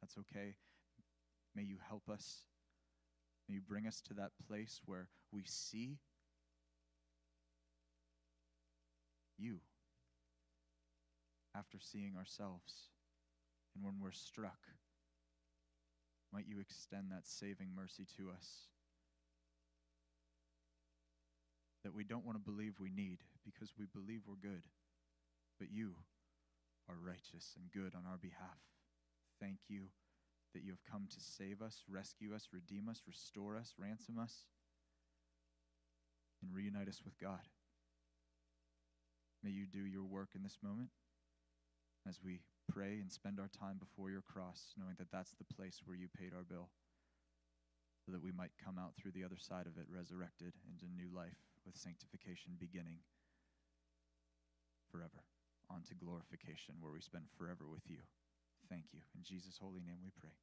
That's 0.00 0.16
okay. 0.18 0.54
May 1.54 1.62
you 1.62 1.76
help 1.86 2.08
us. 2.08 2.46
May 3.48 3.56
you 3.56 3.60
bring 3.60 3.86
us 3.86 4.00
to 4.08 4.14
that 4.14 4.30
place 4.46 4.80
where 4.86 5.08
we 5.30 5.42
see 5.44 5.98
you 9.36 9.60
after 11.54 11.78
seeing 11.78 12.16
ourselves. 12.16 12.88
And 13.74 13.84
when 13.84 14.00
we're 14.00 14.12
struck, 14.12 14.60
might 16.32 16.48
you 16.48 16.58
extend 16.58 17.10
that 17.10 17.26
saving 17.26 17.68
mercy 17.76 18.06
to 18.16 18.30
us 18.30 18.71
that 21.82 21.94
we 21.94 22.04
don't 22.04 22.24
want 22.24 22.38
to 22.38 22.50
believe 22.50 22.74
we 22.78 22.90
need 22.90 23.18
because 23.44 23.72
we 23.78 23.86
believe 23.86 24.22
we're 24.26 24.40
good, 24.40 24.62
but 25.58 25.70
you 25.70 25.94
are 26.88 26.94
righteous 26.94 27.54
and 27.56 27.70
good 27.72 27.94
on 27.94 28.06
our 28.08 28.18
behalf. 28.18 28.58
Thank 29.40 29.58
you 29.68 29.90
that 30.54 30.62
you 30.62 30.70
have 30.70 30.84
come 30.90 31.08
to 31.10 31.20
save 31.20 31.62
us, 31.62 31.82
rescue 31.88 32.34
us, 32.34 32.48
redeem 32.52 32.88
us, 32.88 33.02
restore 33.06 33.56
us, 33.56 33.74
ransom 33.78 34.18
us, 34.18 34.44
and 36.42 36.54
reunite 36.54 36.88
us 36.88 37.00
with 37.04 37.18
God. 37.18 37.40
May 39.42 39.50
you 39.50 39.66
do 39.66 39.86
your 39.86 40.04
work 40.04 40.30
in 40.36 40.42
this 40.42 40.58
moment 40.62 40.90
as 42.08 42.20
we 42.22 42.40
pray 42.70 42.98
and 43.00 43.10
spend 43.10 43.40
our 43.40 43.48
time 43.48 43.78
before 43.78 44.10
your 44.10 44.22
cross, 44.22 44.74
knowing 44.78 44.94
that 44.98 45.10
that's 45.10 45.34
the 45.34 45.54
place 45.54 45.80
where 45.84 45.96
you 45.96 46.06
paid 46.06 46.32
our 46.34 46.44
bill, 46.44 46.68
so 48.04 48.12
that 48.12 48.22
we 48.22 48.30
might 48.30 48.52
come 48.62 48.78
out 48.78 48.94
through 48.94 49.12
the 49.12 49.24
other 49.24 49.38
side 49.38 49.66
of 49.66 49.78
it 49.78 49.86
resurrected 49.90 50.52
into 50.68 50.86
new 50.94 51.10
life 51.14 51.51
with 51.64 51.76
sanctification 51.76 52.58
beginning 52.58 52.98
forever, 54.90 55.24
on 55.70 55.82
to 55.88 55.94
glorification 55.94 56.76
where 56.80 56.92
we 56.92 57.00
spend 57.00 57.24
forever 57.38 57.64
with 57.70 57.88
you. 57.88 58.04
Thank 58.68 58.92
you. 58.92 59.00
In 59.16 59.22
Jesus' 59.24 59.58
holy 59.60 59.80
name 59.80 60.00
we 60.04 60.12
pray. 60.12 60.36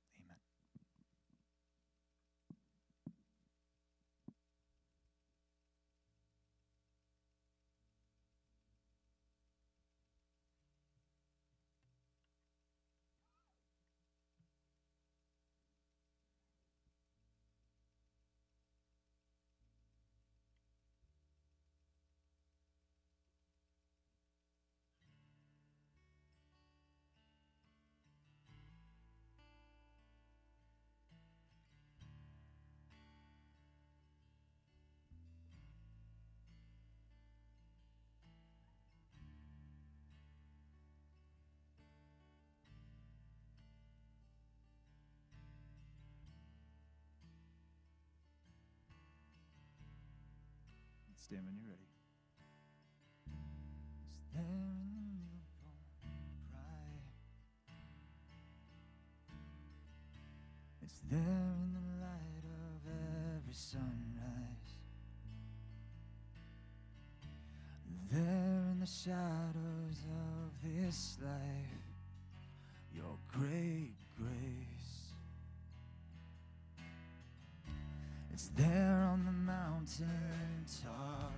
Stand 51.30 51.46
when 51.46 51.54
you're 51.62 51.70
ready. 51.70 51.86
It's 60.82 61.00
there 61.12 61.20
in 61.20 61.74
the 61.74 61.86
light 62.02 62.46
of 62.46 62.82
every 63.38 63.54
sunrise. 63.54 64.74
There 68.12 68.72
in 68.72 68.80
the 68.80 68.88
shadows 68.88 70.00
of 70.10 70.50
this 70.64 71.20
life, 71.22 71.86
your 72.92 73.20
great 73.28 73.99
It's 78.40 78.52
there 78.56 79.10
on 79.12 79.26
the 79.26 79.34
mountain 79.34 80.64
top. 80.82 81.34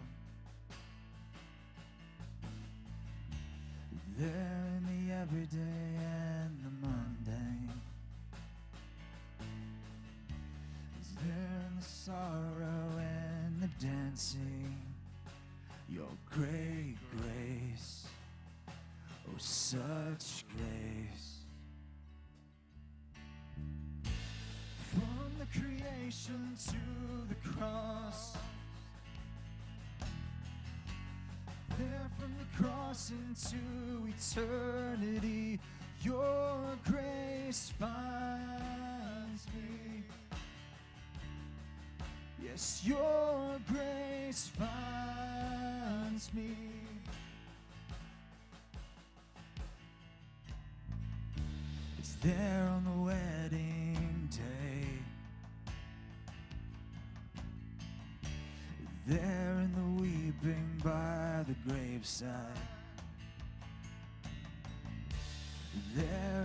There 4.20 4.68
in 4.78 4.84
the 4.86 5.16
everyday 5.16 5.58
and 5.58 6.60
the 6.64 6.70
mundane. 6.86 7.74
It's 11.00 11.14
there 11.26 11.62
in 11.70 11.76
the 11.76 11.84
sorrow 11.84 13.00
and 13.00 13.64
the 13.64 13.84
dancing. 13.84 14.78
Your 15.90 16.14
great 16.30 16.98
grace. 17.18 18.06
Oh, 19.28 19.38
such 19.40 20.46
grace. 20.56 20.71
To 26.28 26.34
the 27.30 27.36
cross. 27.50 28.38
There 31.80 32.10
from 32.20 32.34
the 32.38 32.64
cross 32.64 33.12
into 33.12 33.58
eternity, 34.08 35.60
your 36.04 36.60
grace 36.86 37.74
finds 37.80 39.48
me. 39.56 40.04
Yes, 42.44 42.84
your 42.86 43.60
grace 43.68 44.52
finds 44.60 46.32
me. 46.36 46.56
It's 51.98 52.14
there 52.22 52.70
on 52.76 52.84
the 52.84 52.92
wedding 52.92 53.11
graveside. 62.22 62.58
There 65.96 66.41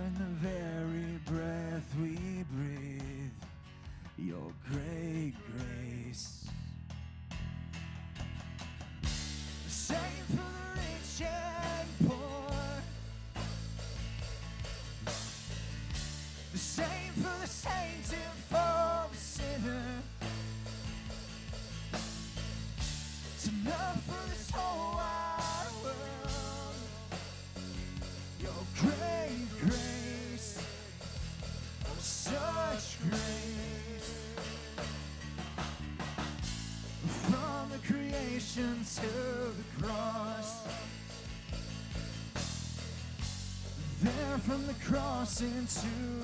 cross 44.97 45.42
into 45.42 46.15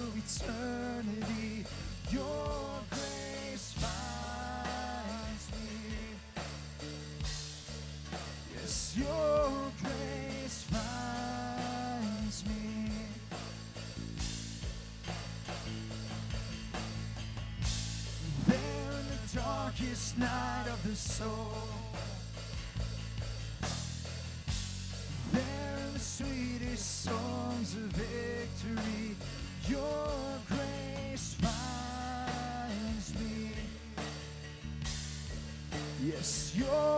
Yes, 36.22 36.54
your 36.56 36.91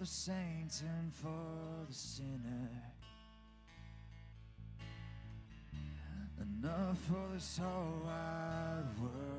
the 0.00 0.06
saints 0.06 0.80
and 0.80 1.14
for 1.14 1.28
the 1.86 1.92
sinner. 1.92 2.70
Enough 6.40 6.98
for 7.00 7.34
this 7.34 7.58
whole 7.58 8.00
wide 8.06 8.84
world. 8.98 9.29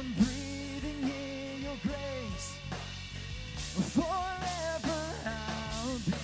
I'm 0.00 0.12
breathing 0.14 1.02
in 1.02 1.62
your 1.62 1.76
grace. 1.82 2.56
Forever 3.92 5.00
I'll 5.26 5.98
be 5.98 6.14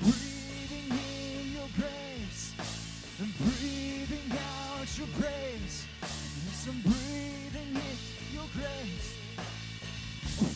breathing 0.00 0.88
in 0.88 1.52
your 1.52 1.68
grace 1.76 2.54
and 3.20 3.36
breathing 3.36 4.32
out 4.32 4.96
your 4.96 5.08
praise. 5.20 5.86
Yes, 6.00 6.66
I'm 6.70 6.80
breathing 6.80 7.76
in 7.76 8.34
your 8.34 8.48
grace. 8.54 9.08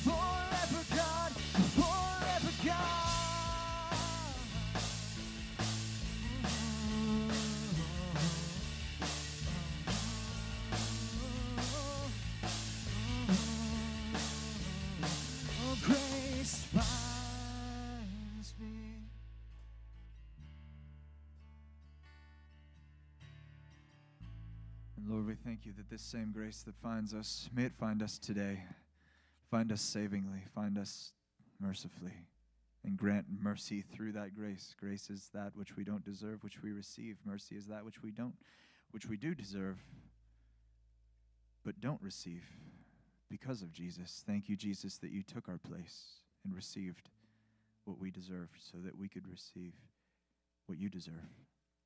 Forever 0.02 0.25
this 25.96 26.02
same 26.02 26.30
grace 26.30 26.60
that 26.60 26.76
finds 26.76 27.14
us, 27.14 27.48
may 27.54 27.64
it 27.64 27.72
find 27.72 28.02
us 28.02 28.18
today. 28.18 28.62
Find 29.50 29.72
us 29.72 29.80
savingly, 29.80 30.42
find 30.54 30.76
us 30.76 31.12
mercifully, 31.58 32.12
and 32.84 32.98
grant 32.98 33.24
mercy 33.40 33.80
through 33.80 34.12
that 34.12 34.34
grace. 34.34 34.74
Grace 34.78 35.08
is 35.08 35.30
that 35.32 35.52
which 35.56 35.74
we 35.74 35.84
don't 35.84 36.04
deserve, 36.04 36.44
which 36.44 36.62
we 36.62 36.72
receive. 36.72 37.16
Mercy 37.24 37.56
is 37.56 37.68
that 37.68 37.82
which 37.82 38.02
we 38.02 38.10
don't, 38.10 38.34
which 38.90 39.06
we 39.06 39.16
do 39.16 39.34
deserve, 39.34 39.78
but 41.64 41.80
don't 41.80 42.02
receive 42.02 42.44
because 43.30 43.62
of 43.62 43.72
Jesus. 43.72 44.22
Thank 44.26 44.50
you, 44.50 44.56
Jesus, 44.56 44.98
that 44.98 45.12
you 45.12 45.22
took 45.22 45.48
our 45.48 45.56
place 45.56 46.20
and 46.44 46.54
received 46.54 47.08
what 47.86 47.98
we 47.98 48.10
deserved 48.10 48.58
so 48.58 48.76
that 48.84 48.98
we 48.98 49.08
could 49.08 49.26
receive 49.26 49.72
what 50.66 50.76
you 50.76 50.90
deserve. 50.90 51.14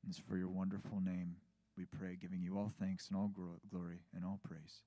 And 0.03 0.11
it's 0.11 0.19
for 0.19 0.37
your 0.37 0.49
wonderful 0.49 1.01
name 1.01 1.37
we 1.81 1.99
pray, 1.99 2.15
giving 2.21 2.43
you 2.43 2.59
all 2.59 2.71
thanks 2.79 3.09
and 3.09 3.19
all 3.19 3.29
gro- 3.29 3.61
glory 3.71 4.01
and 4.15 4.23
all 4.23 4.39
praise. 4.47 4.83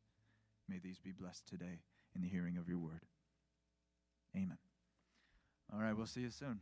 May 0.70 0.78
these 0.78 1.00
be 1.00 1.12
blessed 1.12 1.48
today 1.48 1.82
in 2.16 2.22
the 2.22 2.28
hearing 2.28 2.56
of 2.58 2.70
your 2.70 2.78
word. 2.78 3.02
Amen. 4.36 4.60
All 5.74 5.80
right, 5.80 5.98
we'll 5.98 6.06
see 6.06 6.22
you 6.22 6.30
soon. 6.30 6.60